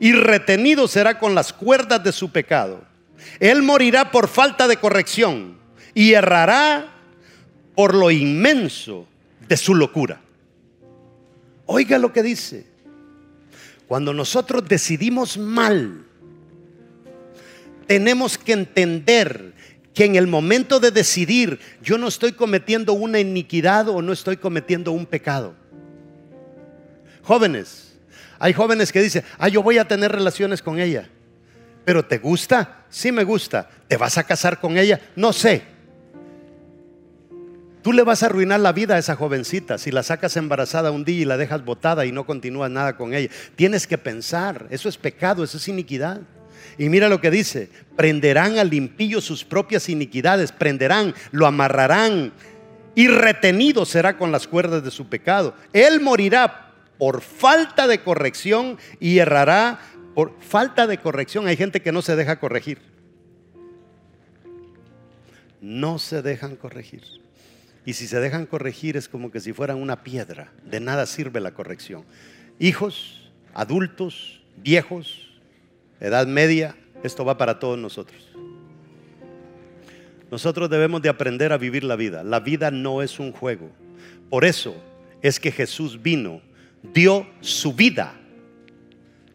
y 0.00 0.12
retenido 0.12 0.88
será 0.88 1.18
con 1.18 1.34
las 1.34 1.52
cuerdas 1.52 2.02
de 2.02 2.12
su 2.12 2.30
pecado. 2.32 2.84
Él 3.38 3.62
morirá 3.62 4.10
por 4.10 4.28
falta 4.28 4.66
de 4.66 4.78
corrección 4.78 5.58
y 5.92 6.14
errará 6.14 6.97
por 7.78 7.94
lo 7.94 8.10
inmenso 8.10 9.06
de 9.48 9.56
su 9.56 9.72
locura. 9.72 10.20
Oiga 11.66 11.96
lo 11.96 12.12
que 12.12 12.24
dice. 12.24 12.66
Cuando 13.86 14.12
nosotros 14.12 14.68
decidimos 14.68 15.38
mal, 15.38 16.04
tenemos 17.86 18.36
que 18.36 18.54
entender 18.54 19.52
que 19.94 20.06
en 20.06 20.16
el 20.16 20.26
momento 20.26 20.80
de 20.80 20.90
decidir 20.90 21.60
yo 21.80 21.98
no 21.98 22.08
estoy 22.08 22.32
cometiendo 22.32 22.94
una 22.94 23.20
iniquidad 23.20 23.88
o 23.88 24.02
no 24.02 24.12
estoy 24.12 24.38
cometiendo 24.38 24.90
un 24.90 25.06
pecado. 25.06 25.54
Jóvenes, 27.22 27.96
hay 28.40 28.54
jóvenes 28.54 28.90
que 28.90 29.02
dicen, 29.02 29.22
ah, 29.38 29.46
yo 29.46 29.62
voy 29.62 29.78
a 29.78 29.86
tener 29.86 30.10
relaciones 30.10 30.62
con 30.62 30.80
ella. 30.80 31.08
Pero 31.84 32.04
¿te 32.04 32.18
gusta? 32.18 32.86
Sí 32.90 33.12
me 33.12 33.22
gusta. 33.22 33.70
¿Te 33.86 33.96
vas 33.96 34.18
a 34.18 34.24
casar 34.24 34.58
con 34.58 34.76
ella? 34.76 35.00
No 35.14 35.32
sé. 35.32 35.77
Tú 37.88 37.94
le 37.94 38.02
vas 38.02 38.22
a 38.22 38.26
arruinar 38.26 38.60
la 38.60 38.72
vida 38.72 38.96
a 38.96 38.98
esa 38.98 39.16
jovencita 39.16 39.78
si 39.78 39.90
la 39.90 40.02
sacas 40.02 40.36
embarazada 40.36 40.90
un 40.90 41.06
día 41.06 41.22
y 41.22 41.24
la 41.24 41.38
dejas 41.38 41.64
botada 41.64 42.04
y 42.04 42.12
no 42.12 42.26
continúas 42.26 42.70
nada 42.70 42.98
con 42.98 43.14
ella. 43.14 43.30
Tienes 43.56 43.86
que 43.86 43.96
pensar, 43.96 44.66
eso 44.68 44.90
es 44.90 44.98
pecado, 44.98 45.42
eso 45.42 45.56
es 45.56 45.68
iniquidad. 45.68 46.20
Y 46.76 46.90
mira 46.90 47.08
lo 47.08 47.22
que 47.22 47.30
dice, 47.30 47.70
prenderán 47.96 48.58
al 48.58 48.74
impío 48.74 49.22
sus 49.22 49.42
propias 49.42 49.88
iniquidades, 49.88 50.52
prenderán, 50.52 51.14
lo 51.30 51.46
amarrarán 51.46 52.34
y 52.94 53.08
retenido 53.08 53.86
será 53.86 54.18
con 54.18 54.32
las 54.32 54.46
cuerdas 54.46 54.84
de 54.84 54.90
su 54.90 55.08
pecado. 55.08 55.54
Él 55.72 56.02
morirá 56.02 56.74
por 56.98 57.22
falta 57.22 57.86
de 57.86 58.02
corrección 58.02 58.76
y 59.00 59.16
errará 59.16 59.78
por 60.14 60.38
falta 60.40 60.86
de 60.86 60.98
corrección. 60.98 61.46
Hay 61.46 61.56
gente 61.56 61.80
que 61.80 61.92
no 61.92 62.02
se 62.02 62.16
deja 62.16 62.38
corregir. 62.38 62.80
No 65.62 65.98
se 65.98 66.20
dejan 66.20 66.54
corregir. 66.54 67.27
Y 67.88 67.94
si 67.94 68.06
se 68.06 68.20
dejan 68.20 68.44
corregir 68.44 68.98
es 68.98 69.08
como 69.08 69.30
que 69.30 69.40
si 69.40 69.54
fueran 69.54 69.78
una 69.78 70.04
piedra. 70.04 70.52
De 70.62 70.78
nada 70.78 71.06
sirve 71.06 71.40
la 71.40 71.54
corrección. 71.54 72.04
Hijos, 72.58 73.32
adultos, 73.54 74.42
viejos, 74.58 75.30
edad 75.98 76.26
media, 76.26 76.76
esto 77.02 77.24
va 77.24 77.38
para 77.38 77.58
todos 77.58 77.78
nosotros. 77.78 78.28
Nosotros 80.30 80.68
debemos 80.68 81.00
de 81.00 81.08
aprender 81.08 81.50
a 81.50 81.56
vivir 81.56 81.82
la 81.82 81.96
vida. 81.96 82.22
La 82.22 82.40
vida 82.40 82.70
no 82.70 83.00
es 83.00 83.18
un 83.18 83.32
juego. 83.32 83.70
Por 84.28 84.44
eso 84.44 84.76
es 85.22 85.40
que 85.40 85.50
Jesús 85.50 86.02
vino, 86.02 86.42
dio 86.82 87.26
su 87.40 87.72
vida 87.72 88.12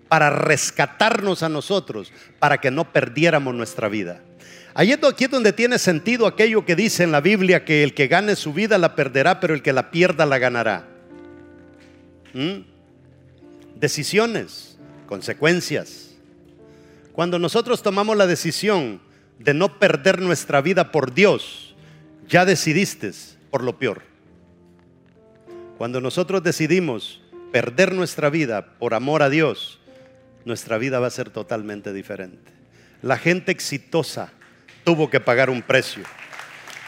para 0.08 0.30
rescatarnos 0.30 1.42
a 1.42 1.50
nosotros, 1.50 2.14
para 2.38 2.60
que 2.60 2.70
no 2.70 2.94
perdiéramos 2.94 3.56
nuestra 3.56 3.90
vida. 3.90 4.22
Ahí 4.76 4.92
es 4.92 5.04
aquí 5.04 5.28
donde 5.28 5.54
tiene 5.54 5.78
sentido 5.78 6.26
aquello 6.26 6.66
que 6.66 6.76
dice 6.76 7.04
en 7.04 7.12
la 7.12 7.22
Biblia 7.22 7.64
que 7.64 7.84
el 7.84 7.94
que 7.94 8.08
gane 8.08 8.36
su 8.36 8.54
vida 8.54 8.78
la 8.78 8.96
perderá, 8.96 9.40
pero 9.40 9.54
el 9.54 9.62
que 9.62 9.74
la 9.74 9.92
pierda 9.92 10.26
la 10.26 10.40
ganará. 10.40 10.88
¿Mm? 12.34 12.62
Decisiones, 13.76 14.78
consecuencias. 15.06 16.16
Cuando 17.12 17.38
nosotros 17.38 17.84
tomamos 17.84 18.18
la 18.18 18.26
decisión 18.26 19.00
de 19.38 19.54
no 19.54 19.78
perder 19.78 20.20
nuestra 20.20 20.62
vida 20.62 20.92
por 20.92 21.14
Dios, 21.14 21.76
ya 22.28 22.44
decidiste 22.44 23.12
por 23.52 23.64
lo 23.64 23.78
peor. 23.78 24.02
Cuando 25.78 26.02
nosotros 26.02 26.42
decidimos 26.42 27.22
perder 27.52 27.94
nuestra 27.94 28.32
vida 28.32 28.78
por 28.80 28.96
amor 28.96 29.22
a 29.22 29.30
Dios, 29.30 29.80
nuestra 30.46 30.80
vida 30.80 31.00
va 31.00 31.08
a 31.08 31.12
ser 31.12 31.30
totalmente 31.30 31.94
diferente. 31.94 32.52
La 33.04 33.18
gente 33.18 33.52
exitosa 33.52 34.32
tuvo 34.84 35.10
que 35.10 35.20
pagar 35.20 35.50
un 35.50 35.62
precio. 35.62 36.04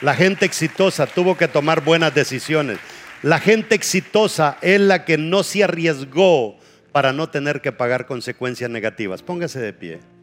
La 0.02 0.14
gente 0.14 0.46
exitosa 0.46 1.08
tuvo 1.08 1.38
que 1.38 1.48
tomar 1.48 1.82
buenas 1.82 2.14
decisiones. 2.14 2.78
La 3.22 3.40
gente 3.40 3.76
exitosa 3.76 4.58
es 4.62 4.80
la 4.80 5.06
que 5.06 5.18
no 5.18 5.44
se 5.44 5.64
arriesgó 5.64 6.58
para 6.92 7.14
no 7.14 7.30
tener 7.30 7.62
que 7.62 7.72
pagar 7.72 8.06
consecuencias 8.06 8.70
negativas. 8.70 9.22
Póngase 9.22 9.60
de 9.60 9.74
pie. 9.74 10.15